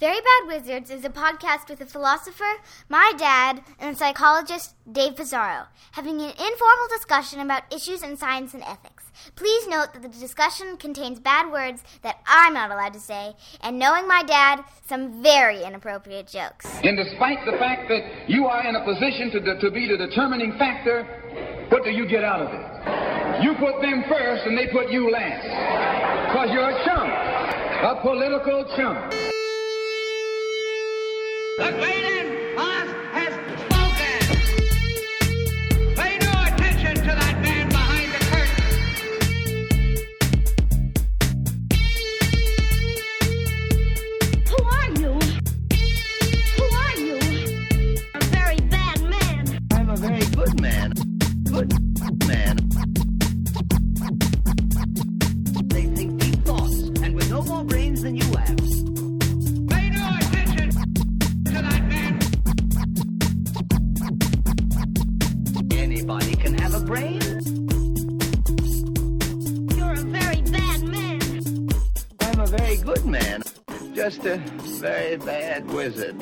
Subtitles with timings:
[0.00, 2.50] Very Bad Wizards is a podcast with a philosopher,
[2.88, 8.62] my dad, and psychologist, Dave Pizarro, having an informal discussion about issues in science and
[8.62, 9.12] ethics.
[9.36, 13.78] Please note that the discussion contains bad words that I'm not allowed to say, and
[13.78, 16.64] knowing my dad, some very inappropriate jokes.
[16.82, 20.56] And despite the fact that you are in a position to, to be the determining
[20.56, 21.04] factor,
[21.68, 23.44] what do you get out of it?
[23.44, 25.44] You put them first and they put you last.
[26.32, 27.12] Because you're a chump,
[27.84, 29.30] a political chump.
[31.60, 32.19] The great
[74.00, 76.16] Just a very bad wizard.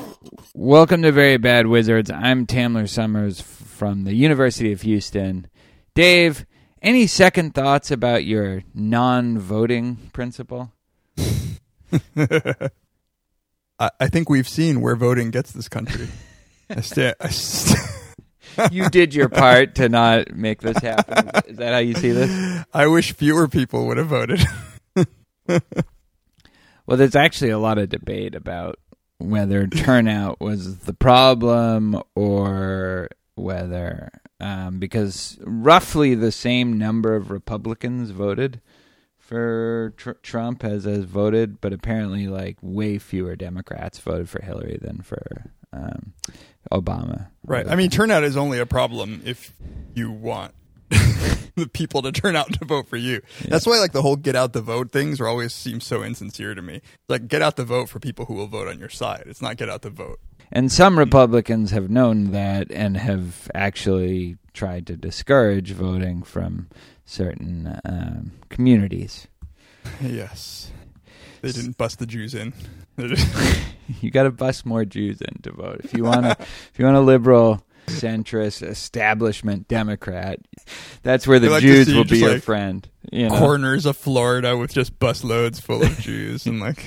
[0.53, 2.11] Welcome to Very Bad Wizards.
[2.11, 5.47] I'm Tamler Sommers from the University of Houston.
[5.95, 6.45] Dave,
[6.81, 10.73] any second thoughts about your non-voting principle?
[11.17, 12.69] I,
[13.79, 16.09] I think we've seen where voting gets this country.
[16.69, 17.79] I sta- I st-
[18.73, 21.31] You did your part to not make this happen.
[21.47, 22.65] Is that how you see this?
[22.73, 24.45] I wish fewer people would have voted.
[26.89, 28.79] Well, there's actually a lot of debate about
[29.19, 34.09] whether turnout was the problem or whether
[34.39, 38.59] um, because roughly the same number of Republicans voted
[39.19, 44.79] for tr- Trump as has voted, but apparently like way fewer Democrats voted for Hillary
[44.81, 46.13] than for um,
[46.71, 47.27] Obama.
[47.45, 47.67] right.
[47.67, 49.53] I mean, turnout is only a problem if
[49.93, 50.55] you want
[51.55, 53.21] the people to turn out to vote for you.
[53.47, 56.55] That's why, like, the whole get out the vote things are always seem so insincere
[56.55, 56.81] to me.
[57.07, 59.23] Like, get out the vote for people who will vote on your side.
[59.27, 60.19] It's not get out the vote.
[60.51, 66.69] And some Republicans have known that and have actually tried to discourage voting from
[67.05, 69.27] certain um, communities.
[70.01, 70.71] Yes.
[71.41, 72.53] They didn't bust the Jews in.
[74.01, 76.35] You got to bust more Jews in to vote if you want to.
[76.39, 80.39] if you want a liberal, centrist, establishment Democrat,
[81.03, 82.87] that's where the like Jews will be just, your friend.
[83.11, 83.37] You know?
[83.37, 86.85] corners of Florida with just bus loads full of Jews and like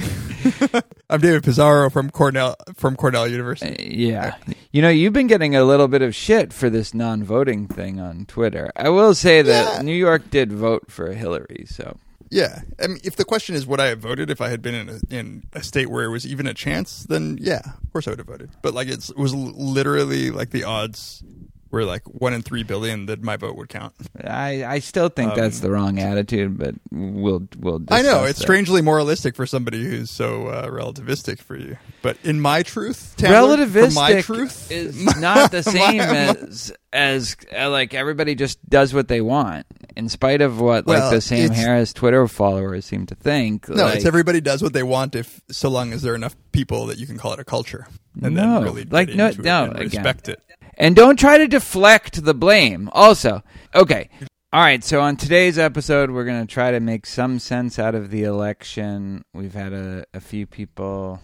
[1.10, 3.72] I'm David Pizarro from Cornell from Cornell University.
[3.72, 4.36] Uh, yeah.
[4.70, 7.98] You know, you've been getting a little bit of shit for this non voting thing
[8.00, 8.70] on Twitter.
[8.76, 9.82] I will say that Yeah.
[9.82, 11.96] New York did vote for Hillary, so
[12.32, 12.62] Yeah.
[12.82, 14.88] I mean if the question is would I have voted if I had been in
[14.88, 18.12] a, in a state where it was even a chance, then yeah, of course I
[18.12, 18.50] would have voted.
[18.62, 21.22] But like it's, it was literally like the odds
[21.70, 23.94] were like 1 in 3 billion that my vote would count.
[24.22, 27.76] I, I still think that's the wrong attitude, but we'll we'll.
[27.76, 28.44] Um, I know it's that.
[28.44, 31.76] strangely moralistic for somebody who's so uh, relativistic for you.
[32.02, 37.36] But in my truth, Tamler, relativistic my truth is not the same my- as as
[37.56, 39.66] uh, like everybody just does what they want
[39.96, 43.68] in spite of what Well, like the Sam Harris Twitter followers seem to think.
[43.68, 46.36] No, like, it's everybody does what they want if so long as there are enough
[46.52, 47.86] people that you can call it a culture
[48.20, 49.84] and No, then really like, no- no, and again.
[49.84, 50.40] respect it.
[50.78, 52.88] And don't try to deflect the blame.
[52.92, 53.42] Also,
[53.74, 54.08] okay.
[54.54, 57.94] All right, so on today's episode, we're going to try to make some sense out
[57.94, 59.24] of the election.
[59.32, 61.22] We've had a, a few people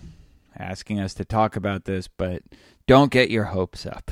[0.59, 2.43] asking us to talk about this, but
[2.87, 4.11] don't get your hopes up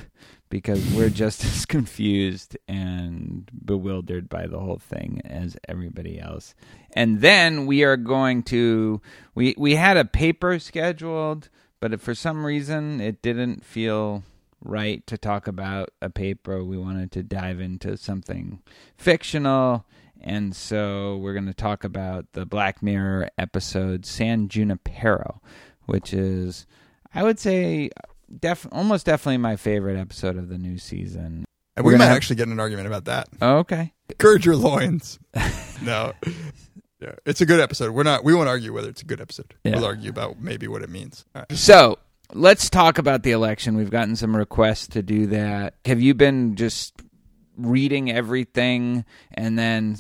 [0.49, 6.55] because we're just as confused and bewildered by the whole thing as everybody else.
[6.93, 9.01] And then we are going to
[9.35, 11.49] we we had a paper scheduled,
[11.81, 14.23] but for some reason it didn't feel
[14.63, 16.63] right to talk about a paper.
[16.65, 18.63] We wanted to dive into something
[18.97, 19.85] fictional.
[20.21, 25.41] And so we're going to talk about the Black Mirror episode San Junipero,
[25.85, 26.67] which is,
[27.15, 27.91] I would say,
[28.41, 31.45] def- almost definitely my favorite episode of the new season.
[31.77, 33.29] And we might have- actually get in an argument about that.
[33.43, 33.93] Oh, okay.
[34.19, 35.19] Gird your loins.
[35.83, 36.13] no.
[37.01, 37.91] Yeah, it's a good episode.
[37.93, 39.55] We're not we won't argue whether it's a good episode.
[39.65, 39.77] Yeah.
[39.77, 41.27] We'll argue about maybe what it means.
[41.35, 41.51] Right.
[41.53, 41.99] So
[42.33, 43.77] let's talk about the election.
[43.77, 45.75] We've gotten some requests to do that.
[45.85, 46.95] Have you been just
[47.59, 49.97] reading everything and then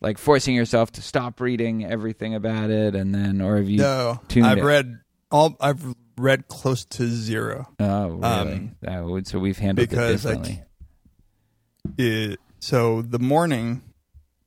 [0.00, 4.20] like forcing yourself to stop reading everything about it and then or have you No.
[4.42, 4.64] I've it?
[4.64, 4.98] read
[5.30, 7.68] all I've read close to zero.
[7.78, 8.22] Oh, really?
[8.24, 10.64] Um, that would, so we've handled it because, like, differently.
[11.98, 13.82] It, so the morning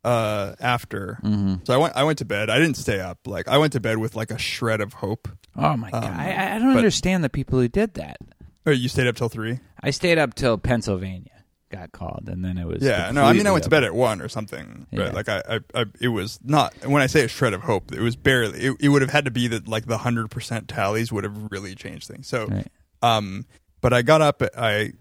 [0.04, 1.20] uh, after.
[1.24, 1.56] Mm-hmm.
[1.64, 1.96] So I went.
[1.96, 2.50] I went to bed.
[2.50, 3.20] I didn't stay up.
[3.26, 5.28] Like I went to bed with like a shred of hope.
[5.56, 8.18] Oh my god, I, I don't but- understand the people who did that.
[8.66, 9.60] Oh, you stayed up till three?
[9.82, 11.33] I stayed up till Pennsylvania
[11.74, 13.10] got called, and then it was Yeah.
[13.12, 14.86] No, I mean I went to bed at one or something.
[14.92, 15.10] Yeah.
[15.10, 16.74] Like I, I, I, it was not.
[16.86, 18.60] When I say a shred of hope, it was barely.
[18.60, 21.52] It, it would have had to be that like the hundred percent tallies would have
[21.52, 22.28] really changed things.
[22.28, 22.68] So, Right.
[23.02, 23.46] um,
[23.82, 24.42] but I got up.
[24.58, 24.94] I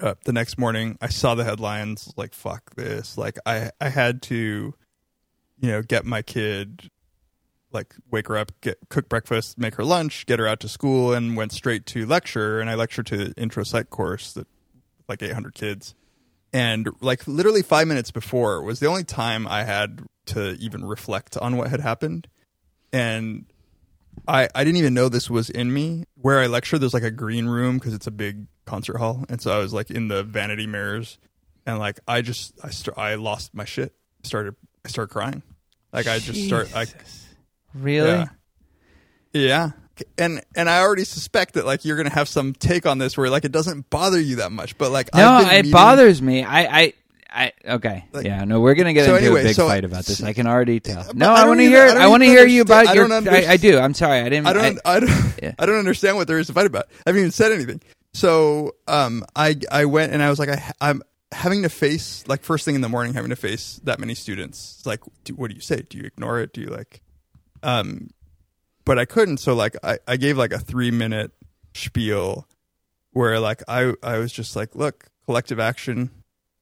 [0.00, 0.98] uh, the next morning.
[1.00, 2.12] I saw the headlines.
[2.16, 3.16] Like fuck this.
[3.16, 4.74] Like I, I had to,
[5.60, 6.90] you know, get my kid.
[7.72, 11.12] Like wake her up, get cook breakfast, make her lunch, get her out to school,
[11.12, 12.60] and went straight to lecture.
[12.60, 14.46] And I lectured to the intro psych course that
[15.08, 15.94] like 800 kids.
[16.52, 21.36] And like literally five minutes before was the only time i had to even reflect
[21.36, 22.28] on what had happened.
[22.92, 23.46] And
[24.28, 26.04] i i didn't even know this was in me.
[26.20, 29.24] Where i lecture there's like a green room because it's a big concert hall.
[29.28, 31.18] And so i was like in the vanity mirrors.
[31.66, 33.92] And like i just i st- i lost my shit.
[34.22, 34.54] Started
[34.84, 35.42] i started crying.
[35.92, 36.88] Like i just start like
[37.74, 38.08] really.
[38.10, 38.26] yeah.
[39.32, 39.70] Yeah.
[40.18, 43.30] And and I already suspect that like you're gonna have some take on this where
[43.30, 46.42] like it doesn't bother you that much, but like No, it meeting- bothers me.
[46.42, 46.92] I, I,
[47.30, 47.52] I.
[47.66, 50.04] Okay, Like- yeah, no, we're gonna get So into anyway, a big so- fight about
[50.04, 50.22] this.
[50.22, 51.12] I can already tell.
[51.14, 51.86] No, I I, want to hear.
[51.86, 53.12] I I want to hear you about I your.
[53.12, 53.78] I, I do.
[53.78, 54.20] I'm sorry.
[54.20, 54.46] I didn't.
[54.46, 55.54] I don't I, don't Yeah.
[55.58, 56.86] I don't understand what there is to fight about.
[57.06, 57.80] I haven't even said anything.
[58.14, 61.02] So um I I went and I was like I I'm
[61.32, 64.76] having to face like first thing in the morning having to face that many students.
[64.78, 65.82] It's like do, what do you say?
[65.88, 66.52] Do you ignore it?
[66.52, 67.00] Do you like
[67.64, 68.10] um
[68.84, 71.32] but I couldn't so like I I gave like a 3 minute
[71.74, 72.46] spiel
[73.12, 76.10] where like I I was just like look, collective action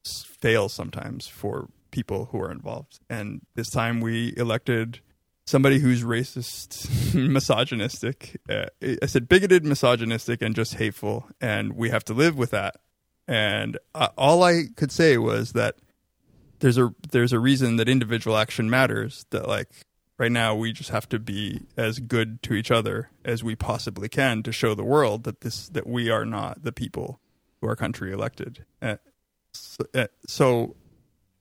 [0.04, 2.98] fails sometimes for people who are involved.
[3.08, 5.00] And this time we elected
[5.46, 8.40] somebody who's racist, misogynistic.
[8.48, 12.76] Uh, I said bigoted, misogynistic, and just hateful, and we have to live with that.
[13.28, 15.76] And uh, all I could say was that
[16.58, 19.26] there's a there's a reason that individual action matters.
[19.30, 19.68] That like
[20.22, 24.08] right now we just have to be as good to each other as we possibly
[24.08, 27.18] can to show the world that this that we are not the people
[27.60, 28.64] who our country elected.
[28.80, 28.96] Uh,
[29.52, 30.76] so, uh, so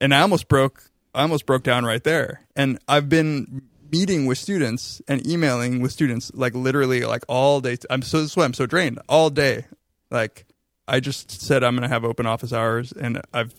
[0.00, 2.44] and I almost broke I almost broke down right there.
[2.56, 3.62] And I've been
[3.92, 7.76] meeting with students and emailing with students like literally like all day.
[7.88, 9.66] I'm so this I'm so drained all day.
[10.10, 10.44] Like
[10.88, 13.54] I just said I'm going to have open office hours and I've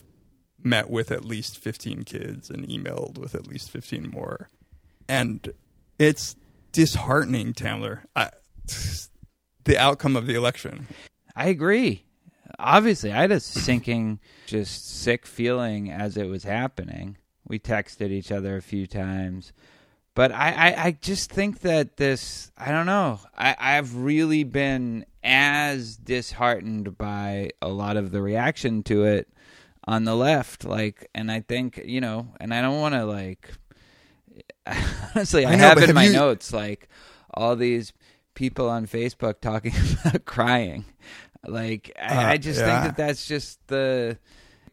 [0.62, 4.50] met with at least 15 kids and emailed with at least 15 more.
[5.08, 5.54] And
[6.00, 6.36] it's
[6.72, 8.02] disheartening, Tamler.
[8.16, 8.30] I,
[9.64, 10.88] the outcome of the election.
[11.36, 12.04] I agree.
[12.60, 17.18] Obviously, I had a sinking, just sick feeling as it was happening.
[17.48, 19.54] We texted each other a few times.
[20.16, 25.06] But I, I, I just think that this, I don't know, I, I've really been
[25.24, 29.28] as disheartened by a lot of the reaction to it
[29.86, 30.66] on the left.
[30.66, 33.54] Like, and I think, you know, and I don't want to, like,
[35.16, 36.88] honestly, I, I know, have in my you- notes, like,
[37.34, 37.94] all these
[38.36, 39.74] people on Facebook talking
[40.06, 40.86] about crying.
[41.46, 42.66] Like, I, Uh, I just yeah.
[42.84, 44.18] think that that's just the.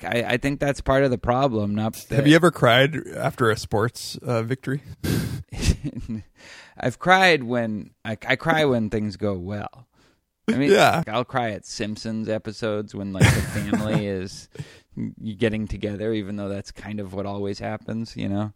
[0.02, 1.74] I, I think that's part of the problem.
[1.74, 4.80] Not that, Have you ever cried after a sports uh, victory?
[6.78, 9.86] I've cried when I, I cry when things go well.
[10.48, 10.98] I mean, Yeah.
[10.98, 14.48] like, I'll cry at Simpsons episodes when like the family is
[15.36, 18.52] getting together, even though that's kind of what always happens, you know.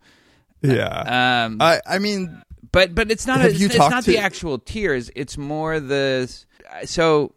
[0.65, 1.45] Yeah.
[1.45, 4.59] Um, I I mean, but but it's not Have it's, it's not to- the actual
[4.59, 5.11] tears.
[5.15, 6.33] It's more the
[6.85, 7.33] so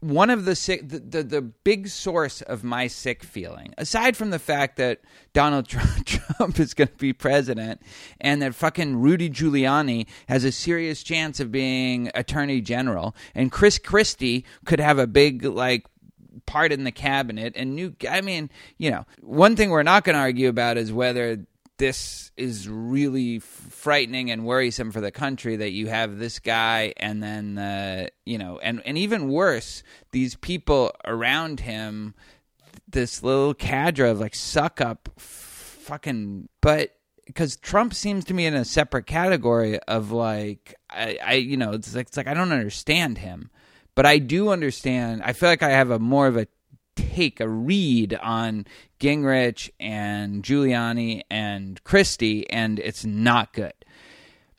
[0.00, 4.30] one of the sick the, the the big source of my sick feeling, aside from
[4.30, 5.00] the fact that
[5.32, 7.80] Donald Trump, Trump is going to be president
[8.20, 13.78] and that fucking Rudy Giuliani has a serious chance of being attorney general, and Chris
[13.78, 15.86] Christie could have a big like
[16.46, 20.14] part in the cabinet and new i mean you know one thing we're not going
[20.14, 21.46] to argue about is whether
[21.78, 27.22] this is really frightening and worrisome for the country that you have this guy and
[27.22, 32.14] then you know and and even worse these people around him
[32.88, 38.54] this little cadre of like suck up fucking but because Trump seems to me in
[38.54, 42.52] a separate category of like I, I you know it's like it's like I don't
[42.52, 43.50] understand him
[43.94, 45.22] but I do understand.
[45.22, 46.46] I feel like I have a more of a
[46.96, 48.66] take, a read on
[49.00, 53.74] Gingrich and Giuliani and Christie, and it's not good.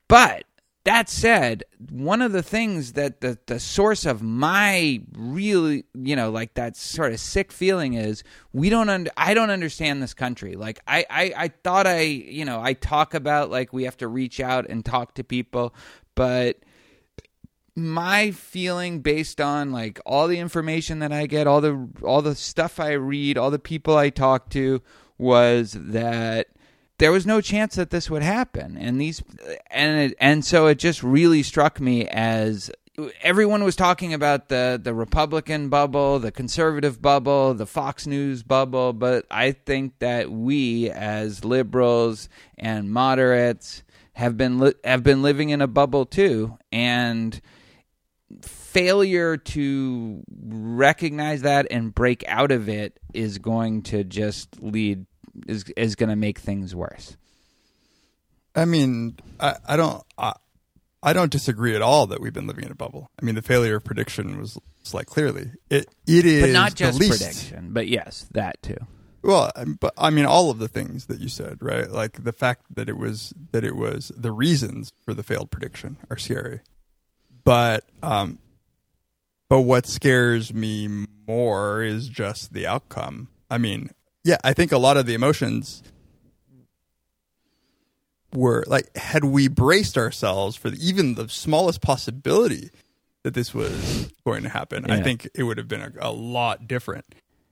[0.08, 0.46] But
[0.86, 6.30] that said, one of the things that the, the source of my really, you know,
[6.30, 8.24] like that sort of sick feeling is
[8.54, 10.56] we don't, un- I don't understand this country.
[10.56, 14.08] Like I, I, I thought I, you know, I talk about like we have to
[14.08, 15.74] reach out and talk to people,
[16.14, 16.60] but
[17.76, 22.36] my feeling based on like all the information that I get, all the all the
[22.36, 24.82] stuff I read, all the people I talk to
[25.18, 26.48] was that
[26.98, 28.78] there was no chance that this would happen.
[28.78, 29.22] And these
[29.70, 32.72] and it, and so it just really struck me as
[33.22, 38.94] everyone was talking about the the Republican bubble, the conservative bubble, the Fox News bubble,
[38.94, 45.50] but I think that we as liberals and moderates have been li- have been living
[45.50, 46.58] in a bubble too.
[46.72, 47.42] And
[48.42, 55.06] failure to recognize that and break out of it is going to just lead
[55.48, 57.18] is is going to make things worse.
[58.56, 60.34] I mean, I, I don't, I,
[61.04, 63.12] I don't disagree at all that we've been living in a bubble.
[63.22, 65.88] I mean, the failure of prediction was it's like clearly it.
[66.08, 68.78] It is But not just prediction, but yes, that too.
[69.22, 71.90] Well, um, but I mean, all of the things that you said, right?
[71.90, 75.98] Like the fact that it was that it was the reasons for the failed prediction
[76.10, 76.62] are scary.
[77.46, 78.40] But um,
[79.50, 83.30] but what scares me more is just the outcome.
[83.50, 83.92] I mean,
[84.24, 85.84] yeah, I think a lot of the emotions
[88.34, 92.70] were like, had we braced ourselves for the, even the smallest possibility
[93.24, 96.68] that this was going to happen, I think it would have been a, a lot
[96.68, 97.06] different.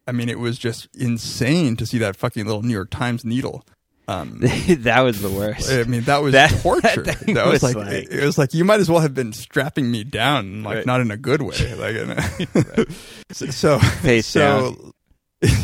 [0.05, 3.65] I mean, it was just insane to see that fucking little New York Times needle.
[4.07, 5.71] Um, that was the worst.
[5.71, 7.03] I mean, that was That- torture.
[7.03, 9.31] that That, was, was like, like- it was like you might as well have been
[9.33, 10.85] strapping me down, like Right.
[10.85, 12.85] not in a good way, like in a,
[13.33, 14.93] so, so Face so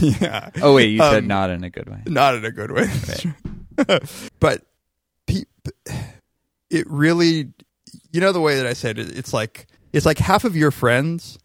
[0.02, 0.50] yeah.
[0.62, 2.02] Oh wait, you said Um, not in a good way.
[2.06, 2.88] not in a good way.
[4.40, 4.64] but
[5.28, 5.44] pe-
[6.70, 7.50] it really,
[8.12, 10.72] you know, the way that I said it, it's like it's like half of your
[10.72, 11.38] friends,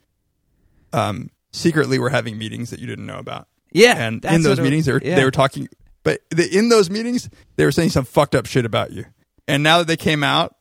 [0.92, 4.58] um, secretly were having meetings that you didn't know about, Yeah, and in those what
[4.60, 5.14] it- meetings they were, yeah.
[5.16, 5.68] they were talking,
[6.04, 9.06] but the, in those meetings they were saying some fucked up shit about you,
[9.49, 10.54] and now that they came out,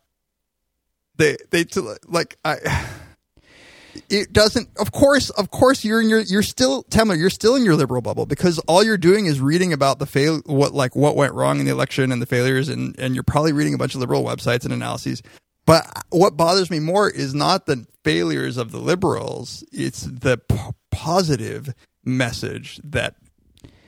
[1.17, 1.65] they they
[2.07, 2.89] like I.
[4.09, 4.69] It doesn't.
[4.79, 6.21] Of course, of course, you're in your.
[6.21, 7.15] You're still Tamler.
[7.17, 10.41] You're still in your liberal bubble because all you're doing is reading about the fail.
[10.47, 13.53] What like what went wrong in the election and the failures, and and you're probably
[13.53, 15.21] reading a bunch of liberal websites and analyses.
[15.67, 20.57] But what bothers me more is not the failures of the liberals; it's the p-
[20.89, 21.73] positive
[22.03, 23.15] message that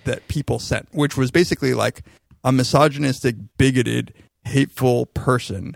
[0.06, 2.02] that people sent, which was basically like
[2.44, 4.14] a misogynistic, bigoted,
[4.46, 5.76] hateful person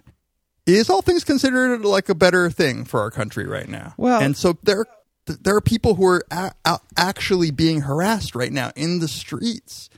[0.66, 3.94] is all things considered like a better thing for our country right now.
[3.98, 4.86] Well- and so there
[5.26, 9.90] there are people who are a- a- actually being harassed right now in the streets.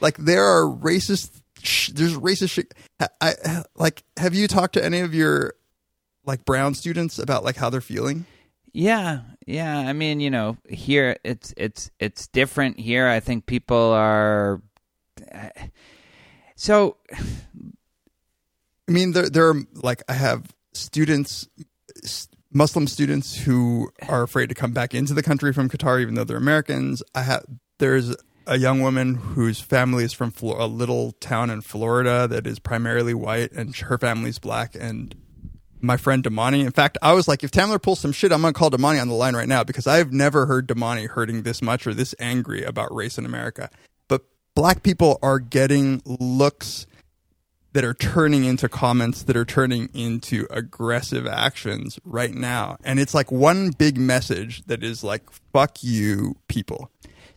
[0.00, 1.30] Like there are racist.
[1.62, 2.74] Sh- there's racist shit.
[3.00, 4.02] I, I like.
[4.16, 5.54] Have you talked to any of your
[6.24, 8.24] like brown students about like how they're feeling?
[8.72, 9.78] Yeah, yeah.
[9.78, 12.78] I mean, you know, here it's it's it's different.
[12.78, 14.62] Here, I think people are.
[16.56, 16.96] So
[18.88, 21.48] I mean, there there are like I have students,
[22.52, 26.24] Muslim students who are afraid to come back into the country from Qatar, even though
[26.24, 27.02] they're Americans.
[27.14, 27.44] I have
[27.78, 28.14] there's
[28.46, 33.14] a young woman whose family is from a little town in Florida that is primarily
[33.14, 34.74] white, and her family's black.
[34.74, 35.14] And
[35.82, 38.52] my friend Damani, in fact, I was like, if Tamler pulls some shit, I'm gonna
[38.52, 41.86] call Damani on the line right now because I've never heard Damani hurting this much
[41.86, 43.70] or this angry about race in America.
[44.08, 44.24] But
[44.54, 46.86] black people are getting looks
[47.72, 52.76] that are turning into comments that are turning into aggressive actions right now.
[52.84, 56.90] And it's like one big message that is like, fuck you, people.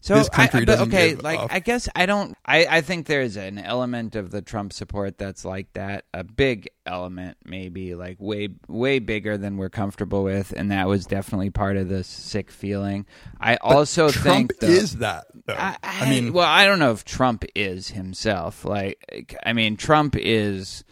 [0.06, 2.38] So This country I, I- but doesn't okay, like I guess I don't.
[2.46, 6.06] I I think there's an element of the Trump support that's like that.
[6.14, 11.08] A big element, maybe like way way bigger than we're comfortable with, and that was
[11.08, 13.08] definitely part of the sick feeling.
[13.42, 15.56] I also Trump think though, is that, though.
[15.58, 18.64] I, I, mean, well, I don't know if Trump is himself.
[18.64, 20.84] Like, I mean, Trump is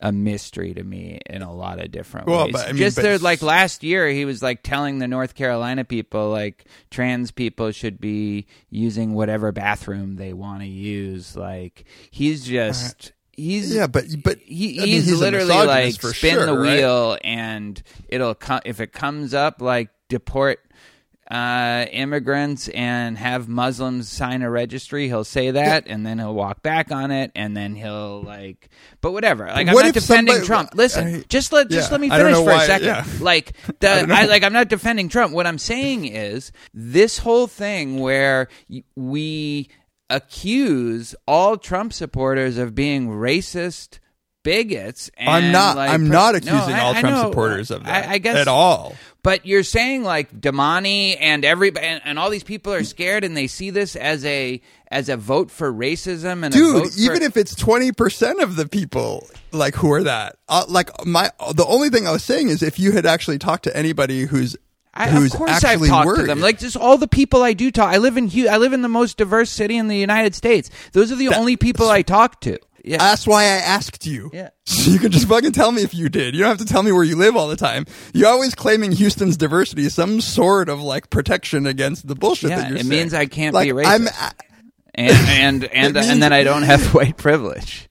[0.00, 2.52] a mystery to me in a lot of different Well, ways.
[2.52, 5.84] but I mean, Just there, like last year, he was like telling the North Carolina
[5.84, 11.36] people, like trans people should be using whatever bathroom they want to use.
[11.36, 13.12] Like, he's just.
[13.36, 16.76] He's yeah, but but he, I mean, he's, he's literally like spin sure, the right?
[16.76, 20.60] wheel and it'll come if it comes up like deport
[21.34, 25.08] uh, immigrants and have Muslims sign a registry.
[25.08, 28.68] He'll say that and then he'll walk back on it and then he'll like.
[29.00, 29.46] But whatever.
[29.46, 30.70] Like I'm What not if defending somebody- Trump.
[30.74, 32.86] Listen, I- just let just yeah, let me finish for a second.
[32.86, 33.04] yeah.
[33.20, 35.32] Like the I, like I'm not defending Trump.
[35.32, 38.48] What I'm saying is this whole thing where
[38.94, 39.68] we
[40.10, 43.98] accuse all Trump supporters of being racist
[44.44, 45.10] bigots.
[45.16, 45.76] And I'm not.
[45.76, 47.22] like, I'm not No, accusing I- all I Trump know.
[47.30, 48.08] supporters of that.
[48.08, 48.94] I, I guess at all.
[49.24, 53.36] But you're saying like Damani and everybody and, and all these people are scared and
[53.36, 57.00] they see this as a as a vote for racism and a Dude, vote for-
[57.00, 61.30] even if it's twenty percent of the people like who are that, uh, like my
[61.54, 64.56] the only thing I was saying is if you had actually talked to anybody who's
[64.96, 66.20] I, who's of course, I've talked worried.
[66.20, 66.40] to them.
[66.40, 67.92] Like just all the people I do talk.
[67.92, 70.70] I live in I live in the most diverse city in the United States.
[70.92, 72.58] Those are the That- only people I talk to.
[72.84, 74.30] Yeah, That's why I asked you.
[74.32, 74.50] Yeah.
[74.66, 76.34] So you can just fucking tell me if you did.
[76.34, 77.86] You don't have to tell me where you live all the time.
[78.12, 82.56] You're always claiming Houston's diversity is some sort of like protection against the bullshit Yeah,
[82.56, 82.90] that you're it saying.
[82.90, 83.86] means I can't like, be racist.
[83.86, 84.34] I'm,
[84.94, 87.88] and and and, means- and then I don't have white privilege.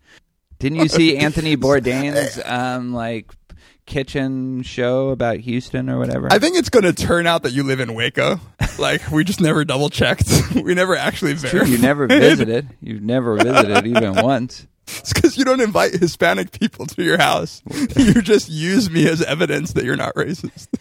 [0.60, 3.32] Didn't you see Anthony Bourdain's um like
[3.86, 6.32] kitchen show about Houston or whatever?
[6.32, 8.40] I think it's going to turn out that you live in Waco.
[8.80, 10.32] Like we just never double checked.
[10.56, 11.70] we never actually True, verified.
[11.70, 12.70] you never visited.
[12.82, 14.66] You've never visited even once.
[14.88, 17.62] It's because you don't invite Hispanic people to your house.
[17.96, 20.68] you just use me as evidence that you're not racist.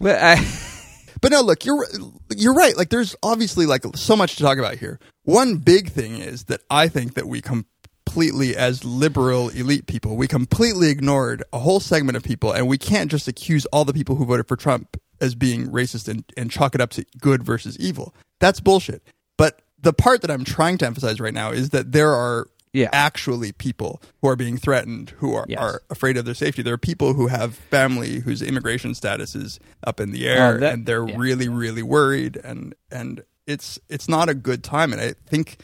[0.00, 0.36] But I,
[1.20, 1.86] But no, look, you're
[2.34, 2.76] you're right.
[2.76, 4.98] Like, there's obviously like so much to talk about here.
[5.24, 10.26] One big thing is that I think that we completely, as liberal elite people, we
[10.26, 14.16] completely ignored a whole segment of people, and we can't just accuse all the people
[14.16, 17.78] who voted for Trump as being racist and, and chalk it up to good versus
[17.78, 18.14] evil.
[18.38, 19.02] That's bullshit.
[19.36, 22.88] But the part that I'm trying to emphasize right now is that there are Yeah.
[22.92, 25.58] actually people who are being threatened, who are, Yes.
[25.58, 26.62] are afraid of their safety.
[26.62, 30.58] There are people who have family whose immigration status is up in the air, Oh,
[30.60, 31.16] that- and they're yeah.
[31.18, 34.92] really, really worried, and and it's it's not a good time.
[34.92, 35.56] And I think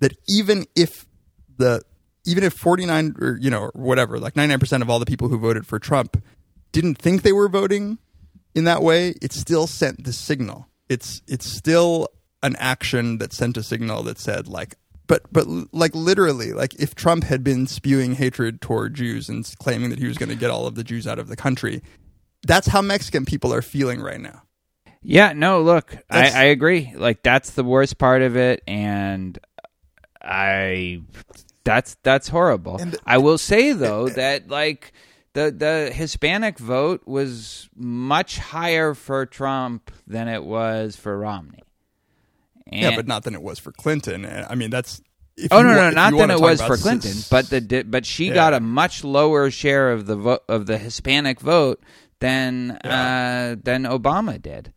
[0.00, 1.06] that even if
[1.58, 1.82] the
[2.24, 5.66] even if 49 or you know whatever like 99% of all the people who voted
[5.66, 6.22] for Trump
[6.72, 7.98] didn't think they were voting
[8.54, 12.08] in that way it still sent the signal it's it's still
[12.42, 14.74] an action that sent a signal that said like
[15.06, 19.90] but but like literally like if Trump had been spewing hatred toward Jews and claiming
[19.90, 21.82] that he was going to get all of the Jews out of the country
[22.46, 24.42] that's how Mexican people are feeling right now
[25.08, 26.92] yeah, no, look, I, I agree.
[26.96, 29.38] Like that's the worst part of it, and
[30.20, 31.02] I
[31.62, 32.80] that's that's horrible.
[33.06, 34.92] I will say eh, though eh, eh, that like
[35.34, 41.62] the the Hispanic vote was much higher for Trump than it was for Romney.
[42.72, 45.00] Yeah but not than it was for Clinton I mean that's
[45.50, 48.34] Oh no, no, not than it was for Clinton, s- but the but she Yeah.
[48.34, 51.82] got a much lower share of the vote of the Hispanic vote
[52.20, 53.52] than Yeah.
[53.52, 54.72] uh, than Obama did.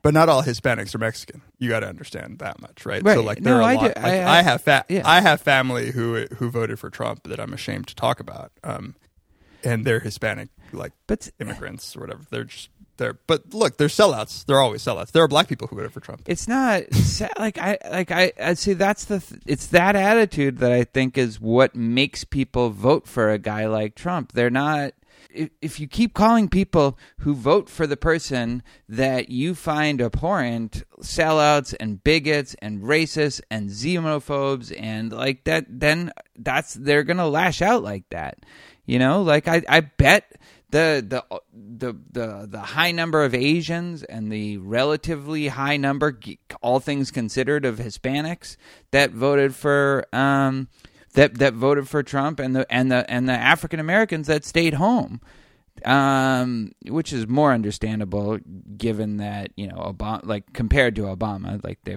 [0.00, 1.42] But not all Hispanics are Mexican.
[1.58, 3.02] You got to understand that much, right?
[3.04, 3.16] Right.
[3.16, 3.82] So like there No, are a I lot.
[3.82, 5.02] like, I- I, I- have fa- yeah.
[5.04, 8.50] I have family who who voted for Trump that I'm ashamed to talk about.
[8.64, 8.94] Um,
[9.62, 12.22] and they're Hispanic, like But immigrants or whatever.
[12.30, 13.18] They're just they're.
[13.26, 14.44] But look, they're sellouts.
[14.44, 15.12] They're always sellouts.
[15.12, 16.22] There are black people who voted for Trump.
[16.26, 16.82] it's not
[17.38, 21.16] like I like I I see that's the th- it's that attitude that I think
[21.16, 24.32] is what makes people vote for a guy like Trump.
[24.32, 24.92] They're not
[25.30, 30.82] if, if you keep calling people who vote for the person that you find abhorrent
[31.00, 37.26] sellouts and bigots and racists and xenophobes and like that then that's they're going to
[37.26, 38.38] lash out like that.
[38.86, 40.32] You know, like I I bet
[40.70, 46.18] the the the the the high number of Asians and the relatively high number,
[46.60, 48.56] all things considered, of Hispanics
[48.90, 50.68] that voted for um
[51.14, 54.74] that that voted for Trump and the and the and the African Americans that stayed
[54.74, 55.20] home,
[55.84, 58.38] um, which is more understandable
[58.76, 61.96] given that you know Obama, like compared to Obama, like they,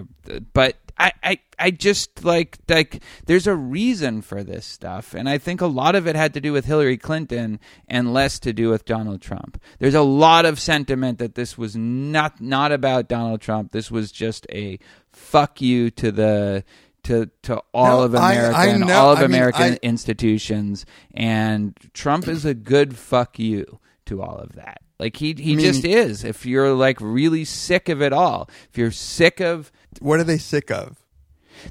[0.54, 5.38] but I, I, I just like like there's a reason for this stuff, and I
[5.38, 8.68] think a lot of it had to do with Hillary Clinton and less to do
[8.70, 9.60] with Donald Trump.
[9.80, 13.72] There's a lot of sentiment that this was not not about Donald Trump.
[13.72, 14.78] This was just a
[15.10, 16.64] fuck you to the
[17.04, 19.78] to to all No, of America I and know- all of I mean, American I-
[19.82, 24.82] institutions, and Trump is a good fuck you to all of that.
[25.00, 26.22] Like he he I mean- just is.
[26.22, 30.38] If you're like really sick of it all, if you're sick of What are they
[30.38, 31.02] sick of?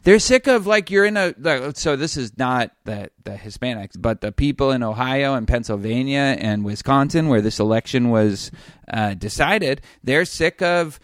[0.03, 3.93] they're sick of like you're in a like, so this is not the the Hispanics,
[3.97, 8.51] but the people in Ohio and Pennsylvania and Wisconsin where this election was
[8.91, 9.81] uh, decided.
[10.03, 10.99] They're sick of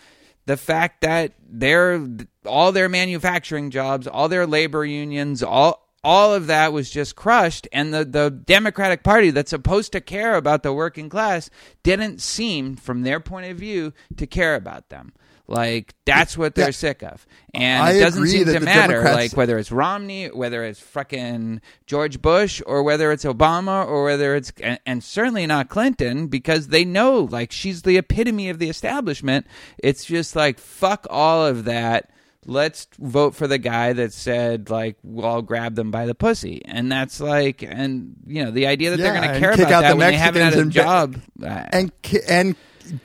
[0.46, 2.06] the fact that their
[2.46, 7.68] all their manufacturing jobs, all their labor unions, all all of that was just crushed
[7.74, 11.50] and the, the Democratic Party that's supposed to care about the working class
[11.84, 15.12] didn't seem from their point of view to care about them.
[15.50, 16.72] Like that's what they're Yeah.
[16.72, 17.26] sick of.
[17.54, 21.62] And I it doesn't seem to matter Democrats- like whether it's Romney, whether it's frickin'
[21.86, 26.68] George Bush, or whether it's Obama, or whether it's and, and certainly not Clinton, because
[26.68, 29.48] they know like she's the epitome of the establishment.
[29.78, 32.10] It's just like fuck all of that.
[32.50, 36.62] Let's vote for the guy that said like well, I'll grab them by the pussy,
[36.66, 39.82] and that's like, and you know the idea that they're going to care about out
[39.82, 41.16] that the when they haven't had a Mexicans job.
[41.42, 41.92] and uh, And
[42.30, 42.56] and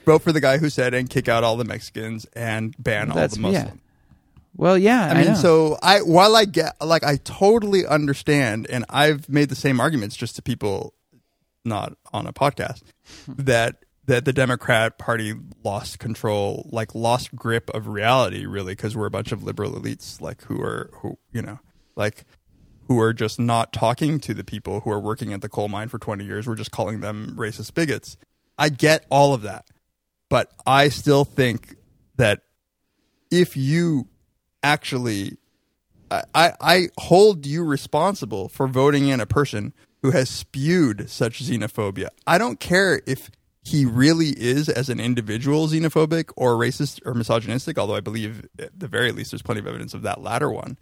[0.04, 3.14] vote for the guy who said and kick out all the Mexicans and ban all
[3.14, 3.62] That's- the yeah.
[3.62, 3.80] Muslims.
[4.56, 5.34] well, yeah, I mean, know.
[5.34, 10.16] so I while I get like I totally understand, and I've made the same arguments
[10.16, 10.94] just to people
[11.64, 12.82] not on a podcast
[13.26, 13.34] hmm.
[13.38, 19.06] that that the Democrat Party lost control, like lost grip of reality, really, because we're
[19.06, 21.60] a bunch of liberal elites, like who are who you know,
[21.94, 22.24] like
[22.88, 25.88] who are just not talking to the people who are working at the coal mine
[25.88, 26.46] for 20 years.
[26.46, 28.16] We're just calling them racist bigots.
[28.58, 29.66] I get all of that.
[30.32, 31.76] But I still think
[32.16, 32.40] that
[33.30, 34.08] if you
[34.62, 35.36] actually,
[36.10, 42.08] I, I, hold you responsible for voting in a person who has spewed such xenophobia.
[42.26, 43.30] I don't care if
[43.62, 48.80] he really is, as an individual, xenophobic or racist or misogynistic, although I believe at
[48.80, 50.78] the very least there's plenty of evidence of that latter one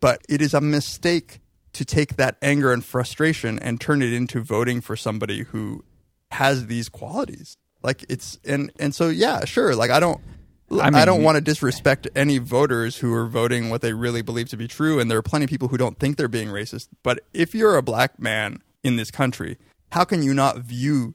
[0.00, 1.40] but it is a mistake
[1.72, 5.84] to take that anger and frustration and turn it into voting for somebody who
[6.32, 9.74] has these qualities like it's and and so yeah sure.
[9.74, 10.20] Like i don't
[10.72, 14.48] I, I don't want to disrespect any voters who are voting what they really believe
[14.50, 16.86] to be true and there are plenty of people who don't think they're being racist.
[17.02, 19.58] But if you're a black man in this country
[19.92, 21.14] how can you not view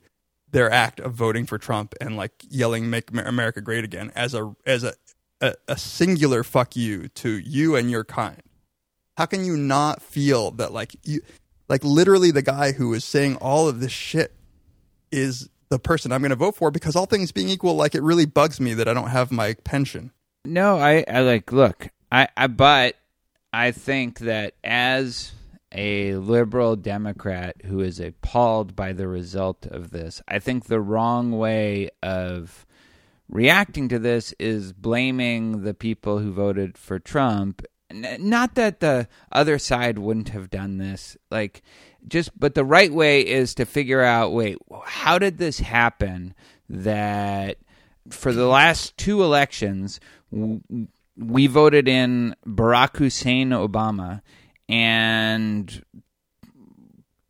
[0.52, 4.56] their act of voting for Trump and like yelling "Make America Great Again" as a
[4.66, 4.94] as a,
[5.42, 8.42] a, a singular fuck you to you and your kind?
[9.18, 11.22] How can you not feel that like you
[11.68, 14.36] like literally the guy who is saying all of this shit
[15.12, 18.02] is the person I'm going to vote for because all things being equal like it
[18.02, 20.12] really bugs me that I don't have my pension.
[20.46, 22.96] No, I, I like look, I, I but
[23.52, 25.34] I think that as
[25.74, 31.38] a liberal Democrat who is appalled by the result of this, I think the wrong
[31.38, 32.66] way of
[33.28, 37.66] reacting to this is blaming the people who voted for Trump.
[37.92, 41.62] Not that the other side wouldn't have done this, like
[42.08, 46.34] just, but the right way is to figure out wait, how did this happen
[46.70, 47.58] that
[48.10, 50.00] for the last two elections,
[51.18, 54.22] we voted in Barack Hussein Obama,
[54.68, 55.84] and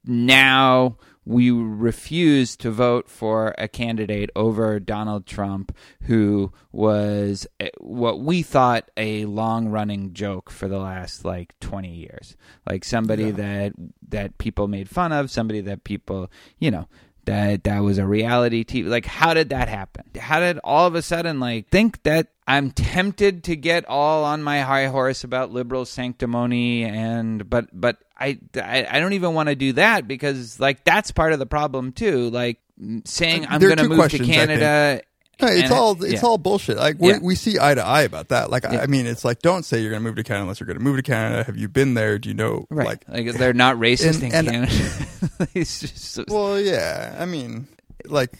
[0.05, 7.47] now we refuse to vote for a candidate over Donald Trump, who was
[7.79, 12.35] what we thought a long running joke for the last like 20 years.
[12.69, 13.73] Like somebody that
[14.09, 16.87] that people made fun of, somebody that people, you know,
[17.25, 18.87] that that was a reality TV.
[18.87, 20.05] Like, how did that happen?
[20.19, 24.43] How did all of a sudden like think that I'm tempted to get all on
[24.43, 29.49] my high horse about liberal sanctimony and but but I I, I don't even want
[29.49, 32.29] to do that because like that's part of the problem too.
[32.29, 32.59] Like
[33.05, 34.35] saying I'm going to move to questions, I think.
[34.59, 35.01] Canada.
[35.41, 36.19] No, it's and- all it's yeah.
[36.21, 36.77] all bullshit.
[36.77, 37.19] Like we Yeah.
[37.21, 38.49] we see eye to eye about that.
[38.51, 38.81] Like I, Yeah.
[38.81, 40.77] I mean, it's like don't say you're going to move to Canada unless you're going
[40.77, 41.43] to move to Canada.
[41.45, 42.19] Have you been there?
[42.19, 42.67] Do you know?
[42.69, 45.07] Right, Like, like, they're not racist and- in and- Canada.
[45.55, 47.15] it's just well, yeah.
[47.19, 47.67] I mean,
[48.05, 48.31] like,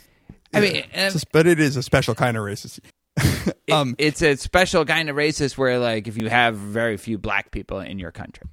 [0.54, 2.80] I mean, um, but it is a special kind of racist.
[3.18, 7.18] It- um, it's a special kind of racist where like if you have very few
[7.18, 8.48] black people in your country.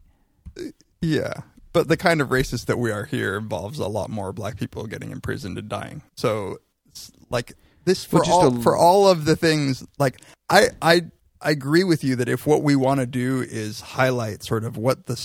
[1.01, 1.33] Yeah.
[1.72, 4.87] But the kind of racist that we are here involves a lot more black people
[4.87, 6.03] getting imprisoned and dying.
[6.16, 6.59] So
[7.31, 10.20] like this for all a- for all of the things like
[10.51, 11.03] I I
[11.40, 14.77] I agree with you that if what we want to do is highlight sort of
[14.77, 15.16] what the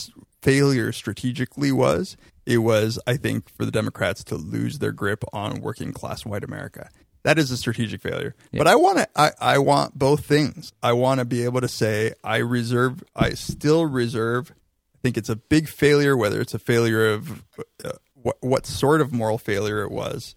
[0.41, 5.59] failure strategically was, it was I think for the Democrats to lose their grip on
[5.61, 6.89] working class white America.
[7.23, 8.35] That is a strategic failure.
[8.53, 10.71] But I want to I, I want both things.
[10.81, 14.53] I want to be able to say I reserve I still reserve
[14.97, 17.43] I think it's a big failure, whether it's a failure of
[17.85, 20.33] uh, what, what sort of moral failure it was.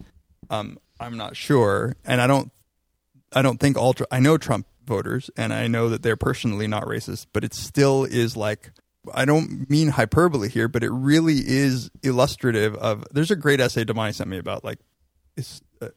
[0.49, 2.51] Um, I'm not sure, and I don't.
[3.33, 3.95] I don't think all.
[4.11, 8.03] I know Trump voters, and I know that they're personally not racist, but it still
[8.03, 8.71] is like.
[9.11, 13.03] I don't mean hyperbole here, but it really is illustrative of.
[13.11, 14.77] There's a great essay Damani sent me about like,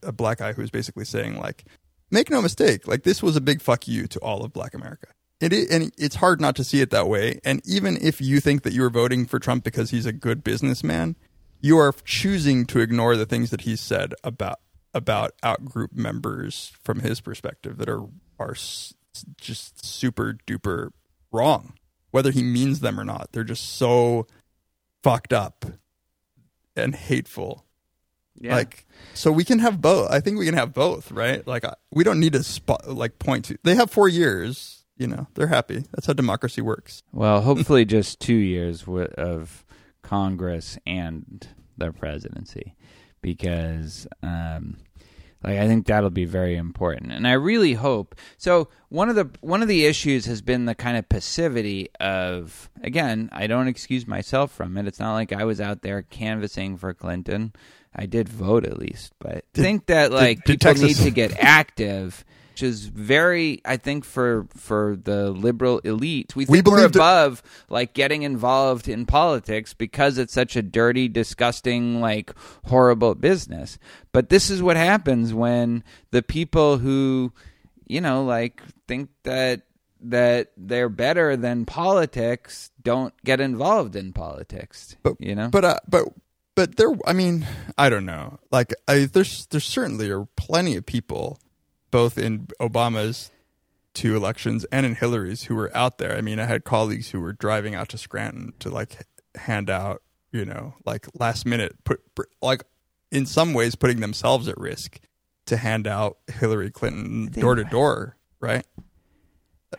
[0.03, 1.65] a, black guy who's basically saying like,
[2.11, 5.09] make no mistake, like this was a big fuck you to all of Black America.
[5.41, 7.41] It and it's hard not to see it that way.
[7.45, 10.45] And even if you think that you are voting for Trump because he's a good
[10.45, 11.17] businessman,
[11.61, 14.61] you are choosing to ignore the things that he's said about
[14.95, 18.05] about outgroup members from his perspective that are
[18.39, 18.55] are
[19.37, 20.91] just super duper
[21.33, 21.75] wrong,
[22.11, 23.31] whether he means them or not.
[23.33, 24.27] They're just so
[25.03, 25.67] fucked up
[26.77, 27.64] and hateful
[28.45, 28.57] Yeah.
[28.57, 30.11] like so we can have both.
[30.11, 31.47] I think we can have both right?
[31.47, 35.27] Like we don't need to spot like point to they have four years you know
[35.35, 35.85] they're happy.
[35.93, 37.03] That's how democracy works.
[37.13, 39.65] Well, hopefully, just two years of
[40.03, 42.75] Congress and the presidency,
[43.21, 44.77] because, um,
[45.45, 47.13] like, I think that'll be very important.
[47.13, 48.15] And I really hope.
[48.39, 52.71] So one of the one of the issues has been the kind of passivity of.
[52.83, 54.87] Again, I don't excuse myself from it.
[54.87, 57.53] It's not like I was out there canvassing for Clinton.
[57.97, 61.11] I did vote at least, but I think that like did people Texas- need to
[61.11, 66.37] get active which is very, I think, for for the liberal elite.
[66.37, 70.55] We think we are believe that- above like getting involved in politics because it's such
[70.55, 72.33] a dirty, disgusting, like
[72.67, 73.77] horrible business.
[74.13, 77.33] But this is what happens when the people who,
[77.89, 79.63] you know, like think that
[80.03, 84.95] that they're better than politics don't get involved in politics.
[85.03, 86.05] but you know, but uh, but
[86.55, 87.45] but there i mean
[87.77, 91.41] i don't know like I, there's there's certainly are plenty of people
[91.95, 93.31] both in obama's
[93.95, 96.17] two elections and in hillary's who were out there.
[96.17, 100.03] I mean i had colleagues who were driving out to scranton to like hand out
[100.33, 102.01] you know like last minute put
[102.43, 102.65] like
[103.13, 104.99] in some ways putting themselves at risk
[105.47, 108.67] to hand out hillary clinton door to door right?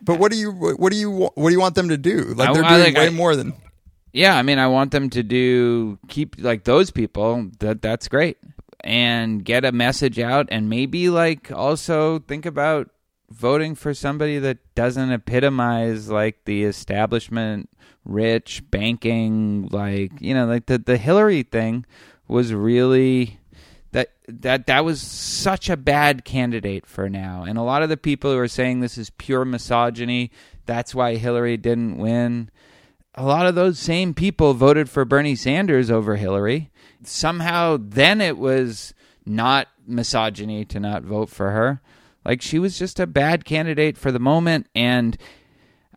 [0.01, 2.33] But what do you what do you what do you want them to do?
[2.35, 3.53] Like they're I doing think way I- more than
[4.11, 7.49] Yeah, I mean, I want them to do keep like those people.
[7.59, 8.37] That that's great,
[8.85, 12.91] and get a message out, and maybe like also think about
[13.31, 17.69] voting for somebody that doesn't epitomize like the establishment,
[18.05, 21.85] rich banking, like you know, like the the Hillary thing
[22.27, 23.39] was really
[23.91, 27.97] that that that was such a bad candidate for now and a lot of the
[27.97, 30.31] people who are saying this is pure misogyny
[30.65, 32.49] that's why Hillary didn't win
[33.15, 36.69] a lot of those same people voted for Bernie Sanders over Hillary.
[37.03, 38.93] Somehow, then it was
[39.25, 41.81] not misogyny to not vote for her.
[42.23, 45.17] Like she was just a bad candidate for the moment, and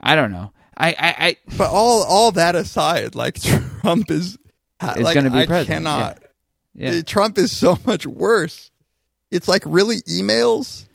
[0.00, 0.52] I don't know.
[0.76, 3.40] I, I, I But all all that aside, like
[3.82, 4.38] Trump is, Is
[4.98, 6.18] like, gonna be I president, Cannot.
[6.74, 6.90] yeah.
[6.90, 8.70] Uh, Trump is so much worse.
[9.30, 10.86] It's like really emails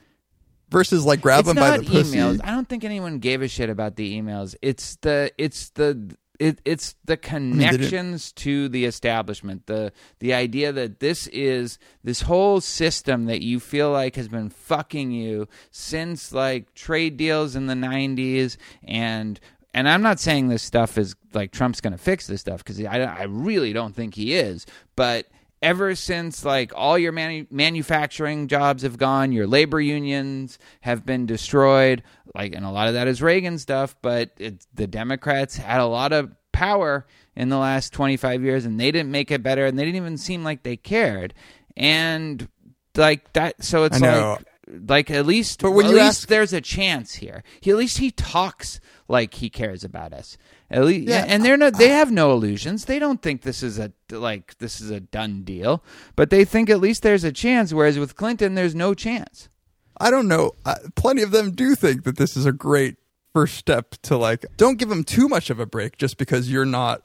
[0.69, 2.17] versus like grab it's him by the pussy.
[2.17, 2.39] emails.
[2.43, 4.55] I don't think anyone gave a shit about the emails.
[4.61, 9.65] It's the it's the it, it's the connections to the establishment.
[9.67, 14.49] The the idea that this is this whole system that you feel like has been
[14.49, 19.39] fucking you since like trade deals in the '90s and.
[19.75, 22.79] And I'm not saying this stuff is like Trump's going to fix this stuff because
[22.79, 24.67] I, I really don't think he is.
[24.95, 25.25] But
[25.63, 31.26] ever since like all your manu- manufacturing jobs have gone your labor unions have been
[31.26, 32.04] destroyed
[32.36, 35.86] like and a lot of that is reagan stuff but it's, the democrats had a
[35.86, 39.80] lot of power in the last 25 years and they didn't make it better and
[39.80, 41.34] they didn't even seem like they cared.
[41.76, 42.47] And
[42.95, 44.45] like that so it's like
[44.88, 47.43] like at least But when at you least ask- there's a chance here.
[47.60, 50.37] He, at least he talks like he cares about us
[50.71, 53.77] at least Yeah, and they're not they have no illusions they don't think this is
[53.79, 55.83] a like this is a done deal
[56.15, 59.49] but they think at least there's a chance whereas with clinton there's no chance
[59.95, 60.53] I don't know.
[60.65, 62.95] Uh, plenty of them do think that this is a great
[63.31, 64.43] first step to like.
[64.57, 67.03] Don't give them too much of a break just because you're not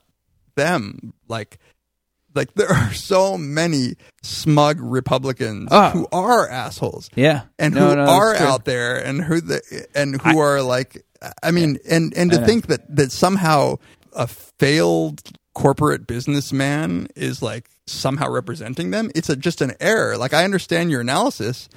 [0.57, 1.13] them.
[1.29, 1.59] Like,
[2.35, 5.91] like there are so many smug Republicans Oh.
[5.91, 7.11] who are assholes.
[7.15, 11.05] yeah and No, who no, are out there and who the and who are like
[11.43, 13.77] I mean and and to think that that somehow
[14.13, 15.23] a failed
[15.55, 20.17] corporate businessman is like somehow representing them it's a, just an error.
[20.17, 21.69] Like I understand your analysis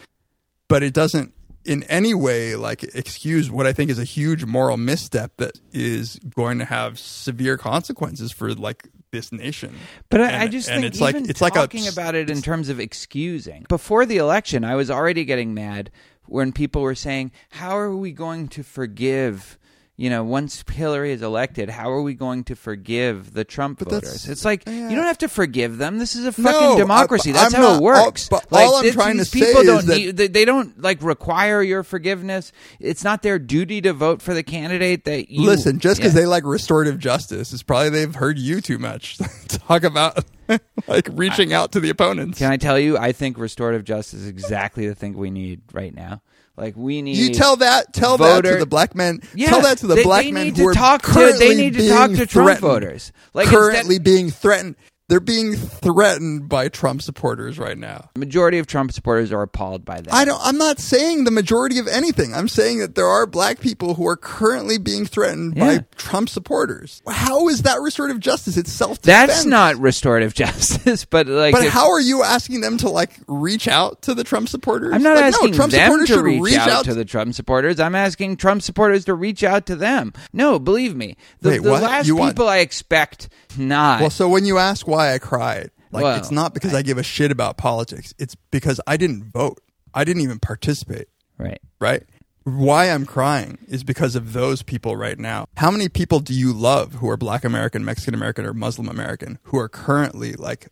[0.68, 1.34] but it doesn't
[1.66, 6.20] in any way like excuse what I think is a huge moral misstep that is
[6.36, 9.76] going to have severe consequences for like this nation.
[10.10, 12.16] But I, And- I just and think it's like even it's like a talking about
[12.16, 13.66] it in terms of excusing.
[13.70, 15.92] Before the election, I was already getting mad
[16.26, 19.58] when people were saying, "How are we going to forgive?"
[20.02, 24.02] You know, once Hillary is elected, how are we going to forgive the Trump that's-
[24.02, 24.28] voters?
[24.30, 24.90] It's like yeah.
[24.90, 26.00] you don't have to forgive them.
[26.00, 27.32] This is a No, fucking I- democracy.
[27.32, 28.28] That's I'm how not- it works.
[28.32, 30.18] all- but like, all I'm th- trying to these say people is don't that- need,
[30.18, 32.52] they, they don't like require your forgiveness.
[32.80, 36.22] It's not their duty to vote for the candidate that you Listen, just because Yeah.
[36.22, 40.26] they like restorative justice, is probably they've heard you too much talk about
[40.88, 42.40] like reaching out to the opponents.
[42.40, 42.98] Can I tell you?
[42.98, 46.24] I think restorative justice is exactly the thing we need right now.
[46.58, 47.18] Like we need.
[47.18, 49.22] you tell that tell that to the black men.
[49.34, 51.08] Yeah, tell that to the they- black they men need who to are talk to-
[51.08, 52.60] currently they need to talk to Trump threatened.
[52.62, 53.12] voters.
[53.34, 54.76] Like, currently instead- being threatened.
[55.12, 58.10] They're being threatened by Trump supporters right now.
[58.14, 60.14] The majority of Trump supporters are appalled by that.
[60.14, 60.40] I don't.
[60.42, 62.34] I'm not saying the majority of anything.
[62.34, 65.66] I'm saying that there are black people who are currently being threatened Yeah.
[65.80, 67.02] by Trump supporters.
[67.06, 68.56] How is that restorative justice?
[68.56, 69.28] It's self defense.
[69.34, 73.12] That's not restorative justice, but like, But if- how are you asking them to like
[73.28, 74.94] reach out to the Trump supporters?
[74.94, 77.04] I'm not Like, asking no, Trump them supporters to should reach, out, out to the
[77.04, 77.82] Trump supporters.
[77.82, 80.14] I'm asking Trump supporters to reach out to them.
[80.32, 84.00] No, believe me, the, Wait, the last You want- people I expect not.
[84.00, 86.98] Well, so when you ask why I cried, like Well, it's not because I, give
[86.98, 88.14] a shit about politics.
[88.20, 89.60] It's because I didn't vote.
[89.94, 91.08] I didn't even participate.
[91.38, 91.60] right.
[91.80, 92.04] Right?
[92.44, 95.46] Why I'm crying is because of those people right now.
[95.58, 99.38] How many people do you love who are Black American, Mexican American, or Muslim American
[99.44, 100.70] who are currently like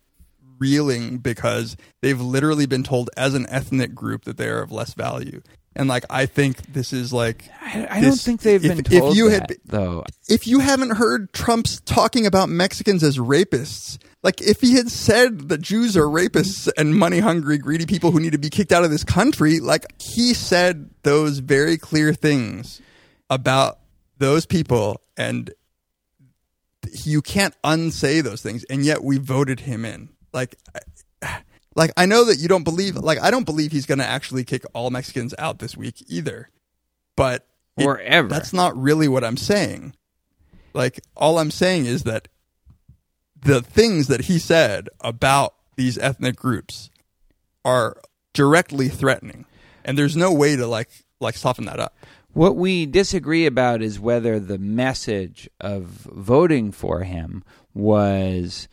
[0.58, 4.94] reeling because they've literally been told as an ethnic group that they are of less
[4.94, 5.42] value.
[5.76, 9.00] And like I think this is like I, I don't think they've if- been if
[9.00, 10.04] told you that, had though.
[10.28, 15.48] if you haven't heard Trump's talking about Mexicans as rapists, like if he had said
[15.48, 18.84] that Jews are rapists and money hungry, greedy people who need to be kicked out
[18.84, 22.80] of this country, like he said those very clear things
[23.30, 23.78] about
[24.18, 25.50] those people and
[27.04, 30.08] you can't unsay those things and yet we voted him in.
[30.32, 30.56] Like
[31.22, 31.40] I-
[31.76, 34.44] like I know that you don't believe like I don't believe he's going to actually
[34.44, 36.50] kick all Mexicans out this week either.
[37.16, 37.46] But
[37.78, 38.28] it- Or ever.
[38.28, 39.94] That's not really what I'm saying.
[40.74, 42.28] Like all I'm saying is that
[43.42, 46.90] the things that he said about these ethnic groups
[47.64, 47.96] are
[48.32, 49.44] directly threatening.
[49.84, 50.88] And there's no way to like
[51.20, 51.96] like soften that up.
[52.32, 57.42] What we disagree about is whether the message of voting for him
[57.74, 58.68] was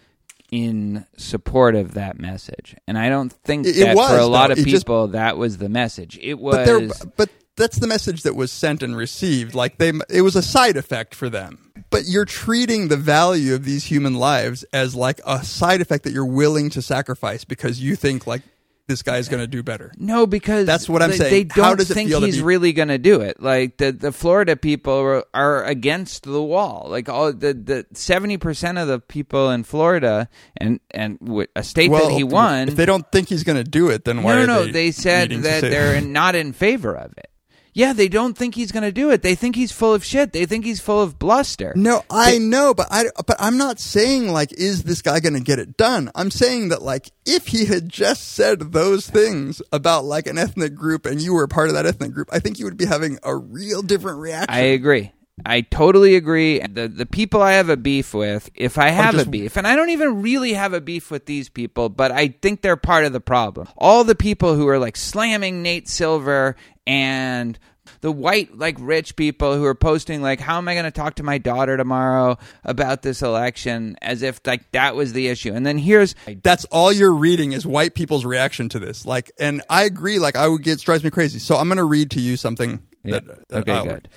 [0.51, 2.75] in support of that message.
[2.87, 4.53] And I don't think It- it that was, for a lot though.
[4.53, 6.17] of It just- people that was the message.
[6.21, 6.67] It was
[6.99, 9.55] But but that's the message that was sent and received.
[9.55, 11.66] Like they it was a side effect for them.
[11.89, 16.13] But you're treating the value of these human lives as like a side effect that
[16.13, 18.41] you're willing to sacrifice because you think like
[18.87, 19.91] this guy's going to do better.
[19.97, 21.31] No, because That's what I'm they, saying.
[21.31, 23.41] They don't How does it think he's be- really going to do it.
[23.41, 26.87] Like the the Florida people are, are against the wall.
[26.89, 31.19] Like all the the seventy percent of the people in Florida and and
[31.55, 32.69] a state that he won.
[32.69, 34.71] If they don't think he's going to do it, then why no, no, they?
[34.71, 37.29] they said that they're not in favor of it.
[37.77, 39.21] Yeah, they don't think he's going to do it.
[39.21, 40.33] They think he's full of shit.
[40.33, 41.73] They think he's full of bluster.
[41.75, 45.39] No, I know, but I but I'm not saying like is this guy going to
[45.39, 46.09] get it done?
[46.15, 50.73] I'm saying that like if he had just said those things about like an ethnic
[50.73, 53.19] group and you were part of that ethnic group, I think you would be having
[53.21, 54.49] a real different reaction.
[54.49, 55.11] I agree.
[55.45, 56.59] I totally agree.
[56.59, 59.67] The the people I have a beef with, if I have just- a beef, and
[59.67, 63.05] I don't even really have a beef with these people, but I think they're part
[63.05, 63.67] of the problem.
[63.77, 66.55] All the people who are like slamming Nate Silver
[66.87, 67.59] and
[68.01, 71.15] the white like rich people who are posting like how am I going to talk
[71.15, 75.53] to my daughter tomorrow about this election as if like that was the issue.
[75.53, 79.05] And then here's That's all you're reading is white people's reaction to this.
[79.05, 80.19] Like, and I agree.
[80.19, 81.39] Like, I would get drives me crazy.
[81.39, 82.81] So I'm going to read to you something.
[83.03, 83.19] Yeah.
[83.19, 84.09] That, that Okay, good.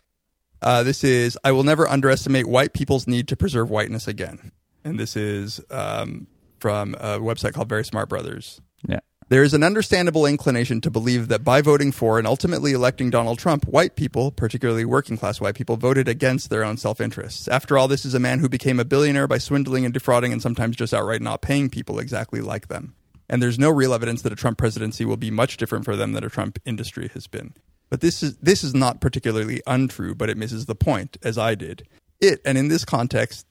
[0.63, 4.53] Uh, this is I will never underestimate white people's need to preserve whiteness again.
[4.85, 6.27] And this is um,
[6.59, 8.61] from a website called Very Smart Brothas.
[8.87, 9.01] yeah.
[9.31, 13.39] There is an understandable inclination to believe that by voting for and ultimately electing Donald
[13.39, 17.47] Trump, white people, particularly working class white people, voted against their own self interests.
[17.47, 20.43] After all, this is a man who became a billionaire by swindling and defrauding and
[20.43, 22.97] sometimes just outright not paying people exactly like them.
[23.29, 26.11] And there's no real evidence that a Trump presidency will be much different for them
[26.11, 27.55] than a Trump industry has been.
[27.89, 31.55] But this is this is not particularly untrue, but it misses the point, as I
[31.55, 31.87] did.
[32.21, 33.47] It, and in this context,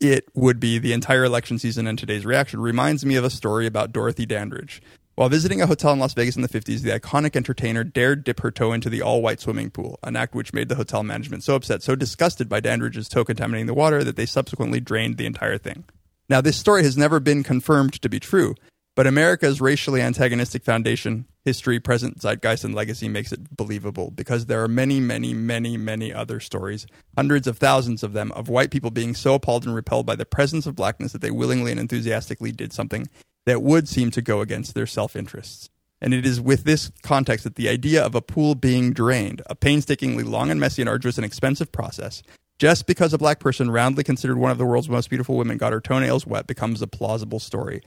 [0.00, 3.66] it would be the entire election season and today's reaction reminds me of a story
[3.66, 4.80] about Dorothy Dandridge.
[5.16, 8.38] While visiting a hotel in Las Vegas in the 50s, the iconic entertainer dared dip
[8.40, 11.42] her toe into the all white swimming pool, an act which made the hotel management
[11.42, 15.26] so upset, so disgusted by Dandridge's toe contaminating the water that they subsequently drained the
[15.26, 15.82] entire thing.
[16.28, 18.54] Now, this story has never been confirmed to be true,
[18.98, 24.60] but America's racially antagonistic foundation, history, present, zeitgeist, and legacy makes it believable because there
[24.60, 26.84] are many, many, many, many other stories,
[27.16, 30.26] hundreds of thousands of them, of white people being so appalled and repelled by the
[30.26, 33.06] presence of blackness that they willingly and enthusiastically did something
[33.46, 35.70] that would seem to go against their self interests.
[36.00, 39.54] And it is with this context that the idea of a pool being drained, a
[39.54, 42.24] painstakingly long and messy and arduous and expensive process,
[42.58, 45.72] just because a black person roundly considered one of the world's most beautiful women got
[45.72, 47.80] her toenails wet becomes a plausible story.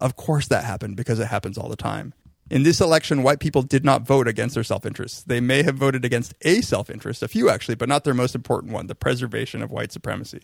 [0.00, 2.14] Of course that happened because it happens all the time.
[2.48, 5.22] In this election, white people did not vote against their self interests.
[5.24, 8.34] They may have voted against a self interest, a few actually, but not their most
[8.34, 10.42] important one the preservation of white supremacy.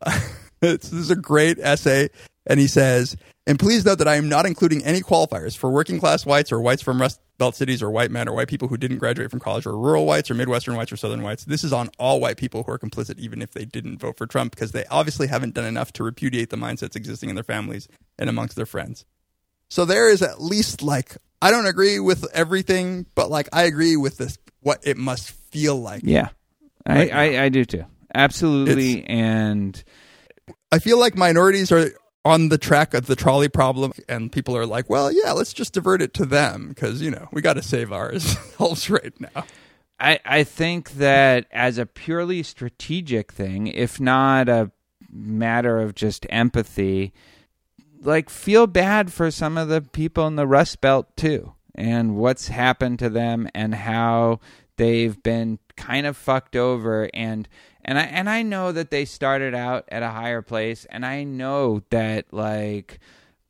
[0.60, 2.08] this is a great essay.
[2.46, 5.98] And he says, and please note that I am not including any qualifiers for working
[5.98, 8.76] class whites or whites from Rust Belt cities or white men or white people who
[8.76, 11.44] didn't graduate from college or rural whites or Midwestern whites or Southern whites.
[11.44, 14.26] This is on all white people who are complicit, even if they didn't vote for
[14.26, 17.86] Trump, because they obviously haven't done enough to repudiate the mindsets existing in their families
[18.18, 19.04] and amongst their friends.
[19.70, 23.96] So there is at least like, I don't agree with everything, but like I agree
[23.96, 26.02] with this, what it must feel like.
[26.04, 26.30] Yeah.
[26.84, 27.84] I, Right I, I do too.
[28.14, 29.04] Absolutely.
[29.04, 29.82] and
[30.72, 31.90] I feel like minorities are
[32.28, 35.72] on the track of the trolley problem, and people are like, well, yeah, let's just
[35.72, 39.44] divert it to them because, you know, we got to save ourselves right now.
[39.98, 44.70] I, I think that as a purely strategic thing, if not a
[45.10, 47.12] matter of just empathy,
[48.00, 52.48] like feel bad for some of the people in the Rust Belt too, and what's
[52.48, 54.38] happened to them, and how
[54.76, 57.48] they've been kind of fucked over and
[57.88, 61.24] and I and I know that they started out at a higher place and I
[61.24, 63.00] know that like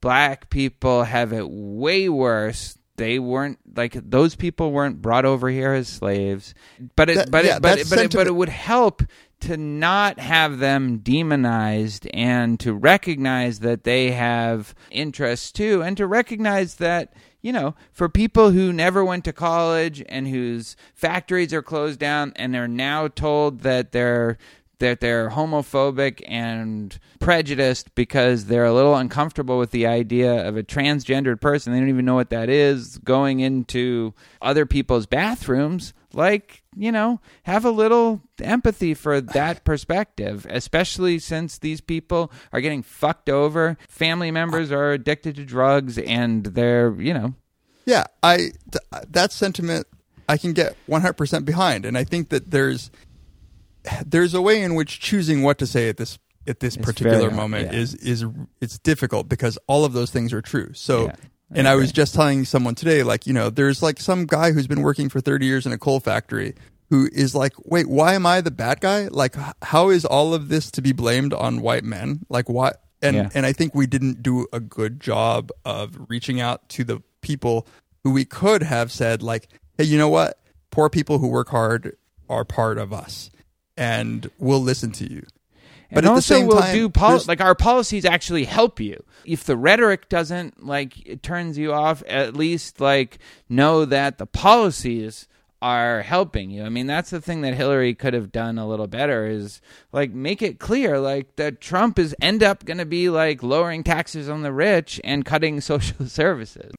[0.01, 2.79] black people have it way worse.
[2.97, 6.55] They weren't like those people weren't brought over here as slaves.
[6.95, 9.03] But it That- but yeah, it, but it, but, it, but it would help
[9.41, 16.07] to not have them demonized and to recognize that they have interests too and to
[16.07, 21.63] recognize that you know for people who never went to college and whose factories are
[21.63, 24.39] closed down and are now told that they're
[24.79, 30.63] that they're homophobic and prejudiced because they're a little uncomfortable with the idea of a
[30.63, 31.73] transgendered person.
[31.73, 35.95] They don't even know what that is going into other people's bathrooms.
[36.15, 42.61] Like, you know, have a little empathy for that perspective, especially since these people are
[42.61, 43.77] getting fucked over.
[43.89, 47.35] Family members are addicted to drugs and they're, you know,
[47.85, 48.37] Yeah, I
[48.71, 49.87] th- that sentiment
[50.29, 52.91] I can get 100% behind and I think that there's
[54.05, 57.29] there's a way in which choosing what to say at this at this It's particular
[57.29, 57.79] very moment yeah.
[57.79, 58.25] is is
[58.61, 60.73] it's difficult because all of those things are true.
[60.75, 61.15] So Yeah,
[61.51, 64.67] And I was just telling someone today like, you know, there's like some guy who's
[64.67, 66.55] been working for 30 years in a coal factory
[66.91, 69.09] who is like, "Wait, why am I the bad guy?
[69.09, 72.21] Like h- how is all of this to be blamed on white men?
[72.29, 73.29] Like what?" And Yeah.
[73.35, 77.67] and I think we didn't do a good job of reaching out to the people
[78.05, 80.39] who we could have said like, "Hey, you know what?
[80.71, 81.97] Poor people who work hard
[82.29, 83.31] are part of us,
[83.77, 85.25] and we'll listen to you."
[85.97, 88.81] And at the also same we'll time, do pol- there's- like our policies actually help
[88.81, 89.03] you.
[89.25, 93.19] If the rhetoric doesn't like it turns you off, at least like
[93.49, 95.29] know that the policies
[95.61, 96.63] are helping you.
[96.63, 99.61] I mean, that's the thing that Hillary could have done a little better is
[99.93, 103.83] like make it clear like that Trump is end up going to be like lowering
[103.83, 106.73] taxes on the rich and cutting social services.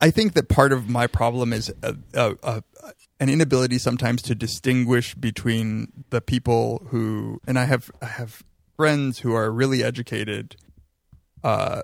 [0.00, 2.62] I think that part of my problem is a, a, a,
[3.20, 8.42] an inability sometimes to distinguish between the people who, and I have I have
[8.76, 10.56] friends who are really educated,
[11.42, 11.82] uh,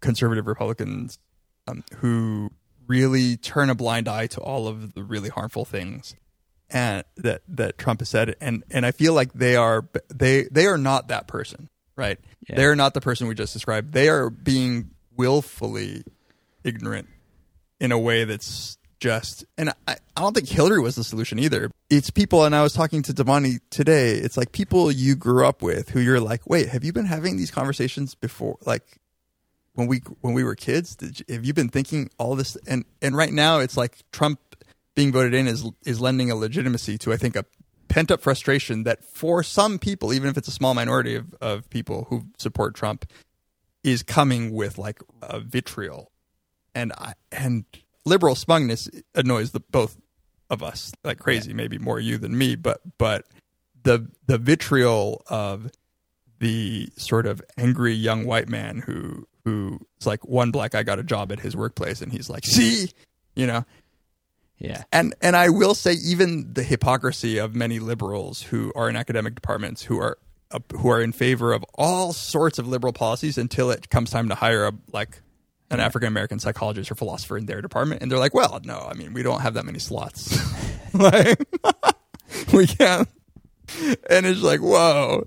[0.00, 1.18] conservative Republicans,
[1.68, 2.50] um, who
[2.86, 6.14] really turn a blind eye to all of the really harmful things,
[6.70, 10.66] and that that Trump has said, and and I feel like they are they they
[10.66, 12.18] are not that person, right?
[12.48, 12.56] Yeah.
[12.56, 13.92] They're not the person we just described.
[13.92, 16.04] They are being willfully
[16.64, 17.08] ignorant
[17.78, 21.72] in a way that's just and I, I don't think Hillary was the solution either.
[21.90, 25.60] It's people and I was talking to Damani today, it's like people you grew up
[25.60, 28.84] with who you're like, wait, have you been having these conversations before like
[29.74, 30.96] when we when we were kids?
[31.00, 34.38] You, have you been thinking all this and and right now it's like Trump
[34.94, 37.44] being voted in is is lending a legitimacy to I think a
[37.88, 41.68] pent up frustration that for some people, even if it's a small minority of, of
[41.70, 43.04] people who support Trump,
[43.82, 46.12] is coming with like a vitriol
[46.72, 47.64] and I, and
[48.04, 49.96] liberal smugness annoys the both
[50.50, 51.52] of us like crazy.
[51.52, 53.24] Maybe more you than me, but but
[53.84, 55.70] the the vitriol of
[56.38, 60.98] the sort of angry young white man who who is like one black guy got
[60.98, 62.90] a job at his workplace and he's like, see,
[63.34, 63.64] you know,
[64.58, 64.84] Yeah.
[64.92, 69.34] and and I will say even the hypocrisy of many liberals who are in academic
[69.34, 70.18] departments who are
[70.50, 74.28] uh, who are in favor of all sorts of liberal policies until it comes time
[74.28, 75.21] to hire a like
[75.72, 78.94] an African American psychologist or philosopher in their department, and they're like, "Well, no, I
[78.94, 80.38] mean, we don't have that many slots,
[80.94, 81.38] like
[82.52, 83.08] we can't."
[84.10, 85.26] And it's like, "Whoa,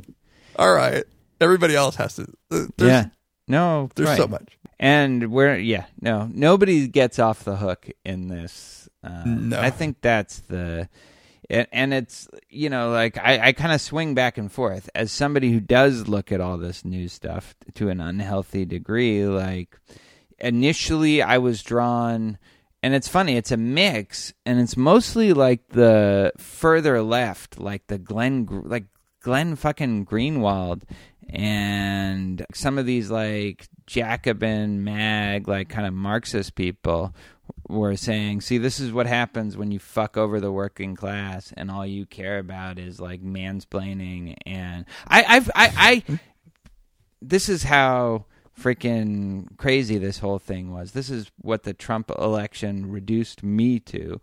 [0.55, 1.03] all right,
[1.41, 3.05] everybody else has to." uh, There's, yeah.
[3.47, 4.17] No, there's right.
[4.17, 4.57] so much.
[4.79, 8.89] And we're yeah, no, nobody gets off the hook in this.
[9.03, 9.59] Um, No.
[9.59, 10.89] I think that's the,
[11.49, 15.11] and, and it's you know like I, I kind of swing back and forth as
[15.11, 19.25] somebody who does look at all this new stuff to an unhealthy degree.
[19.25, 19.77] Like
[20.39, 22.37] initially, I was drawn.
[22.83, 27.97] And it's funny, it's a mix, and it's mostly like the further left, like the
[27.97, 28.85] Glenn, like
[29.21, 30.83] Glenn fucking Greenwald,
[31.29, 37.15] and some of these like Jacobin mag, like kind of Marxist people
[37.67, 41.71] were saying, see, this is what happens when you fuck over the working class and
[41.71, 44.35] all you care about is like mansplaining.
[44.45, 46.19] And I, I've, I, I,
[47.21, 48.25] this is how
[48.59, 50.91] freaking crazy this whole thing was.
[50.91, 54.21] This is what the Trump election reduced me to.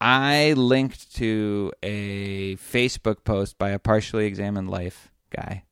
[0.00, 5.64] I linked to a Facebook post by a partially examined life guy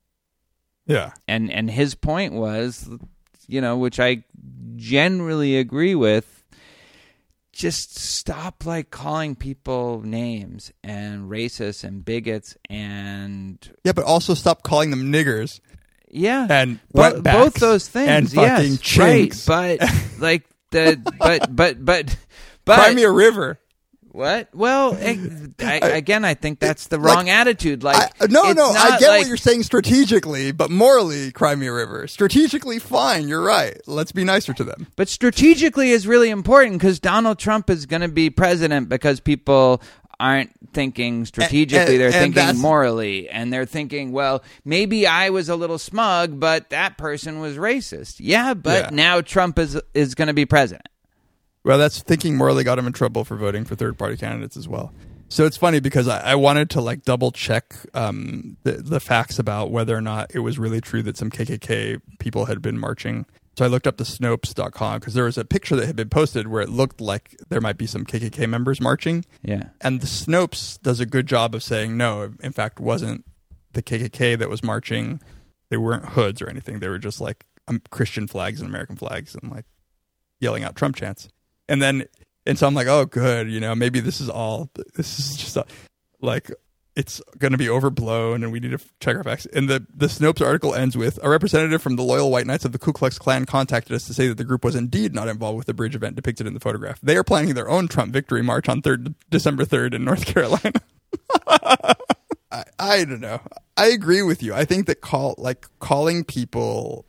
[0.86, 2.88] Yeah, and and his point was
[3.48, 4.22] you know which i
[4.76, 6.40] generally agree with
[7.52, 14.62] just stop like calling people names and racists and bigots and yeah, but also stop
[14.62, 15.60] calling them niggers.
[16.10, 21.84] Yeah And Bo- both those things and yes, fucking right but like the but but
[21.84, 22.16] but
[22.64, 23.58] but Cry me a river.
[24.12, 24.48] What?
[24.52, 24.98] Well,
[25.60, 27.84] I, again, I think that's the wrong like, attitude.
[27.84, 31.68] Like, I, no, no, I get like- what you're saying strategically, but morally, cry me
[31.68, 32.08] a river.
[32.08, 33.28] Strategically, fine.
[33.28, 33.80] You're right.
[33.86, 34.88] Let's be nicer to them.
[34.96, 39.80] But strategically is really important because Donald Trump is going to be president because people
[40.20, 45.48] aren't thinking strategically; and- they're and thinking morally, and they're thinking, "Well, maybe I was
[45.48, 48.90] a little smug, but that person was racist." Yeah, but Yeah.
[48.92, 50.86] now Trump is is going to be president.
[51.64, 54.68] Well, that's thinking morally got him in trouble for voting for third party candidates as
[54.68, 54.92] well.
[55.28, 59.38] So it's funny because I, I wanted to like double check um, the, the facts
[59.38, 63.26] about whether or not it was really true that some KKK people had been marching.
[63.56, 66.48] So I looked up the Snopes.com because there was a picture that had been posted
[66.48, 69.24] where it looked like there might be some KKK members marching.
[69.42, 69.64] Yeah.
[69.80, 73.24] And the Snopes does a good job of saying no, it, in fact, wasn't
[73.72, 75.20] the KKK that was marching.
[75.68, 76.78] They weren't hoods or anything.
[76.78, 79.66] They were just like um, Christian flags and American flags and like
[80.40, 81.28] yelling out Trump chants.
[81.68, 82.06] And then,
[82.46, 83.50] and so I'm like, oh, good.
[83.50, 85.66] You know, maybe this is all, this is just a,
[86.20, 86.50] like,
[87.00, 89.46] it's going to be overblown and we need to check our facts.
[89.46, 92.72] And the, the Snopes article ends with a representative from the Loyal White Knights of
[92.72, 95.56] the Ku Klux Klan contacted us to say that the group was indeed not involved
[95.56, 97.00] with the bridge event depicted in the photograph.
[97.00, 100.82] They are planning their own Trump victory march on 3rd, December 3rd in North Carolina.
[101.48, 103.40] I, I don't know.
[103.78, 104.52] I agree with you.
[104.52, 107.06] I think that call like calling people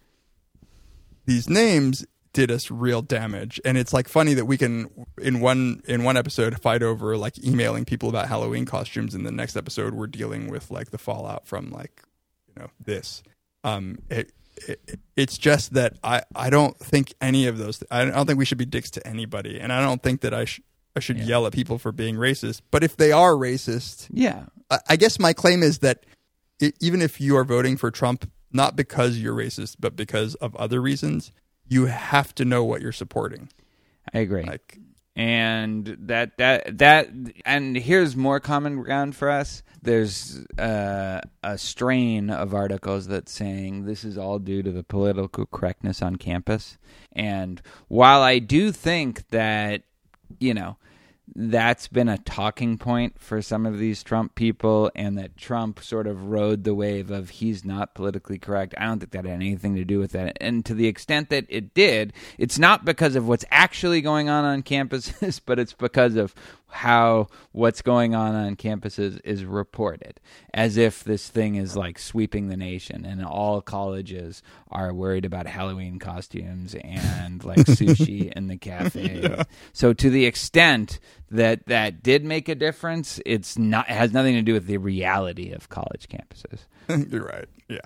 [1.25, 3.59] these names did us real damage.
[3.65, 4.89] And it's like funny that we can
[5.21, 9.31] in one in one episode fight over like emailing people about halloween costumes and the
[9.31, 12.03] next episode we're dealing with like the fallout from like
[12.47, 13.21] you know this.
[13.63, 14.31] Um it,
[14.67, 18.45] it, it's just that i i don't think any of those i don't think we
[18.45, 19.59] should be dicks to anybody.
[19.59, 20.63] And i don't think that i should
[20.95, 22.61] i should yell at people for being racist.
[22.71, 24.45] But if they are racist Yeah.
[24.69, 26.05] I- I guess my claim is that
[26.61, 30.55] i even if you are voting for Trump, not because you're racist, but because of
[30.55, 31.31] other reasons,
[31.71, 33.47] you have to know what you're supporting.
[34.13, 34.43] I agree.
[34.43, 34.77] Like,
[35.15, 37.09] and that that that
[37.45, 43.85] and here's more common ground for us there's uh, a strain of articles that saying
[43.85, 46.77] this is all due to the political correctness on campus
[47.11, 49.83] and while i do think that
[50.39, 50.77] you know
[51.35, 56.07] that's been a talking point for some of these Trump people, and that Trump sort
[56.07, 58.73] of rode the wave of he's not politically correct.
[58.77, 60.37] I don't think that had anything to do with that.
[60.41, 64.43] And to the extent that it did, it's not because of what's actually going on
[64.43, 66.35] on campuses, but it's because of
[66.71, 70.19] how what's going on on campuses is reported
[70.53, 75.47] as if this thing is like sweeping the nation and all colleges are worried about
[75.47, 79.43] halloween costumes and like sushi in the cafe
[79.73, 80.99] so to the extent
[81.29, 84.77] that that did make a difference it's not it has nothing to do with the
[84.77, 86.65] reality of college campuses
[87.09, 87.47] you're right.
[87.67, 87.79] Yeah.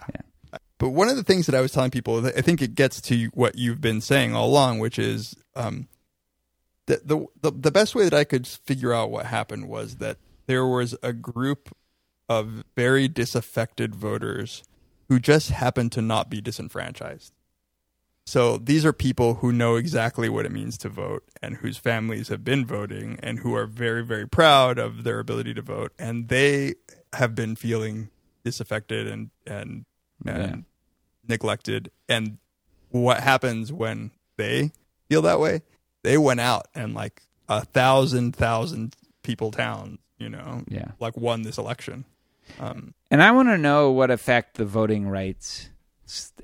[0.78, 3.30] But one of the things that I was telling people, I think it gets to
[3.34, 5.88] what you've been saying all along, which is um,
[6.88, 10.18] the, the the the best way that I could figure out what happened was that
[10.46, 11.76] there was a group
[12.30, 14.64] of very disaffected voters
[15.10, 17.34] who just happened to not be disenfranchised.
[18.28, 22.30] So these are people who know exactly what it means to vote and whose families
[22.30, 25.94] have been voting and who are very, very proud of their ability to vote.
[26.00, 26.74] And they
[27.14, 28.10] have been feeling
[28.44, 29.86] disaffected and, and,
[30.26, 30.66] and
[31.28, 31.92] neglected.
[32.10, 32.40] And
[32.90, 34.72] what happens when they
[35.08, 35.62] feel that way?
[36.06, 40.92] They went out and like a thousand, thousand people town, you know, Yeah.
[41.00, 42.06] like won this election.
[42.60, 42.94] And
[43.24, 45.70] I want to know what effect the Voting Rights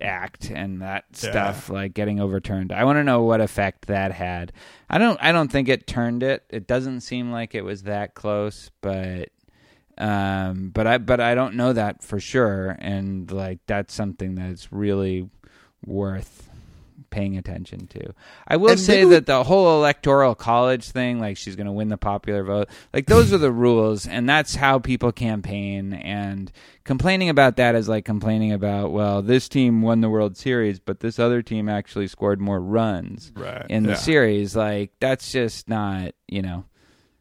[0.01, 2.71] Act and that stuff, like getting overturned.
[2.71, 4.51] I want to know what effect that had.
[4.89, 5.19] I don't.
[5.21, 6.43] I don't think it turned it.
[6.49, 9.29] It doesn't seem like it was that close, but.
[9.97, 14.71] Um, but I but I don't know that for sure, and like that's something that's
[14.71, 15.29] really
[15.85, 16.49] worth
[17.11, 18.13] paying attention to.
[18.47, 21.89] I will And say that the whole electoral college thing, like she's going to win
[21.89, 25.93] the popular vote, like those are the rules, and that's how people campaign.
[25.93, 26.51] And
[26.83, 31.01] complaining about that is like complaining about, well, this team won the World Series, but
[31.01, 33.95] this other team actually scored more runs Right, in the yeah.
[33.95, 34.55] series.
[34.55, 36.65] Like that's just not, you know.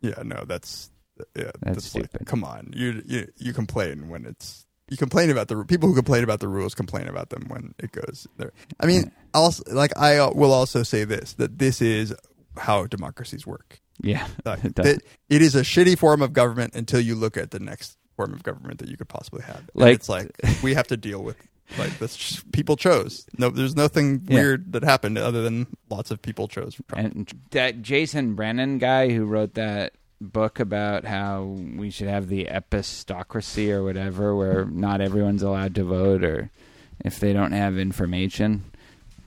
[0.01, 0.91] Yeah, no, that's
[1.36, 2.26] yeah, That's like, stupid.
[2.26, 6.22] come on, you you you complain when it's you complain about the people who complain
[6.24, 8.53] about the rules complain about them when it goes there.
[8.78, 12.14] I mean, also like I uh, will also say this that this is
[12.59, 13.80] how democracies work.
[14.03, 17.51] Yeah, Like, it that it is a shitty form of government until you look at
[17.51, 19.57] the next form of government that you could possibly have.
[19.59, 20.30] And Like- it's like
[20.62, 21.36] we have to deal with
[21.78, 22.43] like this.
[22.53, 23.26] People chose.
[23.38, 24.34] No, there's nothing Yeah.
[24.34, 26.74] weird that happened other than lots of people chose.
[26.88, 27.14] Trump.
[27.16, 31.42] and that Jason Brennan guy who wrote that book about how
[31.76, 36.50] we should have the epistocracy or whatever, where not everyone's allowed to vote, or
[37.04, 38.64] if they don't have information,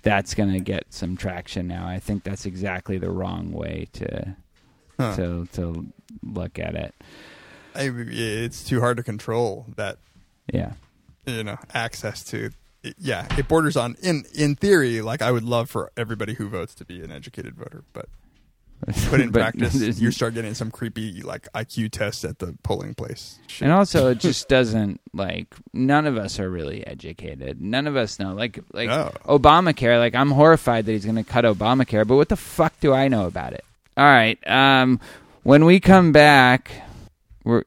[0.03, 1.87] that's going to get some traction now.
[1.87, 4.35] I think that's exactly the wrong way to
[4.99, 5.15] Huh.
[5.15, 5.87] to to
[6.21, 6.93] look at it.
[7.73, 9.97] I, it's too hard to control that
[10.53, 10.73] Yeah.
[11.25, 12.51] you know access to.
[12.99, 15.01] Yeah, it borders on in in theory.
[15.01, 18.07] Like I would love for everybody who votes to be an educated voter, but
[19.11, 22.93] but in But practice, you start getting some creepy like IQ test at the polling
[22.93, 23.39] place.
[23.47, 23.63] Shit.
[23.63, 27.61] And also, it just doesn't like none of us are really educated.
[27.61, 28.33] None of us know.
[28.33, 29.11] Like like No.
[29.25, 29.99] Obamacare.
[29.99, 33.07] Like I'm horrified that he's going to cut Obamacare, but what the fuck do I
[33.07, 33.63] know about it?
[33.95, 34.37] All right.
[34.47, 34.99] Um,
[35.43, 36.71] when we come back,
[37.43, 37.63] we're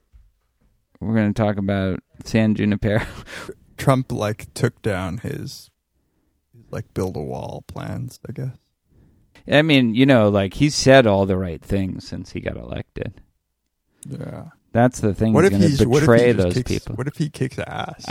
[1.00, 3.04] we're going to talk about San Junipero.
[3.76, 5.70] Trump like took down his
[6.70, 8.18] like build a wall plans.
[8.28, 8.56] I guess.
[9.50, 13.20] I mean, you know, like he said all the right things since he got elected.
[14.08, 14.46] Yeah.
[14.72, 15.32] That's the thing.
[15.32, 16.96] What he's if going to betray those kicks, people.
[16.96, 18.04] What if he kicks ass?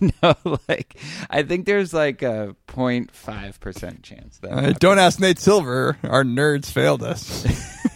[0.22, 0.34] no,
[0.68, 0.98] like
[1.30, 4.52] I think there's like a 0.5 percent chance that.
[4.52, 5.96] Uh, don't ask Nate Silver.
[6.02, 7.46] Our nerds failed us.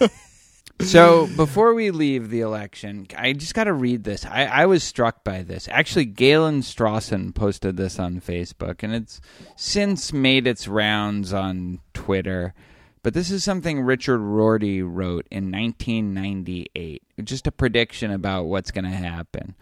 [0.83, 4.25] So before we leave the election, I just got to read this.
[4.25, 5.69] I, I was struck by this.
[5.71, 9.21] Actually, Galen Strawson posted this on Facebook, and it's
[9.57, 12.55] since made its rounds on Twitter.
[13.03, 17.03] But this is something Richard Rorty wrote in 1998.
[17.25, 19.55] Just a prediction about what's going to happen.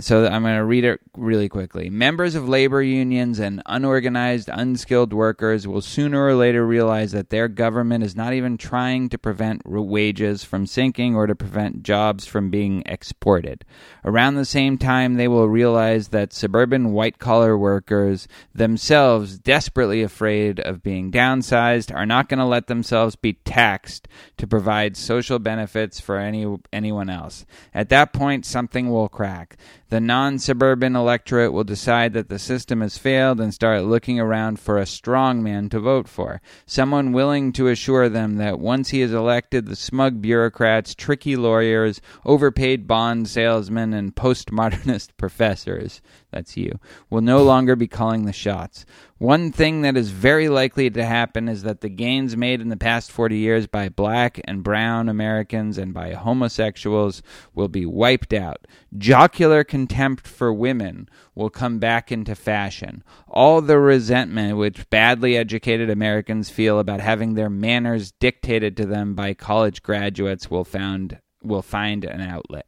[0.00, 1.90] So I'm going to read it really quickly.
[1.90, 7.48] Members of labor unions and unorganized, unskilled workers will sooner or later realize that their
[7.48, 12.50] government is not even trying to prevent wages from sinking or to prevent jobs from
[12.50, 13.64] being exported.
[14.04, 20.60] Around the same time, they will realize that suburban white collar workers, themselves desperately afraid
[20.60, 24.08] of being downsized, are not going to let themselves be taxed
[24.38, 27.44] to provide social benefits for any anyone else.
[27.74, 29.56] At that point, something will crack.
[29.88, 34.58] The non suburban electorate will decide that the system has failed and start looking around
[34.58, 36.40] for a strong man to vote for.
[36.66, 42.00] Someone willing to assure them that once he is elected, the smug bureaucrats, tricky lawyers,
[42.24, 46.00] overpaid bond salesmen, and postmodernist professors
[46.34, 48.84] that's you will no longer be calling the shots.
[49.24, 52.76] One thing that is very likely to happen is that the gains made in the
[52.76, 57.22] past 40 years by black and brown Americans and by homosexuals
[57.54, 58.66] will be wiped out.
[58.98, 63.02] Jocular contempt for women will come back into fashion.
[63.26, 69.14] All the resentment which badly educated Americans feel about having their manners dictated to them
[69.14, 72.66] by college graduates will found will find an outlet.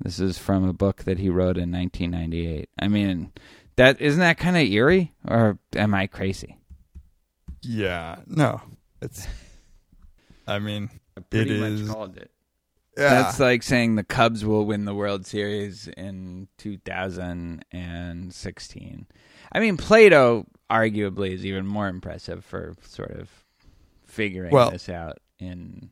[0.00, 2.68] This is from a book that he wrote in 1998.
[2.78, 3.32] I mean,
[3.78, 6.54] that isn't that kind of eerie, or am I crazy?
[7.62, 8.16] yeah.
[8.26, 8.60] No.
[9.00, 9.26] It's.
[10.46, 11.82] I mean, I it pretty is.
[11.82, 12.30] much called it.
[12.96, 13.10] Yeah.
[13.10, 19.06] That's like saying the Cubs will win the World Series in 2016.
[19.52, 23.28] I mean, Plato arguably is even more impressive for sort of
[24.06, 25.90] figuring Well- this out in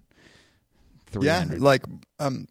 [1.20, 1.44] yeah.
[1.56, 1.84] Like
[2.18, 2.48] um,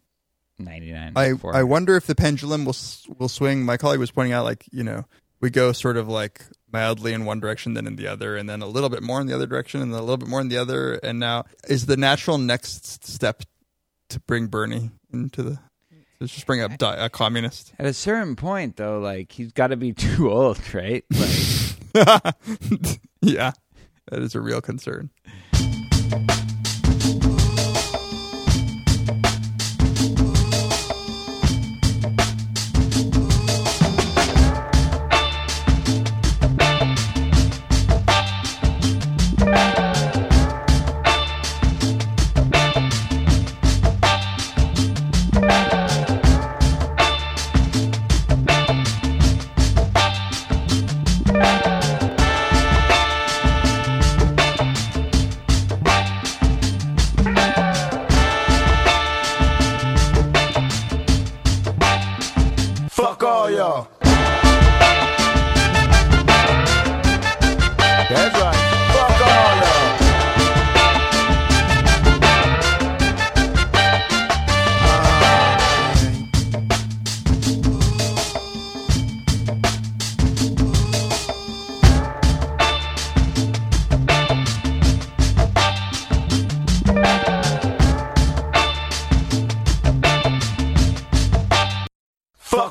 [1.14, 1.34] I.
[1.52, 2.76] I wonder if the pendulum will
[3.18, 3.64] will swing.
[3.64, 5.04] My colleague was pointing out, like you know,
[5.40, 8.62] we go sort of like mildly in one direction, then in the other, and then
[8.62, 10.48] a little bit more in the other direction, and then a little bit more in
[10.48, 10.94] the other.
[10.94, 13.42] And now, is the natural next step
[14.10, 15.58] to bring Bernie into the?
[16.20, 17.74] Let's just bring up di- a communist.
[17.78, 21.04] At a certain point, though, like he's got to be too old, right?
[21.10, 21.38] Like,
[23.20, 23.52] yeah,
[24.10, 25.10] that is a real concern.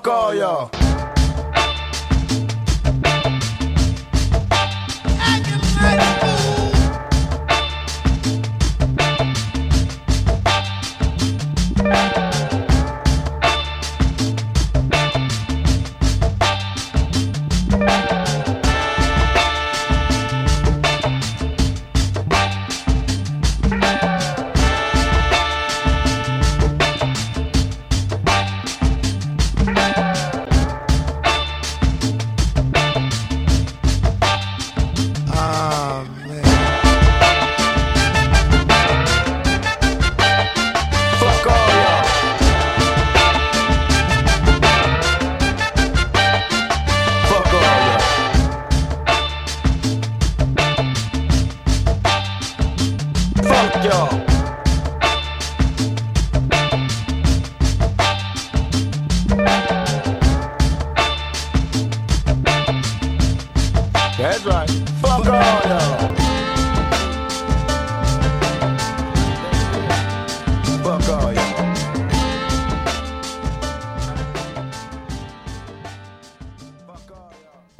[0.05, 0.84] Fuck all y'all.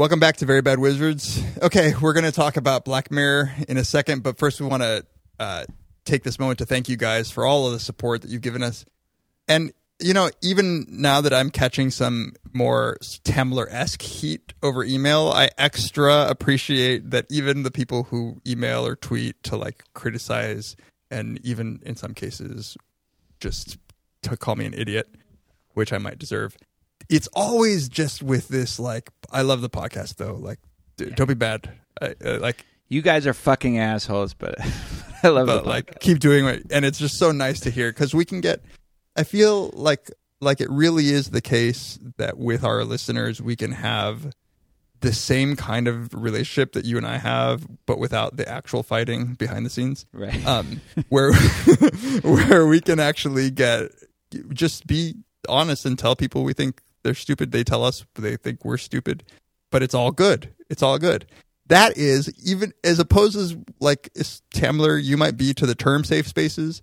[0.06, 1.42] Welcome back to Very Bad Wizards.
[1.64, 4.84] Okay, we're going to talk about Black Mirror in a second, but first we want
[4.84, 5.04] to
[5.40, 5.66] uh,
[6.06, 8.62] take this moment to thank you guys for all of the support that you've given
[8.62, 8.86] us.
[9.48, 15.32] And, you know, even now that I'm catching some more Tamler esque heat over email,
[15.34, 20.76] I extra appreciate that even the people who email or tweet to like criticize
[21.10, 22.78] and even in some cases
[23.40, 23.80] just
[24.22, 25.10] to call me an idiot,
[25.74, 26.56] which I might deserve.
[27.10, 30.36] It's always just with this like I love the podcast though.
[30.36, 30.60] Like
[30.98, 31.70] d- don't be bad.
[32.02, 34.56] I, uh, like You guys are fucking assholes, but
[35.24, 38.14] I love but like keep doing it and it's just so nice to hear because
[38.14, 38.62] we can get
[39.16, 43.72] i feel like like it really is the case that with our listeners we can
[43.72, 44.32] have
[45.00, 49.34] the same kind of relationship that you and i have but without the actual fighting
[49.34, 50.46] behind the scenes Right.
[50.46, 50.80] um
[51.10, 51.34] where
[52.22, 53.90] where we can actually get
[54.54, 55.16] just be
[55.50, 59.24] honest and tell people we think they're stupid they tell us they think we're stupid
[59.72, 61.26] but it's all good it's all good
[61.68, 66.04] that is even as opposed as like as Tamler you might be to the term
[66.04, 66.82] safe spaces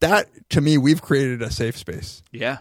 [0.00, 2.58] that to me we've created a safe space yeah.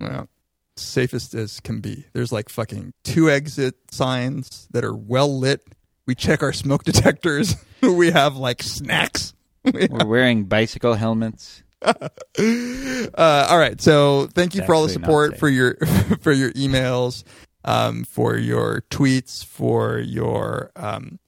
[0.00, 0.28] well,
[0.76, 2.04] safest as can be.
[2.12, 5.62] There's like fucking two exit signs that are well lit.
[6.06, 7.56] We check our smoke detectors.
[7.82, 9.32] we have like snacks.
[9.64, 11.62] We We're wearing bicycle helmets.
[13.14, 13.80] uh, all right.
[13.80, 15.76] So thank you for all the support for your
[16.20, 17.24] for your emails,
[17.64, 21.18] um, for your tweets, for your um,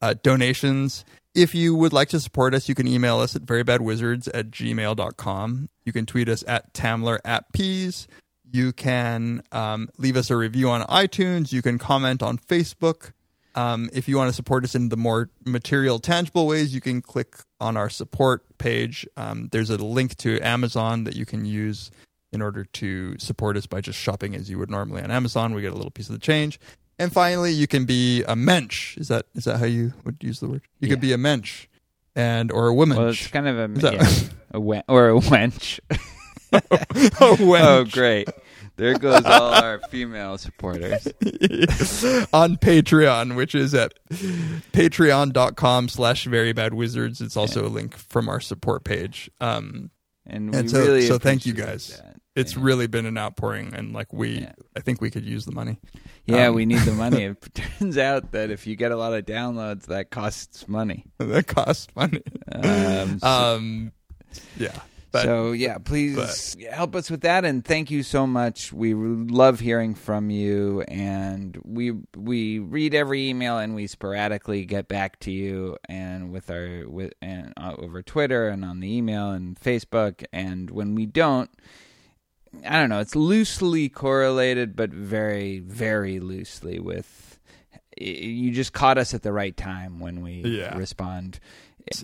[0.00, 1.04] uh, donations.
[1.34, 5.68] If you would like to support us, you can email us at verybadwizards at gmail.com.
[5.84, 8.06] You can tweet us at Tamler at Peas.
[8.44, 11.52] You can um, leave us a review on iTunes.
[11.52, 13.12] You can comment on Facebook.
[13.54, 17.02] Um, if you want to support us in the more material, tangible ways, you can
[17.02, 19.06] click on our support page.
[19.16, 21.90] Um, there's a link to Amazon that you can use
[22.32, 25.52] in order to support us by just shopping as you would normally on Amazon.
[25.54, 26.58] We get a little piece of the change.
[26.98, 28.96] And finally, you can be a mensch.
[28.96, 30.62] Is that is that how you would use the word?
[30.80, 30.94] You Yeah.
[30.94, 31.66] could be a mensch,
[32.14, 32.96] and or a woman.
[32.98, 34.08] Well, it's kind of a, yeah,
[34.52, 35.80] a we- or a wench.
[36.52, 36.62] a
[37.20, 37.92] Oh, wench.
[37.92, 38.28] great.
[38.82, 41.06] There goes all our female supporters.
[42.32, 43.94] on Patreon, which is at
[44.72, 47.20] patreon.com slash very bad wizards.
[47.20, 49.30] It's also a link from our support page.
[49.40, 49.90] Um,
[50.26, 51.96] And, And so- really so thank you guys.
[51.98, 52.16] that.
[52.34, 52.62] it's Yeah.
[52.62, 54.52] really been an outpouring and like we, Yeah.
[54.76, 55.78] I think we could use the money.
[56.26, 57.24] Yeah, Um, we need the money.
[57.42, 61.06] It turns out that if you get a lot of downloads, that costs money.
[61.18, 62.22] that costs money.
[62.50, 63.92] Um, so, Um,
[64.56, 64.78] yeah.
[65.12, 68.72] But so yeah, please help us with that, and thank you so much.
[68.72, 74.88] We love hearing from you, and we we read every email, and we sporadically get
[74.88, 79.30] back to you, and with our with and uh, over Twitter and on the email
[79.30, 81.50] and Facebook, and when we don't.
[82.66, 83.00] I don't know.
[83.00, 87.38] It's loosely correlated, but very, very loosely with.
[87.98, 90.76] You just caught us at the right time when we Yeah.
[90.76, 91.38] respond.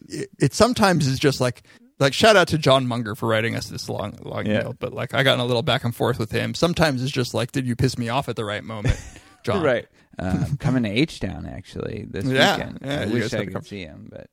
[0.08, 1.62] it, it sometimes is just like
[1.98, 4.60] like shout out to John Munger for writing us this long long Yeah.
[4.60, 4.74] email.
[4.78, 6.54] But like I got in a little back and forth with him.
[6.54, 9.00] Sometimes it's just like, did you piss me off at the right moment,
[9.44, 9.62] John?
[9.62, 9.86] Right.
[10.20, 12.78] Um, coming to H Town actually this Yeah, weekend.
[12.84, 13.62] yeah, I wish I could come.
[13.62, 14.26] see him, but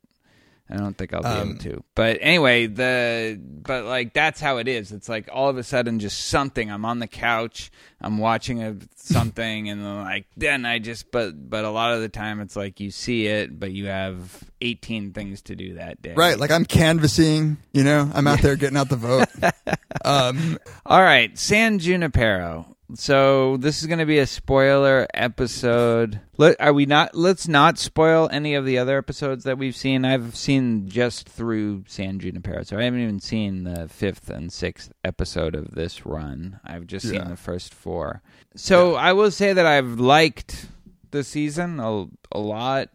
[0.67, 1.83] I don't think I'll be Um, able to.
[1.93, 4.91] But anyway, the but like that's how it is.
[4.91, 6.71] It's like all of a sudden just something.
[6.71, 7.69] I'm on the couch,
[8.01, 12.01] I'm watching a something, and then like then I just but but a lot of
[12.01, 16.01] the time it's like you see it, but you have 18 things to do that
[16.01, 16.13] day.
[16.15, 19.27] Right, like I'm canvassing, you know, I'm out there getting out the vote.
[20.05, 22.74] um, All right, San Junipero.
[22.93, 26.19] So this is going to be a spoiler episode.
[26.37, 27.15] Let, are we not?
[27.15, 30.05] Let's not spoil any of the other episodes that we've seen.
[30.05, 34.91] I've seen just through San Junipero, so I haven't even seen the fifth and sixth
[35.03, 36.59] episode of this run.
[36.63, 37.21] I've just Yeah.
[37.21, 38.21] seen the first four.
[38.55, 40.67] So I will say that I've liked
[41.09, 42.89] the season a, a lot.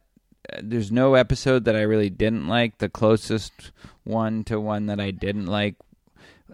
[0.63, 2.79] There's no episode that I really didn't like.
[2.79, 3.73] The closest
[4.05, 5.75] one to one that I didn't like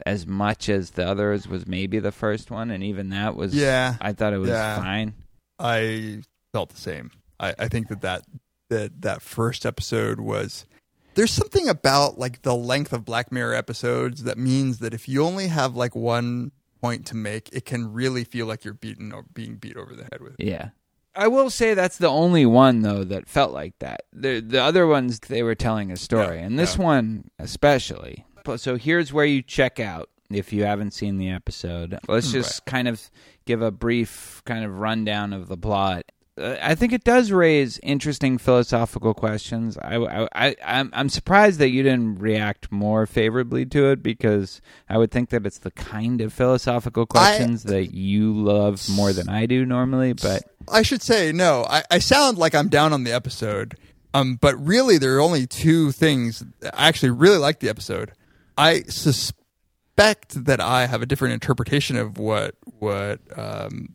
[0.05, 3.97] as much as the others was maybe the first one, and even that was Yeah.
[4.01, 4.77] I thought it was Yeah.
[4.77, 5.15] fine.
[5.59, 6.23] I
[6.53, 7.11] felt the same.
[7.41, 8.23] I, I think that, that
[8.69, 10.67] that that first episode was
[11.15, 15.23] there's something about like the length of Black Mirror episodes that means that if you
[15.25, 16.51] only have like one
[16.83, 20.03] point to make, it can really feel like you're beaten or being beat over the
[20.05, 20.35] head with.
[20.39, 20.45] it.
[20.45, 20.71] Yeah.
[21.15, 24.03] I will say that's the only one though that felt like that.
[24.13, 26.83] The the other ones they were telling a story, Yeah, and this yeah.
[26.85, 28.25] one especially.
[28.57, 31.99] So here's where you check out if you haven't seen the episode.
[32.09, 33.11] Let's just kind of
[33.45, 36.05] give a brief kind of rundown of the plot.
[36.39, 39.79] Uh, I think it does raise interesting philosophical questions.
[39.79, 44.61] I, I, I, I'm, I'm surprised that you didn't react more favorably to it because
[44.89, 49.31] I would think that it's the kind of philosophical questions that you love more than
[49.31, 50.13] I do normally.
[50.13, 51.65] But I should say no.
[51.71, 53.77] I, I sound like I'm down on the episode,
[54.13, 56.45] um, but really there are only two things.
[56.63, 58.13] I actually really like the episode.
[58.57, 63.95] I suspect that I have a different interpretation of what what um,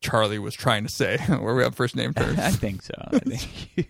[0.00, 1.18] Charlie was trying to say.
[1.28, 2.38] Where we have first name terms.
[2.38, 2.94] I think so.
[3.12, 3.88] I think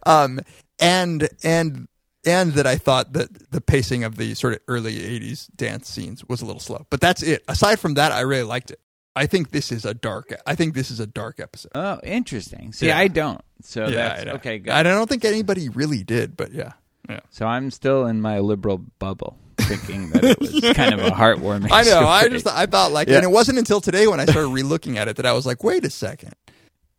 [0.06, 0.40] um,
[0.78, 1.88] and and
[2.26, 6.24] and that I thought that the pacing of the sort of early '80s dance scenes
[6.28, 6.86] was a little slow.
[6.90, 7.42] But that's it.
[7.48, 8.80] Aside from that, I really liked it.
[9.16, 10.32] I think this is a dark.
[10.46, 11.72] I think this is a dark episode.
[11.74, 12.72] oh, interesting.
[12.72, 12.98] See, Yeah.
[12.98, 13.40] I don't.
[13.62, 14.58] So yeah, that's okay.
[14.58, 14.72] Good.
[14.72, 16.72] I don't think anybody really did, but yeah,
[17.10, 17.20] yeah.
[17.30, 21.68] So I'm still in my liberal bubble, thinking that it was kind of a heartwarming.
[21.70, 22.06] I know.
[22.06, 23.16] I just I thought like, Yeah.
[23.16, 25.62] and it wasn't until today when I started relooking at it that I was like,
[25.64, 26.34] wait a second.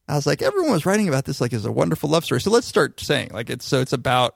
[0.08, 2.42] I was like, everyone was writing about this like as a wonderful love story.
[2.42, 4.36] So let's start saying like it's so it's about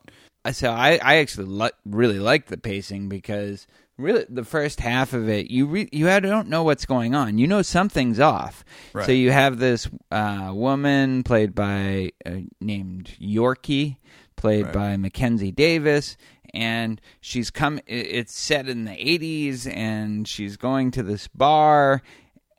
[0.51, 3.65] so I, I actually li- really like the pacing because
[3.97, 7.47] really the first half of it you re- you don't know what's going on you
[7.47, 8.63] know something's off
[8.93, 9.05] Right.
[9.05, 13.97] so you have this uh, woman played by uh, named Yorkie
[14.35, 14.73] played Right.
[14.73, 16.17] by Mackenzie Davis
[16.53, 22.01] and she's come it's set in the 80s and she's going to this bar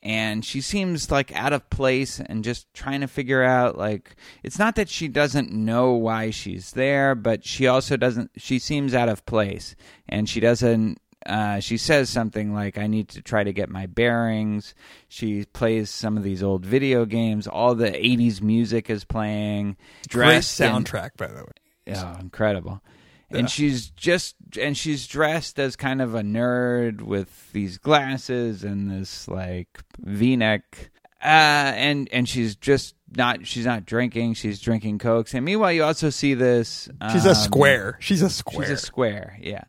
[0.03, 4.59] and she seems like out of place and just trying to figure out like it's
[4.59, 9.09] not that she doesn't know why she's there but she also doesn't she seems out
[9.09, 9.75] of place
[10.09, 13.87] and she doesn't uh, she says something like i need to try to get my
[13.87, 14.75] bearings
[15.09, 19.77] she plays some of these old video games all the 80s music is playing
[20.09, 21.53] great dressed in- soundtrack by the way.
[21.89, 22.83] Oh, incredible.
[23.31, 23.39] Yeah.
[23.39, 28.91] And she's just and she's dressed as kind of a nerd with these glasses and
[28.91, 30.91] this like V-neck.
[31.21, 35.35] Uh and and she's just not she's not drinking, she's drinking cokes.
[35.35, 37.97] And meanwhile you also see this She's a um, square.
[38.01, 38.69] She's a square.
[38.69, 39.65] She's a square, yeah.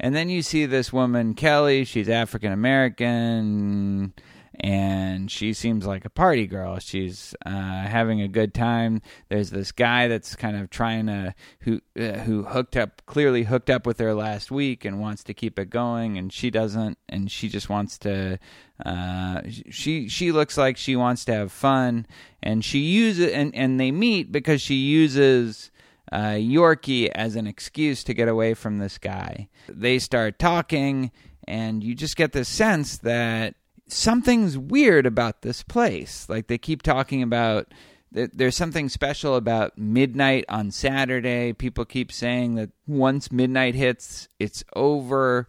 [0.00, 1.84] And then you see this woman, Kelly.
[1.84, 4.12] She's African American,
[4.60, 6.78] and she seems like a party girl.
[6.78, 9.02] She's uh, having a good time.
[9.28, 13.70] There's this guy that's kind of trying to who uh, who hooked up clearly hooked
[13.70, 17.30] up with her last week and wants to keep it going, and she doesn't, and
[17.30, 18.38] she just wants to.
[18.84, 22.06] Uh, she she looks like she wants to have fun,
[22.42, 25.70] and she uses and and they meet because she uses
[26.12, 29.48] uh, Yorkie as an excuse to get away from this guy.
[29.68, 31.10] They start talking,
[31.48, 33.54] and you just get the sense that
[33.88, 36.26] something's weird about this place.
[36.28, 37.72] Like they keep talking about.
[38.12, 41.52] that There's something special about midnight on Saturday.
[41.52, 45.48] People keep saying that once midnight hits, it's over.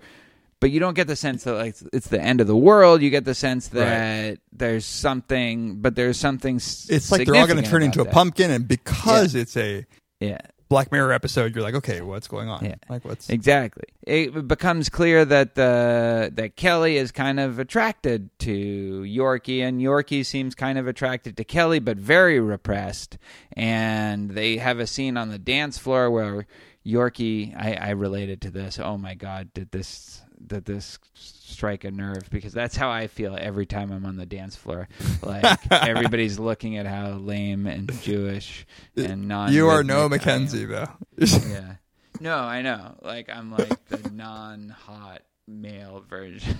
[0.61, 3.01] But you don't get the sense that like it's the end of the world.
[3.01, 6.55] You get the sense that there's something, but there's something.
[6.55, 9.85] It's like they're all going to turn into a pumpkin, and because it's a
[10.19, 12.65] Yeah, Black Mirror episode, you're like, okay, what's going on?
[12.65, 12.75] Yeah.
[12.89, 13.83] Like what's Exactly.
[14.01, 20.25] It becomes clear that the that Kelly is kind of attracted to Yorkie, and Yorkie
[20.25, 23.17] seems kind of attracted to Kelly, but very repressed.
[23.53, 26.47] And they have a scene on the dance floor where
[26.85, 28.79] Yorkie, I, I related to this.
[28.79, 30.97] Oh my God, did this did this
[31.45, 32.29] strike a nerve?
[32.29, 34.87] Because that's how I feel every time I'm on the dance floor.
[35.21, 39.51] Like everybody's looking at how lame and Jewish and non.
[39.51, 40.89] you are no Mackenzie though.
[41.17, 41.75] Yeah.
[42.19, 42.95] No, I know.
[43.01, 46.57] Like I'm like the non-hot male version.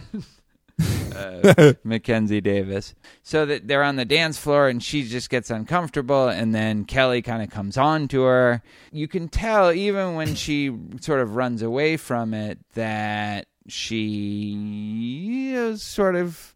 [1.16, 2.96] of Mackenzie Davis.
[3.24, 7.22] So that they're on the dance floor and she just gets uncomfortable and then Kelly
[7.22, 8.62] kind of comes on to her.
[8.92, 15.82] You can tell even when she sort of runs away from it that she is
[15.82, 16.54] sort of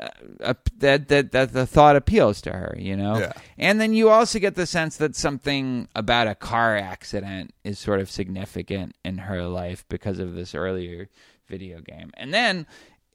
[0.00, 0.08] uh,
[0.40, 3.18] uh, that that that the thought appeals to her, you know.
[3.18, 3.32] Yeah.
[3.58, 8.00] And then you also get the sense that something about a car accident is sort
[8.00, 11.08] of significant in her life because of this earlier
[11.46, 12.10] video game.
[12.14, 12.66] And then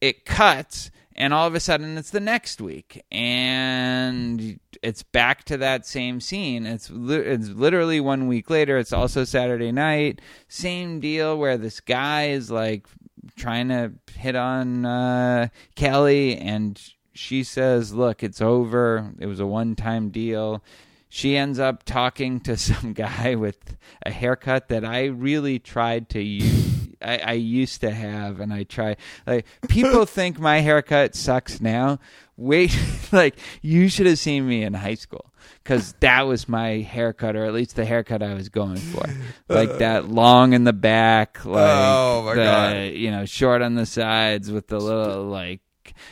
[0.01, 5.57] it cuts and all of a sudden it's the next week and it's back to
[5.57, 10.99] that same scene it's li- it's literally one week later it's also Saturday night same
[11.01, 12.87] deal where this guy is like
[13.35, 16.81] trying to hit on uh, Kelly and
[17.13, 20.63] she says look it's over it was a one time deal
[21.09, 23.75] she ends up talking to some guy with
[24.05, 26.87] a haircut that I really tried to use.
[27.01, 28.97] I, I used to have, and I try.
[29.25, 31.99] Like people think my haircut sucks now.
[32.39, 32.77] Wait,
[33.11, 35.25] like you should have seen me in high school
[35.63, 39.03] because that was my haircut, or at least the haircut I was going for.
[39.49, 42.75] Like that long in the back, like Oh, my the, God.
[42.97, 45.61] you know, short on the sides with the little like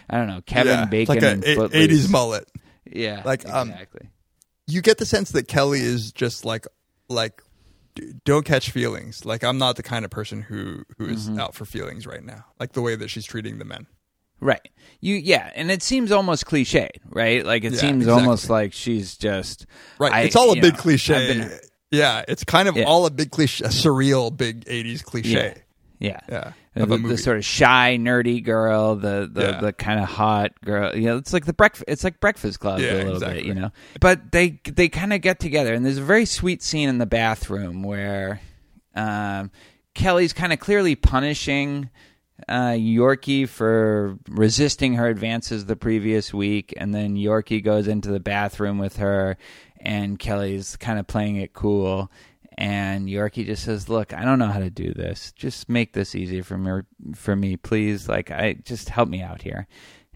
[0.10, 2.06] I don't know, Kevin yeah, Bacon like a and a- Footloose.
[2.08, 2.52] 80s mullet.
[2.92, 4.10] Yeah, Like, um, exactly.
[4.66, 6.66] You get the sense that Kelly is just like
[7.10, 7.42] like
[8.26, 9.24] don't catch feelings.
[9.26, 11.40] Like I'm not the kind of person who who is Mm-hmm.
[11.40, 12.46] out for feelings right now.
[12.60, 13.88] Like the way that she's treating the men.
[14.40, 14.68] Right.
[15.00, 17.46] You yeah, and it seems almost cliche, right?
[17.46, 18.24] Like it Yeah, seems exactly.
[18.24, 19.66] almost like she's just
[20.00, 20.12] Right.
[20.14, 21.34] I- it's all a big know, cliche.
[21.34, 21.52] Been-
[21.92, 22.84] yeah, it's kind of Yeah.
[22.86, 25.56] all a big cliche, a surreal big 80s cliche.
[26.00, 26.20] yeah.
[26.30, 29.62] Yeah, The, the sort of shy, nerdy girl, the the, Yeah.
[29.62, 30.96] the kind of hot girl.
[30.96, 31.86] You know, it's like the breakfast.
[31.88, 33.38] It's like Breakfast Club Yeah, a little exactly.
[33.40, 33.72] bit, you know.
[34.00, 37.08] But they they kind of get together, and there's a very sweet scene in the
[37.08, 38.42] bathroom where
[38.96, 39.50] um,
[39.96, 41.90] Kelly's kind of clearly punishing
[42.48, 48.20] uh, Yorkie for resisting her advances the previous week, and then Yorkie goes into the
[48.20, 49.38] bathroom with her,
[49.80, 52.12] and Kelly's kind of playing it cool.
[52.60, 55.32] And Yorkie just says, "Look, I don't know how to do this.
[55.34, 56.82] Just make this easy for me,
[57.16, 58.08] for me, please.
[58.08, 59.68] Like, I just help me out here."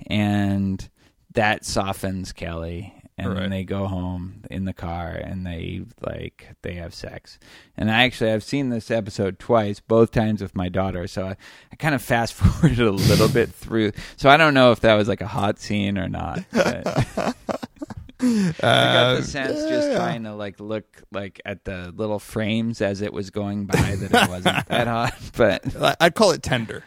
[0.08, 0.88] And
[1.34, 3.40] that softens Kelly, and Right.
[3.42, 7.38] then they go home in the car, and they like they have sex.
[7.78, 11.08] And I actually I've seen this episode twice, both times with my daughter.
[11.08, 11.36] So I,
[11.72, 13.92] I kind of fast forwarded a little bit through.
[14.18, 16.44] So I don't know if that was like a hot scene or not.
[16.52, 16.88] But
[18.24, 19.96] I got the sense just Uh, yeah.
[19.98, 24.24] trying to like look like at the little frames as it was going by that
[24.24, 25.64] it wasn't that hot, but
[26.00, 26.84] I'd call it tender.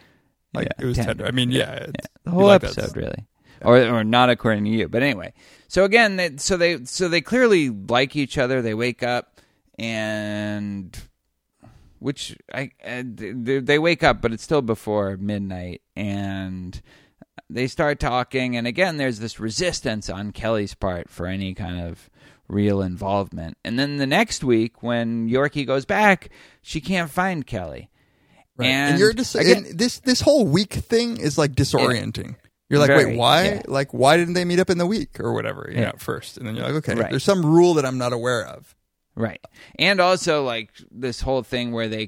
[0.52, 1.08] Like Yeah, it was tender.
[1.14, 1.26] tender.
[1.26, 3.26] I mean, yeah, it's- the whole like episode really,
[3.64, 4.88] or or not according to you.
[4.88, 5.32] But anyway,
[5.68, 8.62] so again, they, so they so they clearly like each other.
[8.62, 9.40] They wake up
[9.78, 10.96] and
[11.98, 16.80] which I they, wake up, but it's still before midnight, and
[17.48, 18.56] they start talking.
[18.56, 22.10] And again, there's this resistance on Kelly's part for any kind of
[22.46, 23.56] real involvement.
[23.64, 26.28] And then the next week, when Yorkie goes back,
[26.60, 27.90] she can't find Kelly.
[28.56, 28.66] Right.
[28.66, 32.36] And, And, you're just again, and this this whole week thing is like disorienting.
[32.74, 33.44] You're like, Very, wait, why?
[33.44, 33.62] yeah.
[33.66, 35.66] Like, why didn't they meet up in the week or whatever?
[35.70, 35.82] You Yeah.
[35.84, 37.10] know, at first, and then you're like, okay, Right.
[37.10, 38.74] there's some rule that I'm not aware of.
[39.16, 39.40] Right.
[39.78, 42.06] And also like this whole thing where they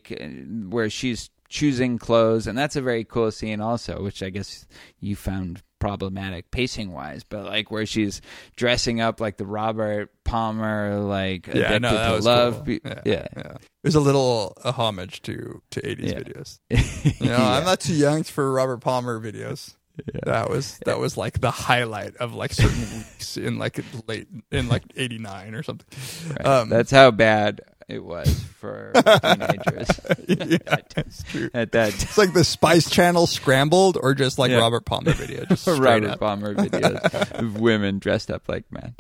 [0.68, 4.66] where she's choosing clothes and that's a very cool scene also which I guess
[4.98, 8.20] you found problematic pacing wise but like where she's
[8.56, 12.78] dressing up like the Robert Palmer like Yeah, addicted no, that to was love cool.
[12.84, 13.26] yeah, yeah.
[13.36, 13.52] yeah.
[13.84, 16.18] There's a little a homage to to 80s Yeah.
[16.18, 16.58] videos.
[17.22, 19.75] You know, I'm not too young for Robert Palmer videos.
[20.24, 24.68] That was that was like the highlight of like certain weeks in like late in
[24.68, 25.86] like '89 or something.
[26.30, 26.46] Right.
[26.46, 29.88] Um, that's how bad it was for teenagers
[30.28, 31.48] yeah, that's true.
[31.54, 34.58] at that It's like the Spice Channel scrambled, or just like Yeah.
[34.58, 36.20] Robert Palmer video, just straight Robert up.
[36.20, 38.96] Palmer videos of women dressed up like men.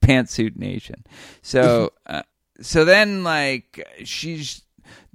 [0.00, 1.04] Pantsuit Nation.
[1.42, 2.22] So, uh,
[2.60, 4.62] so then like she's.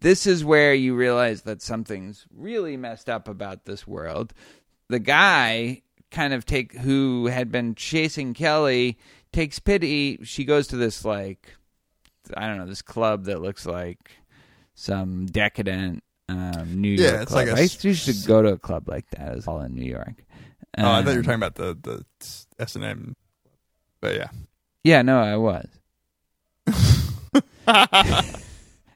[0.03, 4.33] This is where you realize that something's really messed up about this world.
[4.89, 5.81] The guy
[6.11, 8.97] kind of take who had been chasing Kelly
[9.31, 10.19] takes pity.
[10.23, 11.55] She goes to this like
[12.35, 14.11] I don't know this club that looks like
[14.75, 17.47] some decadent um, New Yeah, York it's club.
[17.47, 19.37] like a I used to, go to a club like that.
[19.37, 20.25] It's all in New York.
[20.77, 22.05] Oh, I thought you were Um, talking about the the
[22.59, 23.15] S and M,
[24.01, 24.27] but yeah.
[24.83, 25.69] Yeah, no, I was.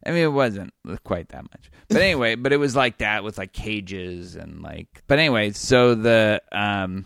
[0.08, 3.38] I mean, it wasn't quite that much, but anyway, but it was like that with
[3.38, 5.04] like cages and like.
[5.08, 7.06] But anyway, so the um,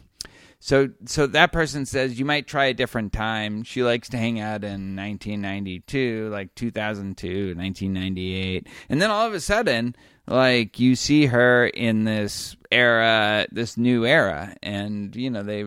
[0.60, 3.64] so so that person says you might try a different time.
[3.64, 9.40] She likes to hang out in 1992, like 2002, 1998, and then all of a
[9.40, 9.96] sudden,
[10.28, 15.66] like you see her in this era, this new era, and you know they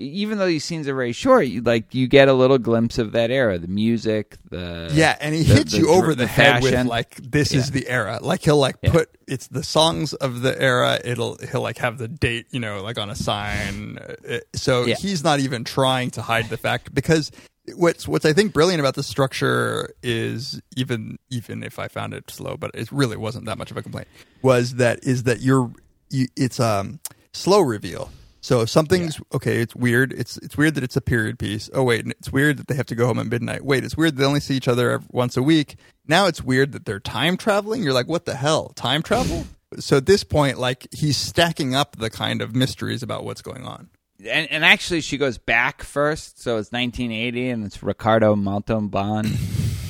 [0.00, 3.12] even though these scenes are very short, you, like you get a little glimpse of
[3.12, 6.26] that era, the music, the Yeah, and he the- hits the you dr- over the,
[6.26, 8.18] head with like this is the era.
[8.22, 8.92] Like he'll like Yeah.
[8.92, 10.98] put it's the songs of the era.
[11.04, 13.98] It'll he'll like have the date, you know, like on a sign.
[13.98, 14.94] Uh, So Yeah.
[14.96, 17.30] he's not even trying to hide the fact because
[17.74, 22.30] what's what's I think brilliant about the structure is even even if I found it
[22.30, 24.08] slow, but it really wasn't that much of a complaint.
[24.42, 25.70] Was that is that you're
[26.08, 27.00] you, it's um
[27.32, 28.10] slow reveal.
[28.40, 30.12] So if something's okay, it's weird.
[30.12, 31.68] It's it's weird that it's a period piece.
[31.74, 33.64] Oh wait, it's weird that they have to go home at midnight.
[33.64, 35.76] Wait, it's weird they only see each other once a week.
[36.06, 37.82] Now it's weird that they're time traveling.
[37.82, 38.70] You're like, what the hell?
[38.70, 39.44] Time travel?
[39.78, 43.64] so at this point, like he's stacking up the kind of mysteries about what's going
[43.64, 43.88] on.
[44.20, 49.26] and, and actually she goes back first, so it's 1980, and it's Ricardo Montalban,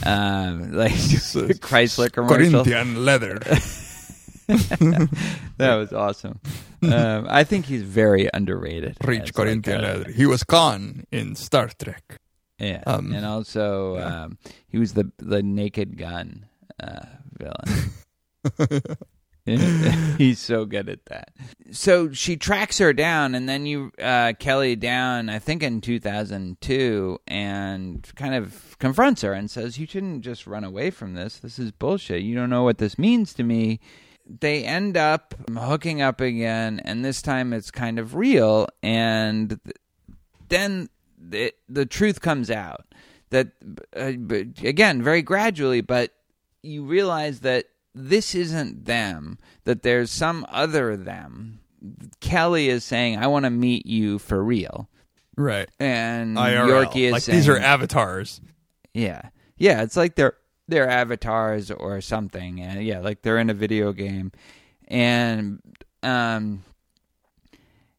[0.04, 2.64] um, like Chrysler commercial.
[2.64, 3.40] Corinthian leather.
[5.58, 6.40] That was awesome.
[6.82, 8.96] Um, I think he's very underrated.
[9.04, 10.12] Rich as, like, a-.
[10.12, 12.18] He was Khan in Star Trek.
[12.58, 14.38] Yeah, Um, and also um,
[14.68, 16.46] he was the the Naked Gun
[16.78, 17.06] uh,
[17.38, 18.96] villain.
[20.18, 21.32] He's so good at that.
[21.72, 25.28] So she tracks her down, and then you uh, Kelly down.
[25.30, 30.22] I think in two thousand two, and kind of confronts her and says, "You shouldn't
[30.22, 31.38] just run away from this.
[31.38, 32.22] This is bullshit.
[32.22, 33.80] You don't know what this means to me."
[34.38, 38.68] They end up hooking up again, and this time it's kind of real.
[38.82, 39.58] And
[40.48, 42.86] then the, the truth comes out
[43.30, 43.48] that,
[43.96, 44.12] uh,
[44.62, 46.12] again, very gradually, but
[46.62, 51.60] you realize that this isn't them, that there's some other them.
[52.20, 54.88] Kelly is saying, I want to meet you for real.
[55.36, 55.68] Right.
[55.80, 56.86] And IRL.
[56.86, 58.40] Yorkie is like saying, these are avatars.
[58.92, 59.82] yeah, yeah.
[59.82, 60.36] It's like they're
[60.70, 64.32] they're avatars or something, and yeah, like they're in a video game,
[64.88, 65.60] and
[66.02, 66.64] um,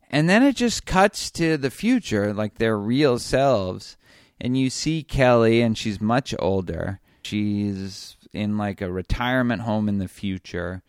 [0.10, 3.98] and then it just cuts to the future, like their real selves,
[4.40, 7.00] and you see Kelly, and she's much older.
[7.24, 10.82] She's in like a retirement home in the future,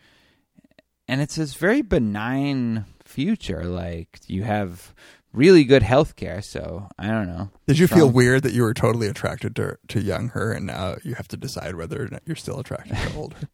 [1.06, 3.64] and it's this very benign future.
[3.64, 4.94] Like you have
[5.32, 7.50] really good health care, so I don't know.
[7.66, 10.96] Did you feel weird that you were totally attracted to to young her, and now
[11.02, 13.36] you have to decide whether or not you're still attracted to older?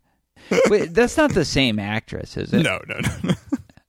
[0.70, 2.62] Wait, that's not the same actress, is it?
[2.62, 3.34] no, no, no,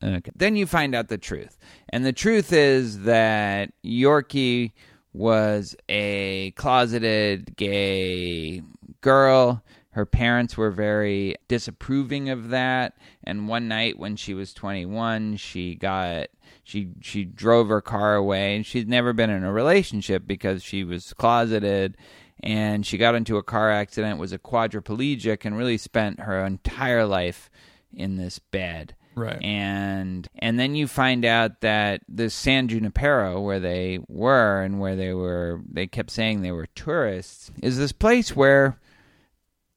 [0.01, 0.17] no.
[0.17, 0.31] Okay.
[0.35, 1.57] Then you find out the truth.
[1.89, 4.71] And the truth is that Yorkie
[5.13, 8.61] was a closeted gay
[9.01, 9.63] girl.
[9.91, 12.93] Her parents were very disapproving of that.
[13.25, 16.27] And one night when she was 21, she got
[16.69, 20.83] she she drove her car away and she'd never been in a relationship because she
[20.83, 21.97] was closeted
[22.41, 27.05] and she got into a car accident was a quadriplegic and really spent her entire
[27.05, 27.49] life
[27.93, 29.41] in this bed Right.
[29.43, 34.95] and and then you find out that the San Junipero, where they were and where
[34.95, 38.79] they were, they kept saying they were tourists, is this place where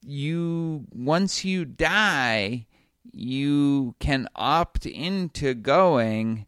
[0.05, 2.67] you once you die,
[3.11, 6.45] you can opt into going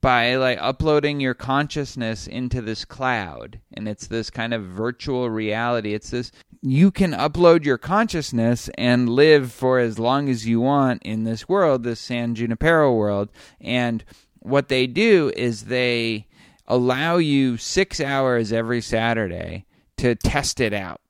[0.00, 5.94] by like uploading your consciousness into this cloud and it's this kind of virtual reality.
[5.94, 6.32] It's this
[6.62, 11.48] you can upload your consciousness and live for as long as you want in this
[11.48, 13.30] world this san junipero world.
[13.60, 14.04] And
[14.38, 16.26] what they do is they
[16.66, 21.00] allow you six hours every saturday to test it out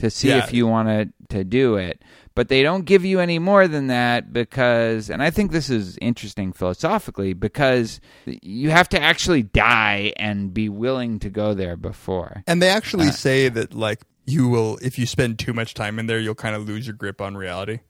[0.00, 0.44] to see Yeah.
[0.44, 2.02] if you want to to do it
[2.34, 5.96] but they don't give you any more than that because and i think this is
[6.02, 12.42] interesting philosophically because you have to actually die and be willing to go there before
[12.48, 15.98] And they actually uh, say that like you will if you spend too much time
[15.98, 17.80] in there, you'll kind of lose your grip on reality.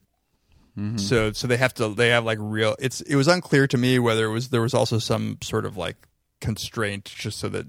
[0.78, 0.96] Mm-hmm.
[0.96, 2.76] So so they have to they have like real.
[2.78, 5.76] It's it was unclear to me whether it was there was also some sort of
[5.76, 5.96] like
[6.40, 7.66] constraint just so that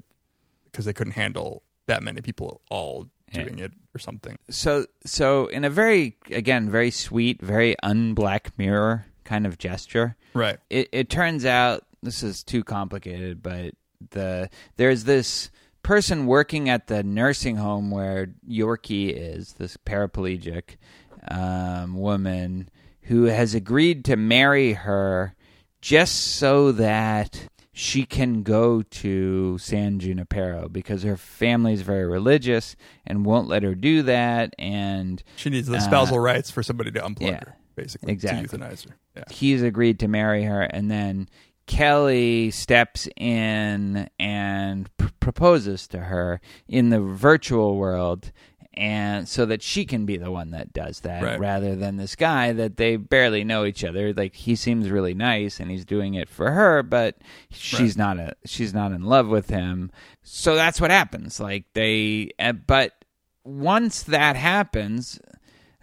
[0.66, 3.08] because they couldn't handle that many people all.
[3.34, 4.38] Doing it or something.
[4.50, 10.58] so so in a very again very sweet very un-black mirror kind of gesture Right.
[10.70, 13.74] it, it turns out this is too complicated, but
[14.12, 15.52] the there's this
[15.84, 20.78] person working at the nursing home where Yorkie is, this paraplegic
[21.28, 22.70] um, woman
[23.04, 25.36] who has agreed to marry her
[25.82, 27.48] just so that
[27.82, 32.76] she can go to San Junipero because her family is very religious
[33.08, 36.92] and won't let her do that and She needs the Uh, spousal rights for somebody
[36.92, 38.48] to unplug yeah, her, basically, exactly.
[38.48, 38.96] to euthanize her.
[39.18, 39.24] Yeah.
[39.32, 41.28] he's agreed to marry her and then
[41.66, 48.32] Kelly steps in and pr- proposes to her in the virtual world
[48.74, 51.40] and so that she can be the one that does that Right.
[51.40, 54.14] rather than this guy that they barely know each other.
[54.14, 57.18] Like he seems really nice and he's doing it for her but
[57.50, 59.92] she's not a she's not in love with him.
[60.24, 61.40] So that's what happens.
[61.40, 62.94] Like they uh, but
[63.44, 65.20] once that happens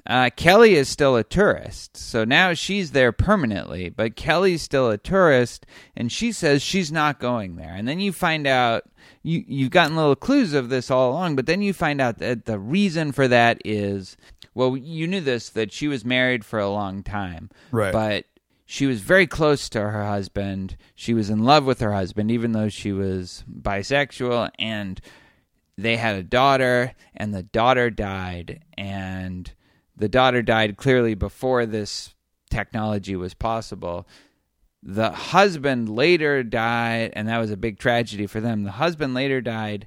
[0.08, 3.90] uh, Kelly is still a tourist, so now she's there permanently.
[3.90, 7.74] But Kelly's still a tourist, and she says she's not going there.
[7.74, 8.84] And then you find out
[9.22, 12.46] you you've gotten little clues of this all along, but then you find out that
[12.46, 14.16] the reason for that is
[14.54, 17.92] well, you knew this that she was married for a long time, Right.
[17.92, 18.24] But
[18.64, 20.76] she was very close to her husband.
[20.94, 25.00] She was in love with her husband, even though she was bisexual, and
[25.78, 29.50] they had a daughter and the daughter died and
[29.98, 32.14] the daughter died clearly before this
[32.50, 34.06] technology was possible
[34.82, 39.40] the husband later died and that was a big tragedy for them the husband later
[39.40, 39.86] died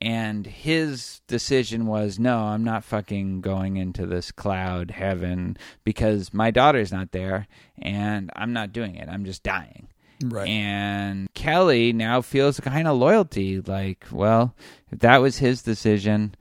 [0.00, 6.50] and his decision was no i'm not fucking going into this cloud heaven because my
[6.50, 7.46] daughter's not there
[7.78, 9.86] and i'm not doing it i'm just dying
[10.22, 10.48] Right.
[10.48, 13.58] and Kelly now feels a kind of loyalty.
[13.58, 14.54] Like, well,
[14.92, 16.34] if that was his decision,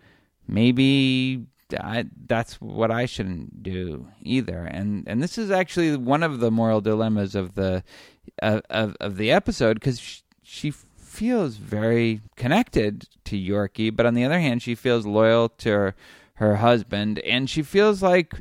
[0.49, 1.45] maybe
[1.77, 4.59] I, that's what I shouldn't do either.
[4.59, 7.83] And and this is actually one of the moral dilemmas of the
[8.41, 14.13] of of, of the episode because she, she feels very connected to Yorkie, but on
[14.13, 15.95] the other hand, she feels loyal to her,
[16.35, 18.33] her husband, and she feels like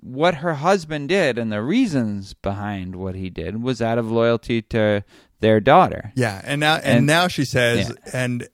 [0.00, 4.60] what her husband did and the reasons behind what he did was out of loyalty
[4.62, 5.02] to
[5.40, 6.12] their daughter.
[6.16, 8.10] Yeah, and now and, And- now she says, Yeah.
[8.12, 8.48] and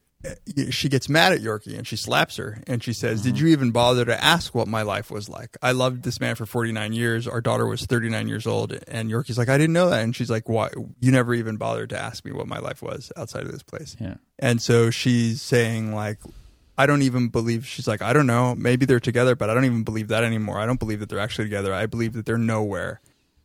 [0.70, 3.30] she gets mad at Yorkie and she slaps her and she says, Mm-hmm.
[3.30, 5.56] "Did you even bother to ask what my life was like?
[5.62, 7.26] I loved this man for 49 years.
[7.26, 10.30] Our daughter was 39 years old." And Yorkie's like, "I didn't know that." And she's
[10.30, 10.70] like, "Why?
[11.00, 13.96] You never even bothered to ask me what my life was outside of this place."
[14.00, 14.14] Yeah.
[14.38, 16.18] And so she's saying like
[16.76, 19.64] I don't even believe she's like I don't know maybe they're together but I don't
[19.64, 20.58] even believe that anymore.
[20.58, 21.72] I don't believe that they're actually together.
[21.72, 23.00] I believe that they're nowhere.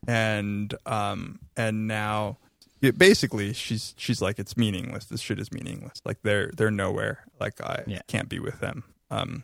[0.08, 2.38] And um and now
[2.82, 5.06] it, basically she's she's like it's meaningless.
[5.06, 6.02] This shit is meaningless.
[6.06, 7.26] Like they're they're nowhere.
[7.40, 8.02] Like I Yeah.
[8.08, 8.84] can't be with them.
[9.12, 9.44] Um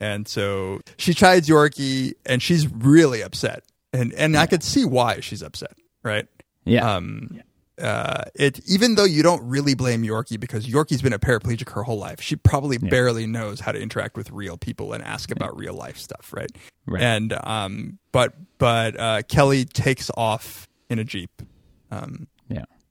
[0.00, 3.64] and so she chides Yorkie and she's really upset.
[3.92, 5.72] And and I could see why she's upset,
[6.02, 6.26] right?
[6.64, 6.94] Yeah.
[6.96, 7.40] Um,
[7.80, 11.82] uh, it even though you don't really blame Yorkie because Yorkie's been a paraplegic her
[11.82, 15.56] whole life, she probably barely knows how to interact with real people and ask about
[15.56, 16.50] real life stuff, right?
[16.86, 17.02] Right.
[17.02, 21.42] And um, but but uh, Kelly takes off in a jeep,
[21.90, 22.31] um, yeah.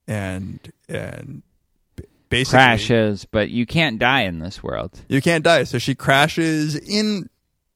[0.08, 0.60] And
[0.90, 1.44] and
[2.30, 5.00] basically Crashes, but you can't die in this world.
[5.10, 5.64] you can't die.
[5.66, 7.30] So she crashes in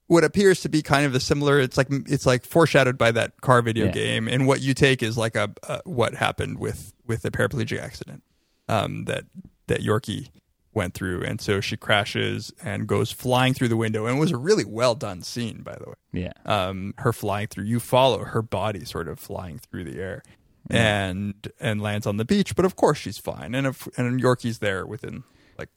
[0.07, 1.60] what appears to be kind of a similar.
[1.60, 3.91] It's like it's like foreshadowed by that car video Yeah.
[3.91, 7.80] game, and what you take is like a, a what happened with with the paraplegic
[7.80, 8.23] accident
[8.69, 9.26] um, that
[9.68, 10.30] that Yorkie
[10.73, 14.31] went through, and so she crashes and goes flying through the window, and it was
[14.31, 15.95] a really well done scene, by the way.
[16.11, 16.34] Yeah.
[16.45, 20.22] Um, her flying through, you follow her body sort of flying through the air.
[20.69, 24.59] And and lands on the beach, but of course she's fine, and if, and Yorkie's
[24.59, 25.23] there within
[25.59, 25.69] like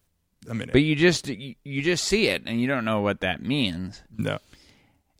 [0.48, 0.73] a minute.
[0.73, 4.02] But you just you you just see it and you don't know what that means.
[4.16, 4.39] no,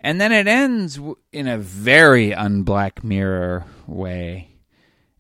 [0.01, 0.99] And then it ends
[1.33, 4.53] in a very unblack mirror way.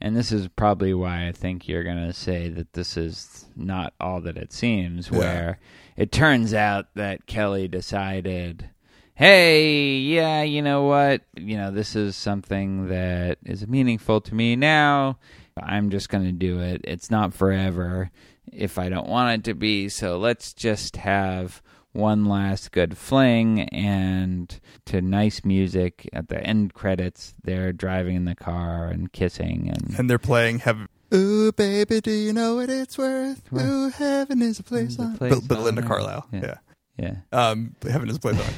[0.01, 3.93] And this is probably why I think you're going to say that this is not
[4.01, 5.19] all that it seems, Yeah.
[5.19, 5.59] where
[5.97, 8.71] it turns out that Kelly decided,
[9.19, 11.23] hey, yeah, you know what?
[11.37, 15.19] You know, this is something that is meaningful to me now.
[15.61, 16.83] I'm just going to do it.
[16.85, 18.13] It's not forever
[18.53, 19.89] if I don't want it to be.
[19.89, 21.61] So let's just have
[21.93, 28.25] one last good fling and to nice music at the end credits they're driving in
[28.25, 30.87] the car and kissing and and they're playing heaven.
[31.13, 33.43] Ooh, baby, do you know what it's worth?
[33.53, 35.17] Ooh, heaven is a place Is a on.
[35.17, 36.29] place Bill- Belinda Carlisle.
[36.31, 36.55] Yeah.
[36.99, 37.15] Yeah.
[37.33, 37.49] yeah.
[37.51, 38.55] Um, heaven is a place on.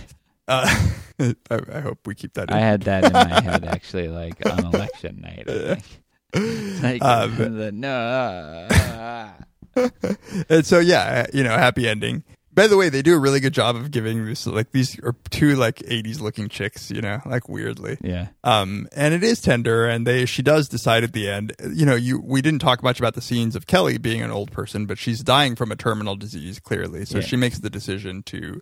[0.48, 0.88] Uh,
[1.20, 1.34] I,
[1.72, 2.50] I hope we keep that.
[2.50, 2.56] In.
[2.56, 5.44] I had that in my head actually, like on election night.
[5.48, 5.84] I think.
[6.82, 9.32] Like Um, the, no, uh,
[9.76, 9.80] uh,
[10.48, 12.22] and so yeah, you know, happy ending.
[12.52, 15.14] By the way, they do a really good job of giving this like these are
[15.30, 17.96] two like '80s looking chicks, you know, like weirdly.
[18.00, 21.52] yeah, Um, and it is tender, and they she does decide at the end.
[21.72, 24.50] You know, you we didn't talk much about the scenes of Kelly being an old
[24.52, 27.04] person, but she's dying from a terminal disease clearly.
[27.04, 27.24] So Yeah.
[27.24, 28.60] she makes the decision to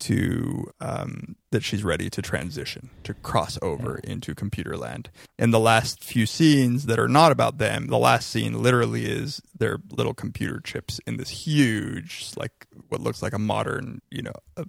[0.00, 5.10] to um, that she's ready to transition to cross over into computer land.
[5.38, 9.40] And the last few scenes that are not about them, the last scene literally is
[9.56, 14.34] their little computer chips in this huge, like what looks like a modern, you know,
[14.56, 14.64] a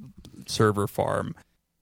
[0.47, 1.35] server farm.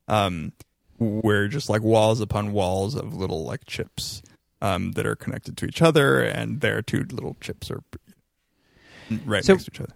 [0.07, 0.53] Um,
[0.97, 4.21] where just like walls upon walls of little like chips
[4.61, 7.81] um, that are connected to each other, and their two little chips are
[9.25, 9.93] right So- next to each other.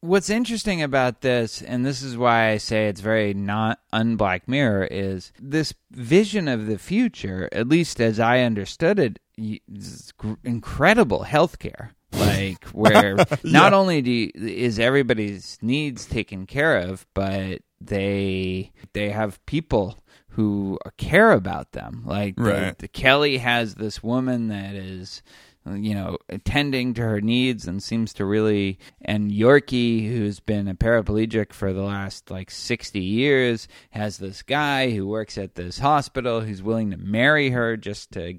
[0.00, 4.84] What's interesting about this, and this is why I say it's very not unblack mirror,
[4.90, 10.12] is this vision of the future, at least as I understood it, is
[10.44, 11.90] incredible healthcare.
[12.12, 19.10] Like where not only do you, is everybody's needs taken care of, but they they
[19.10, 19.96] have people
[20.34, 22.02] who care about them.
[22.04, 22.42] Like the-
[22.78, 25.22] the Kelly has this woman that is
[25.66, 28.78] you know, attending to her needs and seems to really.
[29.02, 34.90] And Yorkie, who's been a paraplegic for the last like 60 years, has this guy
[34.90, 38.38] who works at this hospital who's willing to marry her just to.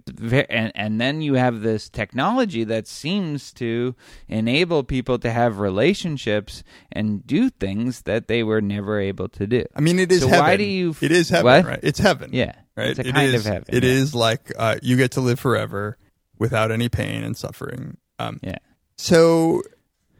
[0.49, 3.95] And, and then you have this technology that seems to
[4.27, 9.63] enable people to have relationships and do things that they were never able to do.
[9.75, 10.43] I mean, it is So heaven.
[10.45, 11.65] why do you- It is heaven, What?
[11.65, 11.79] right?
[11.83, 12.31] It's heaven.
[12.33, 12.53] Yeah.
[12.75, 12.89] right.
[12.89, 13.65] It's a kind is- of heaven.
[13.69, 13.89] It yeah.
[13.91, 15.97] is like uh, you get to live forever
[16.41, 17.97] without any pain and suffering.
[18.17, 18.57] Um, Yeah.
[18.97, 19.61] So,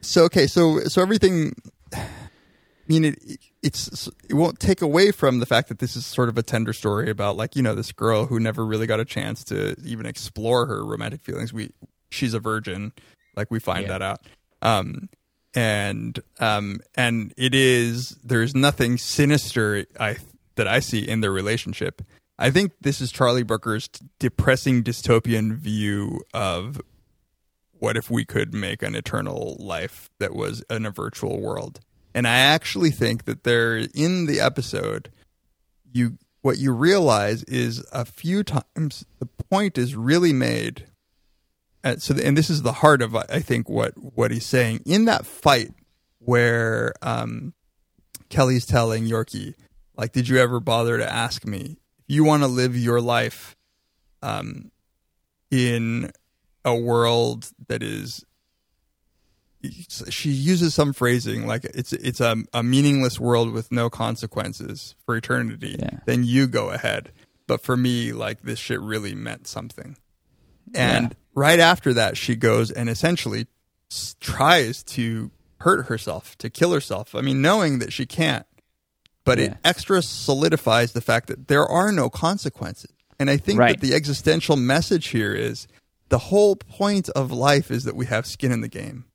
[0.01, 1.53] so okay, so so everything.
[1.93, 2.07] I
[2.87, 3.19] mean, it
[3.63, 6.73] it's it won't take away from the fact that this is sort of a tender
[6.73, 10.05] story about like you know this girl who never really got a chance to even
[10.05, 11.51] explore her romantic feelings.
[11.53, 11.71] We
[12.09, 12.91] she's a virgin,
[13.35, 13.97] like we find Yeah.
[13.97, 14.19] that out.
[14.61, 15.09] Um,
[15.55, 20.17] and um, and it is there's nothing sinister I
[20.55, 22.01] that I see in their relationship.
[22.41, 23.87] I think this is Charlie Brooker's
[24.17, 26.81] depressing dystopian view of
[27.73, 31.81] what if we could make an eternal life that was in a virtual world.
[32.15, 35.11] And I actually think that there in the episode
[35.93, 40.87] you what you realize is a few times the point is really made.
[41.83, 45.05] And so, and this is the heart of I think what what he's saying in
[45.05, 45.69] that fight
[46.17, 47.53] where um,
[48.29, 49.53] Kelly's telling Yorkie,
[49.95, 51.77] like, did you ever bother to ask me
[52.07, 53.55] you want to live your life
[54.21, 54.71] um,
[55.49, 56.11] in
[56.65, 58.25] a world that is
[60.09, 65.15] she uses some phrasing like it's it's a, a meaningless world with no consequences for
[65.15, 65.99] eternity Yeah.
[66.05, 67.11] then you go ahead
[67.47, 69.97] but for me like this shit really meant something
[70.73, 71.15] and Yeah.
[71.35, 73.45] right after that she goes and essentially
[73.91, 75.29] s- tries to
[75.59, 78.47] hurt herself to kill herself i mean knowing that she can't
[79.31, 83.79] but it extra solidifies the fact that there are no consequences and i think Right.
[83.79, 85.67] that the existential message here is
[86.09, 89.05] the whole point of life is that we have skin in the game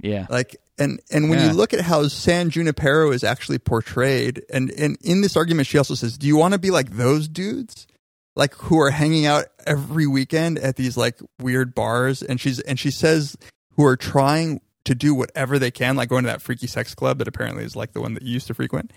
[0.00, 0.26] Yeah.
[0.30, 1.48] like and and when Yeah.
[1.48, 5.78] you look at how San Junipero is actually portrayed, and and in this argument, she
[5.78, 7.86] also says, "Do you want to be like those dudes,
[8.34, 12.76] like who are hanging out every weekend at these like weird bars?" And she's and
[12.76, 13.36] she says,
[13.76, 17.18] "Who are trying to do whatever they can, like going to that freaky sex club
[17.18, 18.90] that apparently is like the one that you used to frequent,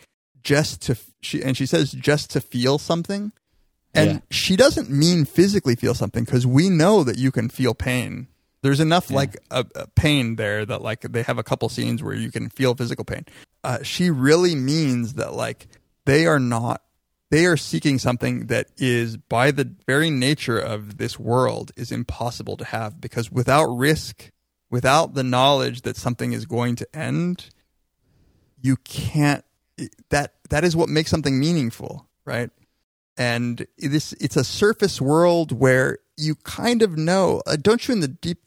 [0.43, 3.31] just to she and she says just to feel something."
[3.93, 4.19] And Yeah.
[4.29, 8.27] she doesn't mean physically feel something because we know that you can feel pain.
[8.61, 12.13] There's enough like a, a pain there that like they have a couple scenes where
[12.13, 13.25] you can feel physical pain.
[13.63, 15.67] Uh, she really means that like
[16.05, 16.81] they are not
[17.29, 22.55] they are seeking something that is by the very nature of this world is impossible
[22.57, 24.31] to have because without risk,
[24.69, 27.49] without the knowledge that something is going to end,
[28.61, 29.43] you can't
[30.09, 32.49] that that is what makes something meaningful, right?
[33.17, 37.99] And this it's a surface world where you kind of know, uh, don't you in
[37.99, 38.39] the deep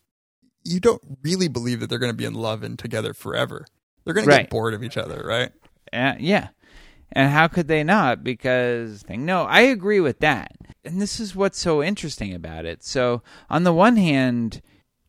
[0.65, 3.65] you don't really believe that they're going to be in love and together forever.
[4.05, 5.53] They're going to get bored of each other, right?
[5.93, 6.49] Uh, yeah.
[7.13, 8.23] And how could they not?
[8.23, 10.53] Because no, I agree with that.
[10.85, 12.85] And this is what's so interesting about it.
[12.85, 14.63] So, on the one hand,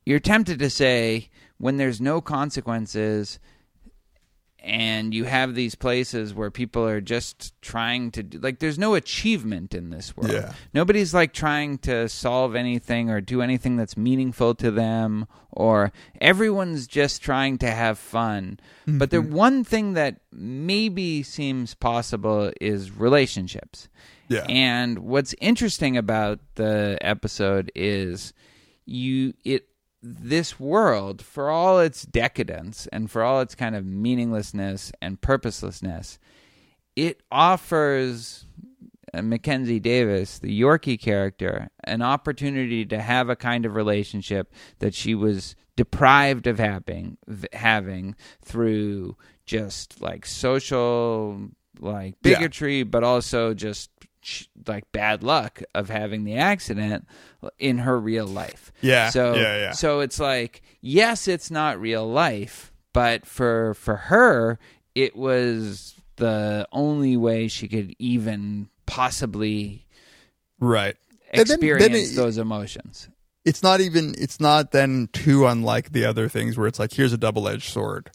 [0.06, 3.40] you're tempted to say when there's no consequences
[4.64, 8.94] and you have these places where people are just trying to do, like there's no
[8.94, 10.32] achievement in this world.
[10.32, 10.54] Yeah.
[10.74, 16.86] Nobody's like trying to solve anything or do anything that's meaningful to them or everyone's
[16.86, 18.60] just trying to have fun.
[18.86, 19.34] But the mm-hmm.
[19.34, 23.90] one thing that maybe seems possible is relationships.
[24.28, 24.46] Yeah.
[24.48, 28.34] And what's interesting about the episode is
[28.86, 29.66] you it
[30.02, 36.18] this world for all its decadence and for all its kind of meaninglessness and purposelessness,
[36.96, 38.46] it offers
[39.14, 44.94] uh, Mackenzie Davis, the Yorkie character, an opportunity to have a kind of relationship that
[44.94, 47.18] she was deprived of having
[47.54, 49.16] having through
[49.46, 51.50] just like social
[51.80, 52.38] like Yeah.
[52.40, 53.90] bigotry but also just
[54.68, 57.08] like bad luck of having the accident
[57.60, 58.72] in her real life.
[58.82, 59.72] Yeah, So yeah, yeah.
[59.72, 64.60] so it's like yes, it's not real life, but for for her
[64.96, 69.86] it was the only way she could even possibly
[70.60, 70.96] Right.
[71.34, 73.08] And then- then experience it- those emotions.
[73.46, 77.14] it's not even it's not then too unlike the other things where it's like here's
[77.14, 78.12] a double-edged sword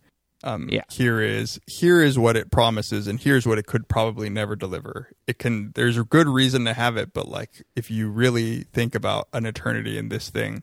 [0.46, 0.84] um Yeah.
[0.90, 5.10] here is here is what it promises and here's what it could probably never deliver
[5.26, 8.94] it can there's a good reason to have it but like if you really think
[8.94, 10.62] about an eternity in this thing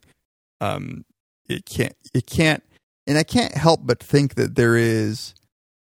[0.61, 1.05] um
[1.47, 2.63] it can't it can't
[3.05, 5.35] and i can't help but think that there is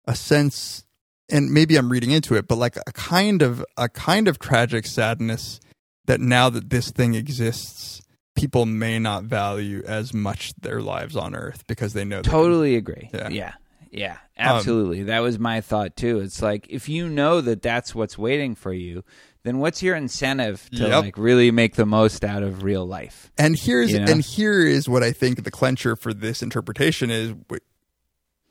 [0.07, 0.85] a sense
[1.31, 4.87] and maybe i'm reading into it but like a kind of a kind of tragic
[4.87, 5.61] sadness
[6.07, 8.01] that now that this thing exists
[8.35, 13.11] people may not value as much their lives on earth because they know Totally agree.
[13.13, 13.29] Yeah.
[13.29, 13.53] Yeah.
[13.91, 14.13] Yeah.
[14.13, 14.19] Um,
[14.57, 15.03] absolutely.
[15.05, 16.21] that was my thought too.
[16.21, 19.03] It's like if you know that that's what's waiting for you,
[19.43, 21.03] then what's your incentive to Yep.
[21.05, 23.31] like really make the most out of real life?
[23.39, 24.13] and here's You know?
[24.13, 27.35] and here is what i think the clencher for this interpretation is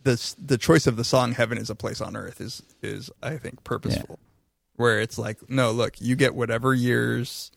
[0.03, 3.37] the the choice of the song heaven is a place on earth is is i
[3.37, 4.17] think purposeful
[4.75, 7.51] where it's like no look you get whatever years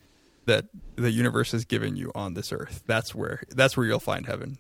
[0.47, 4.27] that the universe has given you on this earth that's where that's where you'll find
[4.27, 4.59] heaven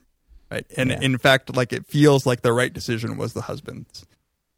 [0.52, 1.00] right and Yeah.
[1.00, 4.04] in fact like it feels like the right decision was the husband's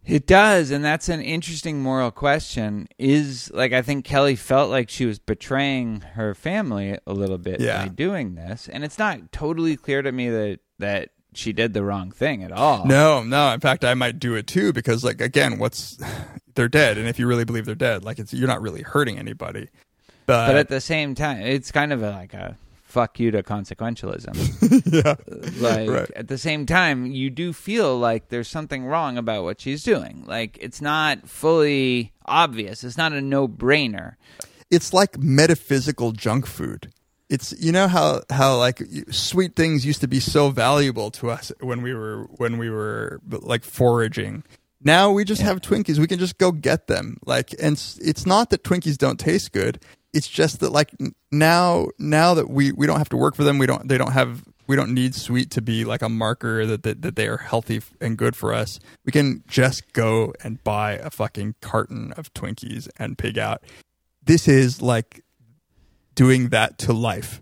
[0.06, 2.88] It does, and that's an interesting moral question.
[2.98, 7.58] Is like I think Kelly felt like she was betraying her family a little bit
[7.58, 7.84] Yeah.
[7.84, 11.82] by doing this, and it's not totally clear to me that that she did the
[11.82, 12.84] wrong thing at all.
[12.84, 13.52] No, no.
[13.54, 15.96] In fact, I might do it too because, like, again, what's
[16.54, 19.18] they're dead, and if you really believe they're dead, like, it's you're not really hurting
[19.18, 19.68] anybody.
[20.26, 22.58] But, but at the same time, it's kind of a, like a
[22.94, 24.34] fuck you to consequentialism.
[24.92, 25.16] yeah.
[25.60, 26.10] like Right.
[26.16, 30.24] at the same time you do feel like there's something wrong about what she's doing
[30.26, 34.14] like it's not fully obvious it's not a no-brainer
[34.70, 36.90] it's like metaphysical junk food.
[37.28, 41.52] It's you know how how like sweet things used to be so valuable to us
[41.60, 44.42] when we were when we were like foraging.
[44.82, 45.98] Now we just have Twinkies.
[45.98, 47.18] We can just go get them.
[47.24, 49.78] Like and it's not that Twinkies don't taste good.
[50.14, 50.94] It's just that like
[51.30, 53.58] now now that we we don't have to work for them.
[53.58, 56.84] We don't they don't have we don't need sweet to be like a marker that
[56.84, 58.78] that, that they are healthy and good for us.
[59.04, 63.62] We can just go and buy a fucking carton of Twinkies and pig out
[64.24, 65.22] this is like
[66.14, 67.40] doing that to life.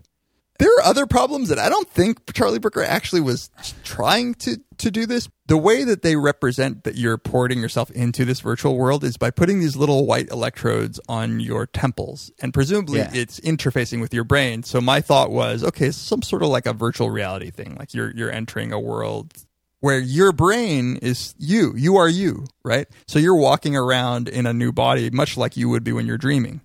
[0.59, 3.49] There are other problems that I don't think Charlie Brooker actually was
[3.83, 5.27] trying to to do this.
[5.47, 9.31] The way that they represent that you're porting yourself into this virtual world is by
[9.31, 13.11] putting these little white electrodes on your temples, and presumably Yeah.
[13.13, 14.63] it's interfacing with your brain.
[14.63, 17.93] So my thought was, okay, it's some sort of like a virtual reality thing, like
[17.93, 19.33] you're you're entering a world
[19.79, 21.73] where your brain is you.
[21.75, 22.87] You are you, right?
[23.07, 26.17] So you're walking around in a new body, much like you would be when you're
[26.17, 26.61] dreaming.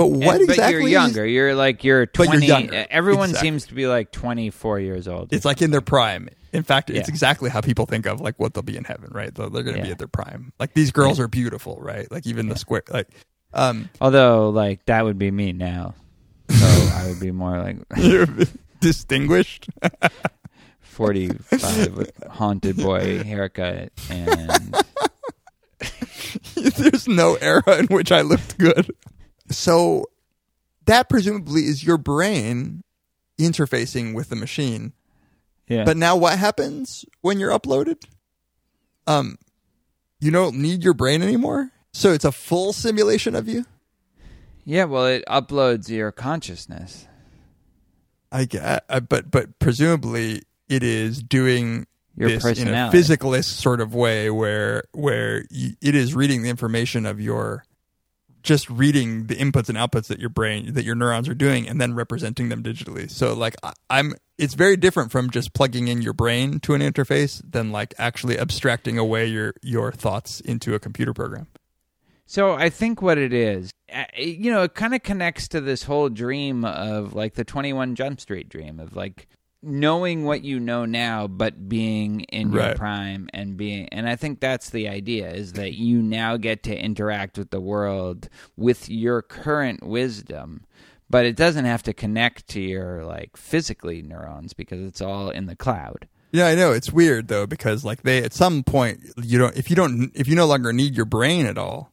[0.00, 0.90] But what And- but exactly?
[0.92, 2.86] you're is- you're like you're 20 you're younger.
[2.88, 3.48] everyone Exactly.
[3.50, 6.30] seems to be like 24 years old it's like in their prime.
[6.54, 9.32] In fact, it's exactly how people think of like what they'll be in heaven, right?
[9.34, 10.54] They're, they're going to be at their prime.
[10.58, 12.10] Like these girls are beautiful, right?
[12.10, 13.08] Like even the square, like
[13.52, 15.94] um, although like that would be me now
[16.48, 18.26] so i would be more like you're
[18.80, 19.68] distinguished.
[20.80, 24.74] 45 with haunted boy haircut and
[26.54, 28.90] There's no era in which I looked good.
[29.50, 30.06] So
[30.86, 32.82] that presumably is your brain
[33.38, 34.92] interfacing with the machine.
[35.66, 38.04] yeah But now what happens when you're uploaded?
[39.06, 39.36] Um
[40.20, 41.70] you don't need your brain anymore?
[41.92, 43.64] So it's a full simulation of you?
[44.64, 47.06] yeah well it uploads your consciousness
[48.30, 53.94] I get but but presumably it is doing Your this in a physicalist sort of
[53.94, 57.64] way where where it is reading the information of your
[58.42, 61.80] just reading the inputs and outputs that your brain that your neurons are doing and
[61.80, 63.10] then representing them digitally.
[63.10, 66.80] So like I, i'm it's very different from just plugging in your brain to an
[66.80, 71.46] interface than like actually abstracting away your your thoughts into a computer program.
[72.26, 73.72] So I think what it is,
[74.16, 78.20] you know, it kind of connects to this whole dream of like the 21 Jump
[78.20, 79.26] Street dream of like
[79.62, 82.76] knowing what you know now but being in your Right.
[82.76, 86.76] prime and being and I think that's the idea is that you now get to
[86.76, 90.64] interact with the world with your current wisdom
[91.10, 95.44] but it doesn't have to connect to your like physically neurons because it's all in
[95.46, 96.08] the cloud.
[96.32, 99.68] yeah i know it's weird though because like they at some point you don't if
[99.68, 101.92] you don't if you no longer need your brain at all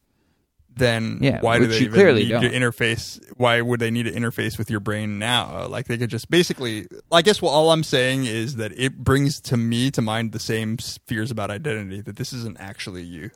[0.78, 2.52] then Yeah, why do they even clearly need to don't.
[2.52, 3.20] interface?
[3.38, 5.68] Why would they need to interface with your brain now?
[5.68, 6.88] Like they could just basically.
[7.12, 10.40] I guess what all I'm saying is that it brings to me to mind the
[10.40, 13.32] same fears about identity that this isn't actually you.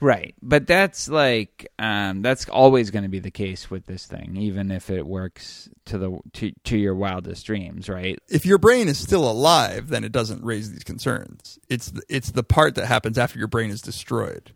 [0.00, 0.34] Right.
[0.42, 4.72] But that's like um that's always going to be the case with this thing even
[4.72, 8.18] if it works to the to, to your wildest dreams, right?
[8.28, 11.60] If your brain is still alive, then it doesn't raise these concerns.
[11.68, 14.52] It's the, it's the part that happens after your brain is destroyed,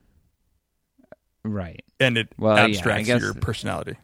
[1.52, 1.84] Right.
[2.00, 3.96] and it Well, yeah, abstracts guess- your personality.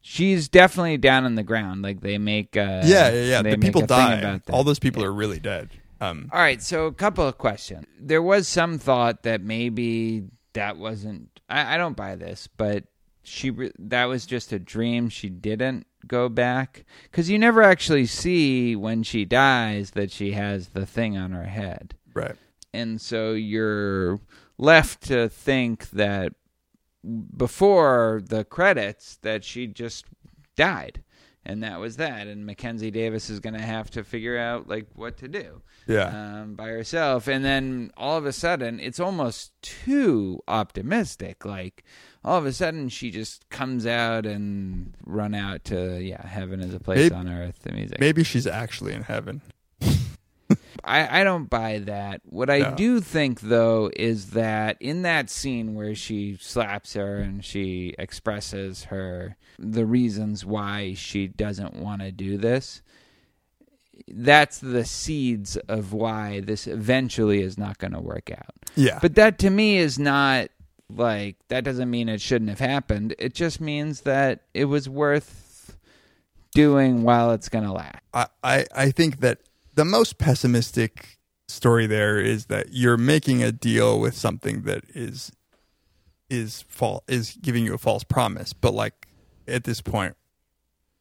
[0.00, 3.42] She's definitely down on the ground like they make uh yeah, yeah, yeah.
[3.42, 4.14] The people die.
[4.18, 4.42] about.
[4.50, 5.70] All those people are really dead.
[6.00, 7.84] Um, All right, so a couple of questions.
[8.00, 11.40] There was some thought that maybe that wasn't.
[11.50, 12.84] I, I don't buy this, but
[13.24, 13.50] she
[13.80, 15.08] that was just a dream.
[15.08, 20.68] She didn't go back because you never actually see when she dies that she has
[20.68, 22.36] the thing on her head, right.
[22.72, 24.20] and so you're
[24.56, 26.32] left to think that
[27.36, 30.04] before the credits that she just
[30.56, 31.02] died.
[31.44, 32.26] And that was that.
[32.26, 36.40] And Mackenzie Davis is going to have to figure out like what to do Yeah.
[36.42, 37.26] um, by herself.
[37.26, 41.46] And then all of a sudden, it's almost too optimistic.
[41.46, 41.84] Like
[42.22, 46.74] all of a sudden, she just comes out and run out to yeah, heaven is
[46.74, 47.60] a place Maybe- on earth.
[47.62, 47.98] The music.
[47.98, 49.40] Maybe she's actually in heaven.
[50.88, 52.22] I, I don't buy that.
[52.24, 52.74] What I No.
[52.74, 58.84] do think though is that in that scene where she slaps her and she expresses
[58.84, 62.80] her the reasons why she doesn't want to do this,
[64.08, 68.54] that's the seeds of why this eventually is not going to work out.
[68.76, 68.98] Yeah.
[69.02, 70.48] But that to me is not
[70.90, 73.14] like that doesn't mean it shouldn't have happened.
[73.18, 75.76] It just means that it was worth
[76.54, 77.98] doing while it's going to last.
[78.14, 79.38] I, I, I think that
[79.78, 85.30] the most pessimistic story there is that you're making a deal with something that is
[86.28, 88.52] is false is giving you a false promise.
[88.52, 89.06] But like
[89.46, 90.16] at this point,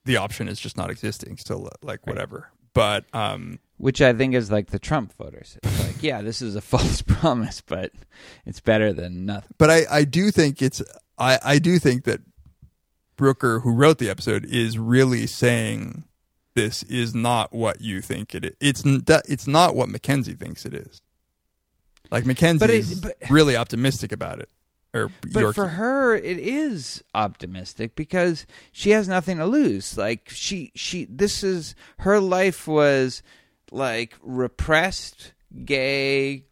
[0.05, 1.37] the option is just not existing.
[1.37, 2.51] So like whatever.
[2.75, 5.57] But um, Which I think is like the Trump voters.
[5.63, 7.91] It's like, yeah, this is a false promise, but
[8.45, 9.55] it's better than nothing.
[9.57, 10.83] but I, I do think it's
[11.17, 12.21] I, I do think that
[13.15, 16.03] Brooker, who wrote the episode, is really saying
[16.57, 18.53] this is not what you think it is.
[18.59, 18.83] It's
[19.29, 21.01] it's not what Mackenzie thinks it is.
[22.11, 24.49] Like Mackenzie's but- really optimistic about it.
[24.93, 25.55] Or But Yorkie.
[25.55, 29.97] for her, it is optimistic because she has nothing to lose.
[29.97, 33.21] Like she, she, this is her life was
[33.71, 35.33] like repressed
[35.65, 36.45] gay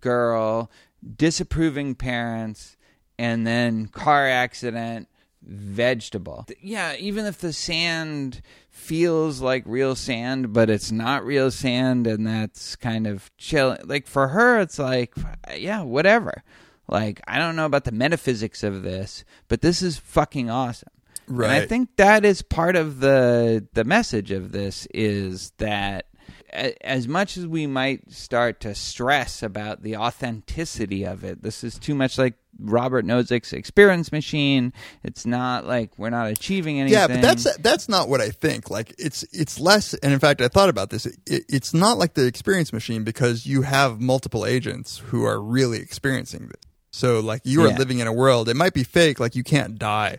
[0.00, 0.70] girl,
[1.16, 2.76] disapproving parents,
[3.18, 5.06] and then car accident,
[5.44, 6.46] vegetable.
[6.60, 12.26] Yeah, even if the sand feels like real sand, but it's not real sand, and
[12.26, 13.76] that's kind of chill.
[13.84, 15.14] Like for her, it's like,
[15.56, 16.42] yeah, whatever.
[16.88, 20.90] Like I don't know about the metaphysics of this, but this is fucking awesome.
[21.28, 21.50] Right.
[21.50, 26.06] And I think that is part of the the message of this is that
[26.52, 31.78] as much as we might start to stress about the authenticity of it, this is
[31.78, 34.72] too much like Robert Nozick's experience machine.
[35.02, 36.98] It's not like we're not achieving anything.
[36.98, 38.70] Yeah, but that's that's not what I think.
[38.70, 41.06] Like it's it's less, and in fact, I thought about this.
[41.06, 45.78] It, it's not like the experience machine because you have multiple agents who are really
[45.80, 46.60] experiencing this.
[46.90, 47.76] So like you are Yeah.
[47.78, 48.48] living in a world.
[48.48, 50.18] It might be fake, like you can't die,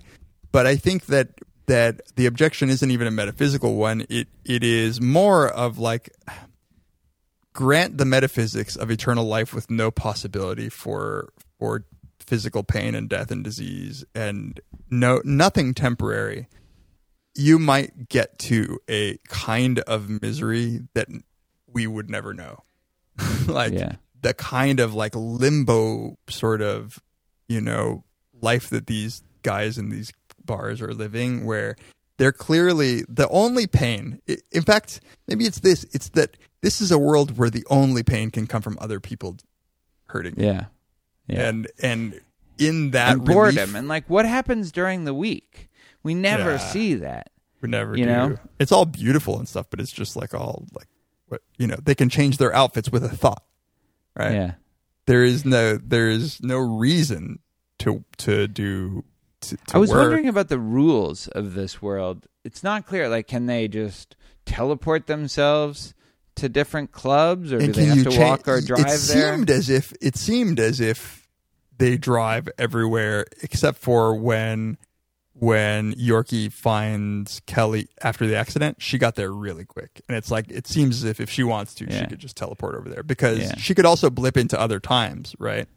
[0.51, 1.29] but I think that
[1.67, 4.05] that the objection isn't even a metaphysical one.
[4.09, 6.09] It it is more of like
[7.53, 11.85] grant the metaphysics of eternal life with no possibility for for
[12.27, 14.59] physical pain and death and disease and
[14.89, 16.47] no nothing temporary
[17.35, 21.07] you might get to a kind of misery that
[21.65, 22.59] we would never know.
[23.47, 23.93] Like Yeah.
[24.21, 26.99] the kind of like limbo sort of
[27.47, 28.03] you know
[28.41, 30.11] life that these guys in these
[30.45, 31.75] bars are living where
[32.17, 34.21] they're clearly the only pain
[34.51, 38.29] in fact maybe it's this it's that this is a world where the only pain
[38.31, 39.35] can come from other people
[40.07, 40.65] hurting yeah,
[41.27, 41.47] yeah.
[41.49, 42.21] and and
[42.57, 45.69] in that and boredom relief, and like what happens during the week.
[46.03, 46.57] We never Yeah.
[46.57, 47.31] see that.
[47.61, 48.11] we never you do.
[48.11, 48.37] know?
[48.59, 50.87] it's all beautiful and stuff but it's just like all like
[51.29, 53.43] what you know they can change their outfits with a thought
[54.17, 54.51] right Yeah.
[55.05, 57.39] there is no there is no reason
[57.79, 59.05] to to do
[59.41, 59.99] to, to I was work.
[60.01, 62.27] wondering about the rules of this world.
[62.45, 63.09] It's not clear.
[63.09, 65.93] Like, can they just teleport themselves
[66.35, 69.33] to different clubs, or do they have to cha- walk or drive it there?
[69.35, 71.27] seemed as if it seemed as if
[71.77, 74.77] they drive everywhere except for when
[75.35, 79.99] when Yorkie finds Kelly after the accident, she got there really quick.
[80.07, 82.75] And it's like it seems as if if she wants to, she could just teleport
[82.75, 83.55] over there because Yeah.
[83.57, 85.67] she could also blip into other times, right?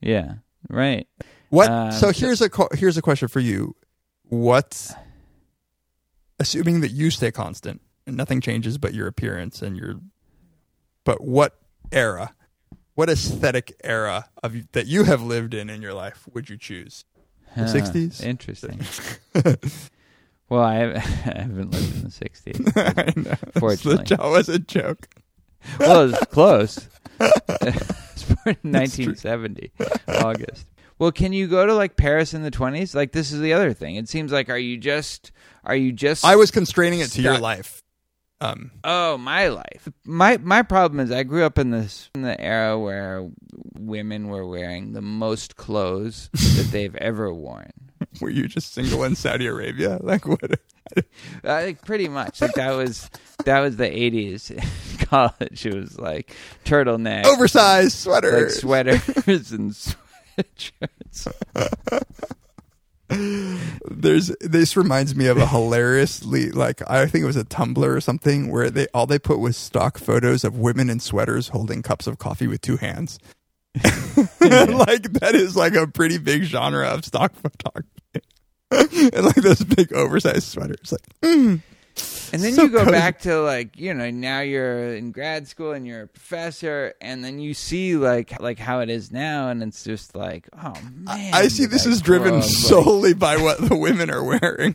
[0.00, 0.34] Yeah.
[0.70, 1.06] Right.
[1.50, 1.68] What?
[1.70, 3.74] Um, so here's a here's a question for you.
[4.28, 4.92] What?
[6.40, 9.96] Assuming that you stay constant and nothing changes but your appearance and your,
[11.04, 11.58] but what
[11.92, 12.34] era,
[12.94, 17.04] what aesthetic era of that you have lived in in your life would you choose?
[17.56, 18.22] The Huh, 60s?
[18.24, 18.80] Interesting.
[20.48, 22.72] well, I, I haven't lived in the '60s.
[23.16, 23.60] I know.
[23.60, 24.16] Fortunately.
[24.16, 25.08] that was a joke.
[25.78, 26.88] well, it's close.
[27.20, 29.72] it's born in 1970,
[30.08, 30.66] August.
[30.98, 32.94] Well, can you go to like Paris in the 20s?
[32.94, 33.96] Like this is the other thing.
[33.96, 35.32] It seems like are you just
[35.64, 37.82] are you just I was constraining it to your life.
[38.44, 39.88] Um, Oh, my life.
[40.04, 43.28] My my problem is I grew up in this in the era where
[43.78, 47.70] women were wearing the most clothes that they've ever worn.
[48.20, 49.98] were you just single in Saudi Arabia?
[50.02, 50.42] Like what?
[50.96, 51.00] Uh,
[51.42, 52.42] like pretty much.
[52.42, 53.08] Like that was
[53.46, 55.64] that was the 80s in college.
[55.64, 56.34] It was like
[56.66, 58.42] turtleneck, Oversized sweater.
[58.42, 61.32] like sweaters and sweatshirts.
[64.04, 68.00] There's this reminds me of a hilariously like I think it was a Tumblr or
[68.00, 72.06] something where they all they put was stock photos of women in sweaters holding cups
[72.06, 73.18] of coffee with two hands.
[73.82, 77.90] like that is like a pretty big genre of stock photography.
[78.70, 81.60] and like those big oversized sweaters like mm,
[82.32, 82.90] And then So you go cozy.
[82.90, 87.24] back to like you know now you're in grad school and you're a professor, and
[87.24, 91.32] then you see like like how it is now, and it's just like oh man.
[91.34, 94.74] I see this is driven grow up, like- solely by what the women are wearing.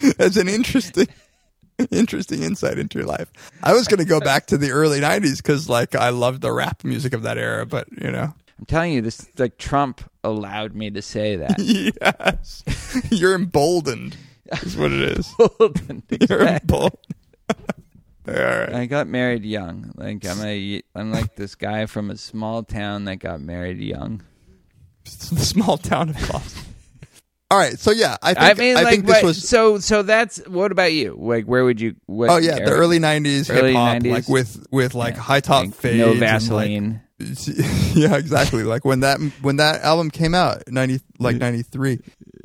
[0.18, 1.06] As an interesting
[1.92, 3.30] interesting insight into your life.
[3.62, 6.52] I was going to go back to the early 90s cuz like I loved the
[6.52, 8.34] rap music of that era, but you know.
[8.58, 11.58] I'm telling you, this like Trump allowed me to say that.
[11.60, 12.64] Yes.
[13.10, 14.16] You're emboldened.
[14.62, 15.32] Is what it is.
[15.38, 16.48] You're exactly.
[16.48, 17.14] emboldened.
[18.28, 18.74] All right.
[18.74, 19.92] I got married young.
[19.96, 24.22] Like I'm a I'm like this guy from a small town that got married young.
[25.04, 26.62] The small town of Boston.
[27.50, 29.48] All right, so yeah, I think I mean, like, think this what- was.
[29.48, 29.78] so.
[29.78, 31.16] So that's what about you?
[31.18, 31.96] Like, where would you?
[32.04, 34.10] What Oh yeah, the early '90s Early hip hop, 90s.
[34.12, 35.20] like with with like Yeah.
[35.22, 37.00] high top Like, fades, no and, like, Vaseline.
[37.94, 38.64] yeah, exactly.
[38.64, 42.00] like when that when that album came out, ninety like ninety three,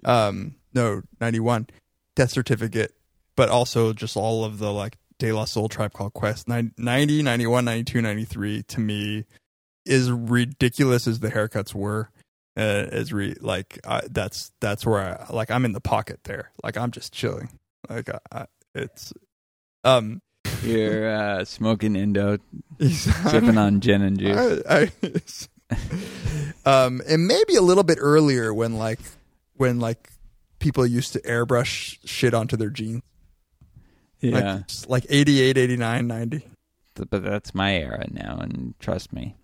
[0.05, 1.67] um, no ninety one,
[2.15, 2.93] Death Certificate,
[3.35, 7.21] but also just all of the like De La Soul, Tribe Called Quest, 90, 90,
[7.23, 9.25] 91, 92, 93, to me
[9.85, 12.09] is ridiculous as the haircuts were.
[12.55, 16.51] Uh, as re like I, that's that's where I like I'm in the pocket there.
[16.63, 17.49] Like I'm just chilling.
[17.89, 18.45] Like I, I,
[18.75, 19.11] it's
[19.83, 20.21] um
[20.61, 22.37] You're uh, smoking Indo,
[22.79, 22.91] sipping
[23.29, 24.61] sipping on gin and juice.
[24.69, 24.91] I,
[25.71, 25.81] I,
[26.85, 28.99] um, and maybe a little bit earlier when like
[29.55, 30.09] when like
[30.63, 33.03] people used to airbrush shit onto their jeans,
[34.21, 36.47] yeah, like like 88, 89, 90.
[36.95, 39.35] But that's my era now, and trust me,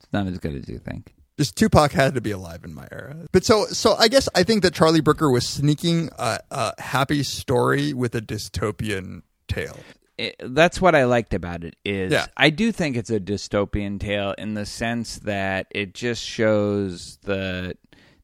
[0.00, 1.14] it's not as good as you think.
[1.36, 3.14] Just Tupac had to be alive in my era.
[3.30, 7.22] But so so I guess I think that Charlie Brooker was sneaking a, a happy
[7.22, 9.78] story with a dystopian tale.
[10.16, 12.26] it, that's what I liked about it is Yeah.
[12.36, 17.76] I do think it's a dystopian tale in the sense that it just shows the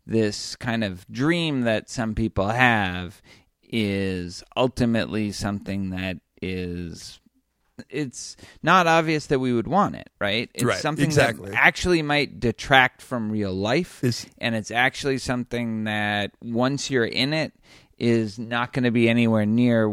[0.07, 3.21] this kind of dream that some people have
[3.63, 7.21] is ultimately something that is
[7.91, 10.49] it's not obvious that we would want it, right?
[10.55, 11.51] It's Right, something exactly.
[11.51, 17.05] that actually might detract from real life Is- and it's actually something that once you're
[17.05, 17.53] in it
[17.99, 19.89] is not going to be anywhere near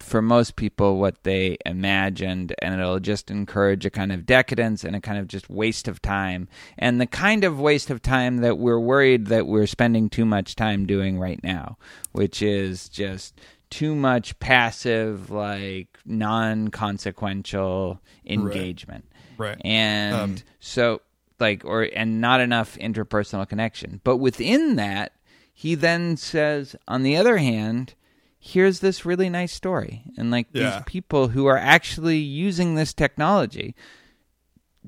[0.00, 4.96] for most people what they imagined and it'll just encourage a kind of decadence and
[4.96, 6.48] a kind of just waste of time.
[6.78, 10.56] And the kind of waste of time that we're worried that we're spending too much
[10.56, 11.76] time doing right now
[12.12, 13.40] which is just
[13.70, 19.04] too much passive like non-consequential engagement.
[19.38, 19.60] Right.
[19.64, 21.02] and Um, so
[21.38, 24.00] like or and not enough interpersonal connection.
[24.04, 25.12] But within that
[25.52, 27.94] he then says on the other hand
[28.42, 30.70] here's this really nice story and like Yeah.
[30.76, 33.74] these people who are actually using this technology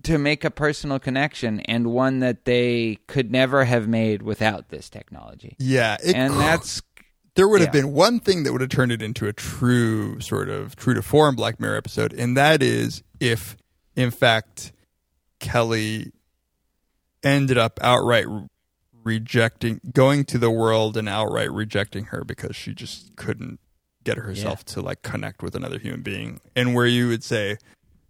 [0.05, 4.89] to make a personal connection and one that they could never have made without this
[4.89, 6.81] technology Yeah, it, and that's
[7.35, 7.83] there would have yeah.
[7.83, 11.03] been one thing that would have turned it into a true sort of true to
[11.03, 13.57] form Black Mirror episode, and that is if,
[13.97, 14.73] in fact,
[15.41, 16.13] Kelly
[17.23, 18.27] ended up outright
[19.05, 23.61] rejecting, going to the world and outright rejecting her because she just couldn't
[24.05, 27.59] get herself to like connect with another human being, and where you would say,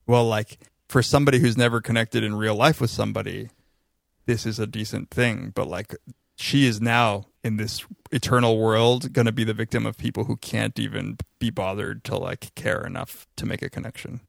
[0.07, 0.59] well, like
[0.89, 3.51] for somebody who's never connected in real life with somebody,
[4.27, 5.95] this is a decent thing, but like
[6.37, 10.37] she is now in this eternal world going to be the victim of people who
[10.37, 14.21] can't even be bothered to like care enough to make a connection.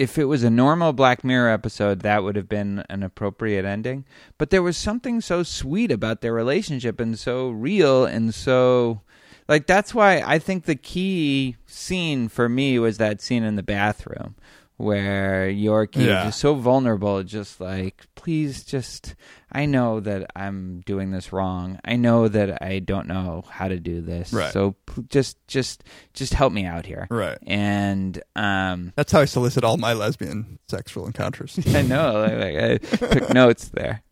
[0.00, 4.06] If it was a normal Black Mirror episode, that would have been an appropriate ending.
[4.38, 9.02] But there was something so sweet about their relationship and so real and so
[9.46, 13.62] like that's why I think the key scene for me was that scene in the
[13.62, 14.36] bathroom
[14.80, 16.28] where Yorkie Yeah.
[16.28, 19.14] is so vulnerable, just like, please just
[19.52, 21.78] I know that I'm doing this wrong.
[21.84, 24.32] I know that I don't know how to do this.
[24.32, 24.52] Right.
[24.52, 25.82] So p- just just
[26.14, 27.06] just help me out here.
[27.10, 27.38] Right.
[27.46, 31.58] And um That's how I solicit all my lesbian sexual encounters.
[31.74, 32.20] I know.
[32.22, 32.56] Like, like,
[33.02, 34.02] I took notes there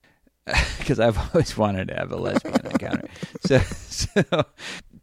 [0.78, 3.09] because I've always wanted to have a lesbian encounter.
[3.47, 4.45] So, so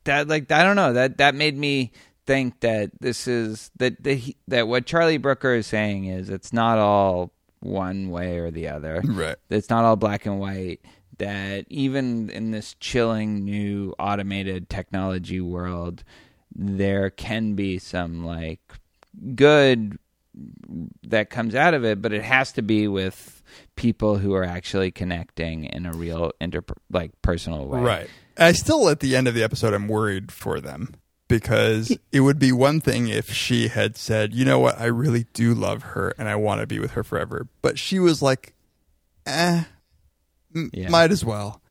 [0.03, 1.91] that like I don't know that that made me
[2.25, 6.77] think that this is that the, that what Charlie Brooker is saying is it's not
[6.77, 9.01] all one way or the other.
[9.03, 9.35] Right.
[9.49, 10.81] It's not all black and white.
[11.17, 16.03] That even in this chilling new automated technology world,
[16.53, 18.59] there can be some like
[19.35, 19.97] good
[21.03, 23.41] that comes out of it, but it has to be with
[23.77, 26.61] people who are actually connecting in a real inter
[26.91, 27.79] like personal way.
[27.79, 28.09] Right.
[28.37, 30.95] I still, at the end of the episode, I'm worried for them
[31.27, 35.25] because it would be one thing if she had said, you know what, I really
[35.33, 37.47] do love her and I want to be with her forever.
[37.61, 38.53] But she was like,
[39.25, 39.63] eh,
[40.55, 40.89] m- Yeah.
[40.89, 41.61] might as well.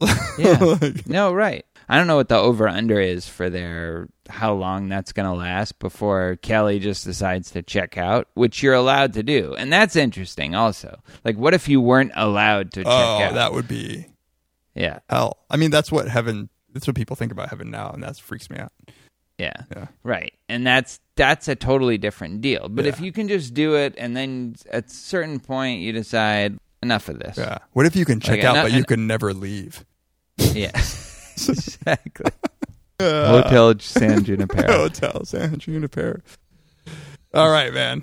[0.38, 0.58] Yeah.
[0.58, 1.64] Like- no, right.
[1.88, 5.32] I don't know what the over under is for their how long that's going to
[5.32, 9.54] last before Kelly just decides to check out, which you're allowed to do.
[9.54, 11.00] And that's interesting also.
[11.24, 13.34] Like what if you weren't allowed to check oh, out?
[13.34, 14.06] that would be
[14.74, 14.98] yeah.
[15.08, 15.38] hell.
[15.48, 18.50] I mean, that's what heaven, that's what people think about heaven now, and that freaks
[18.50, 18.72] me out.
[19.38, 19.52] Yeah.
[19.74, 19.86] Yeah.
[20.02, 20.32] Right.
[20.48, 22.68] And that's that's a totally different deal.
[22.70, 26.58] But if you can just do it and then at a certain point you decide
[26.82, 27.36] enough of this.
[27.36, 27.58] Yeah.
[27.72, 29.84] What if you can check Like, out, and- but you and- can never leave?
[30.38, 30.70] Yeah.
[30.74, 32.30] exactly.
[33.00, 34.72] Hotel San Junipero.
[34.72, 36.20] Hotel San Junipero.
[37.34, 38.02] All right, man.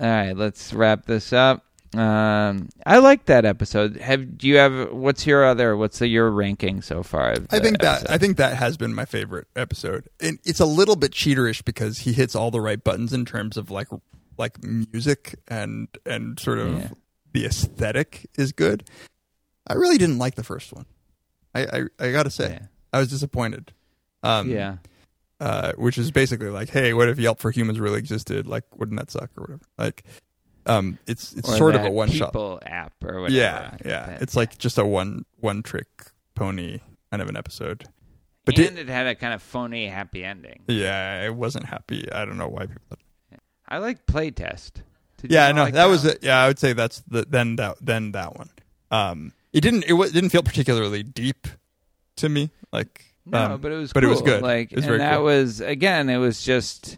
[0.00, 1.64] All right, let's wrap this up.
[1.96, 3.96] Um, I like that episode.
[3.96, 7.34] Have do you have what's your other what's the, your ranking so far?
[7.50, 8.10] I think that episode?
[8.14, 10.08] I think that has been my favorite episode.
[10.20, 13.56] And it's a little bit cheaterish because he hits all the right buttons in terms
[13.56, 13.88] of like
[14.36, 16.88] like music and and sort of Yeah.
[17.32, 18.84] the aesthetic is good.
[19.66, 20.84] I really didn't like the first one.
[21.54, 22.66] I I, I got to say Yeah.
[22.92, 23.72] I was disappointed.
[24.22, 24.76] Um, yeah.
[25.40, 28.46] uh, which is basically like, hey, what if Yelp for Humans really existed?
[28.46, 29.60] Like, wouldn't that suck or whatever?
[29.78, 30.02] Like,
[30.68, 32.32] um, it's it's Or sort of a one shot.
[32.32, 33.30] people app or whatever.
[33.38, 34.06] Yeah, yeah.
[34.06, 35.86] That- It's like just a one one trick
[36.34, 36.80] pony
[37.10, 37.84] kind of an episode.
[38.44, 40.62] But and did, it had a kind of phony happy ending.
[40.68, 42.10] yeah, it wasn't happy.
[42.10, 42.96] I don't know why people.
[43.68, 44.82] I like playtest.
[45.22, 46.20] Yeah, no, like that was it.
[46.22, 48.48] Yeah, I would say that's the then that then that one.
[48.90, 51.46] Um, it didn't it, wa- didn't feel particularly deep
[52.16, 52.50] to me.
[52.72, 54.42] Like No, um, but it was but it was good.
[54.42, 55.24] Like was and that cool.
[55.24, 56.96] was again, it was just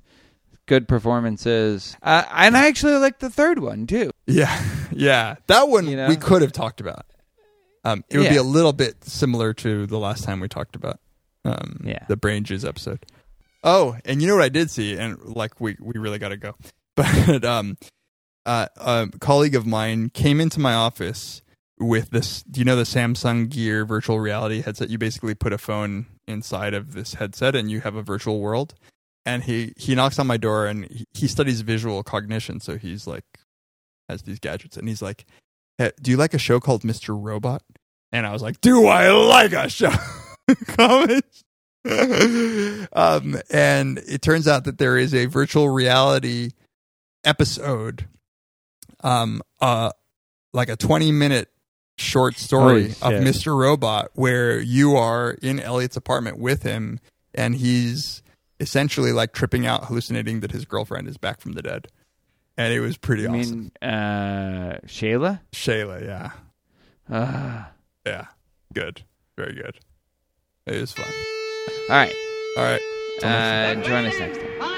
[0.70, 1.96] good performances.
[2.00, 4.12] Uh, and I actually like the third one too.
[4.26, 5.34] Yeah, yeah.
[5.48, 6.06] That one You know?
[6.08, 7.06] we could have talked about.
[7.84, 11.00] Um, it would be a little bit similar to the last time we talked about
[11.44, 12.04] um, Yeah.
[12.08, 13.04] the brain juice episode.
[13.64, 16.36] Oh, and you know what I did see, and like we we really got to
[16.36, 16.54] go,
[16.96, 17.76] but um,
[18.46, 21.42] uh, a colleague of mine came into my office
[21.80, 22.42] with this.
[22.44, 24.88] Do you know the Samsung Gear virtual reality headset?
[24.88, 28.74] You basically put a phone inside of this headset, and you have a virtual world.
[29.30, 33.06] And he he knocks on my door, and he, he studies visual cognition, so he's
[33.06, 33.24] like
[34.08, 35.24] has these gadgets, and he's like,
[35.78, 37.16] "Hey, "Do you like a show called Mr.
[37.16, 37.62] Robot?"
[38.10, 39.92] And I was like, "Do I like a show?"
[42.92, 46.50] Um, and it turns out that there is a virtual reality
[47.24, 48.06] episode,
[49.02, 49.92] um, uh,
[50.52, 51.48] like a twenty minute
[51.96, 53.12] short story of.
[53.12, 53.56] Mr.
[53.56, 56.98] Robot, where you are in Elliot's apartment with him,
[57.32, 58.22] and he's
[58.60, 61.88] essentially like tripping out, hallucinating that his girlfriend is back from the dead.
[62.56, 63.58] And it was pretty I awesome.
[63.80, 65.40] mean, uh, Shayla.
[65.52, 66.32] Shayla, yeah.
[67.12, 67.64] Uh,
[68.06, 68.26] Yeah.
[68.74, 69.02] Good.
[69.36, 69.78] Very good.
[70.66, 71.06] It was fun.
[71.88, 72.14] all right.
[72.58, 72.80] All right.
[73.22, 74.69] Uh, join us next time.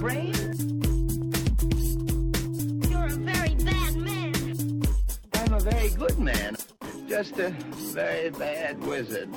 [0.00, 0.32] Brain.
[2.90, 4.82] You're a very bad man.
[5.34, 6.56] I'm a very good man.
[7.06, 9.28] Just a very bad wizard.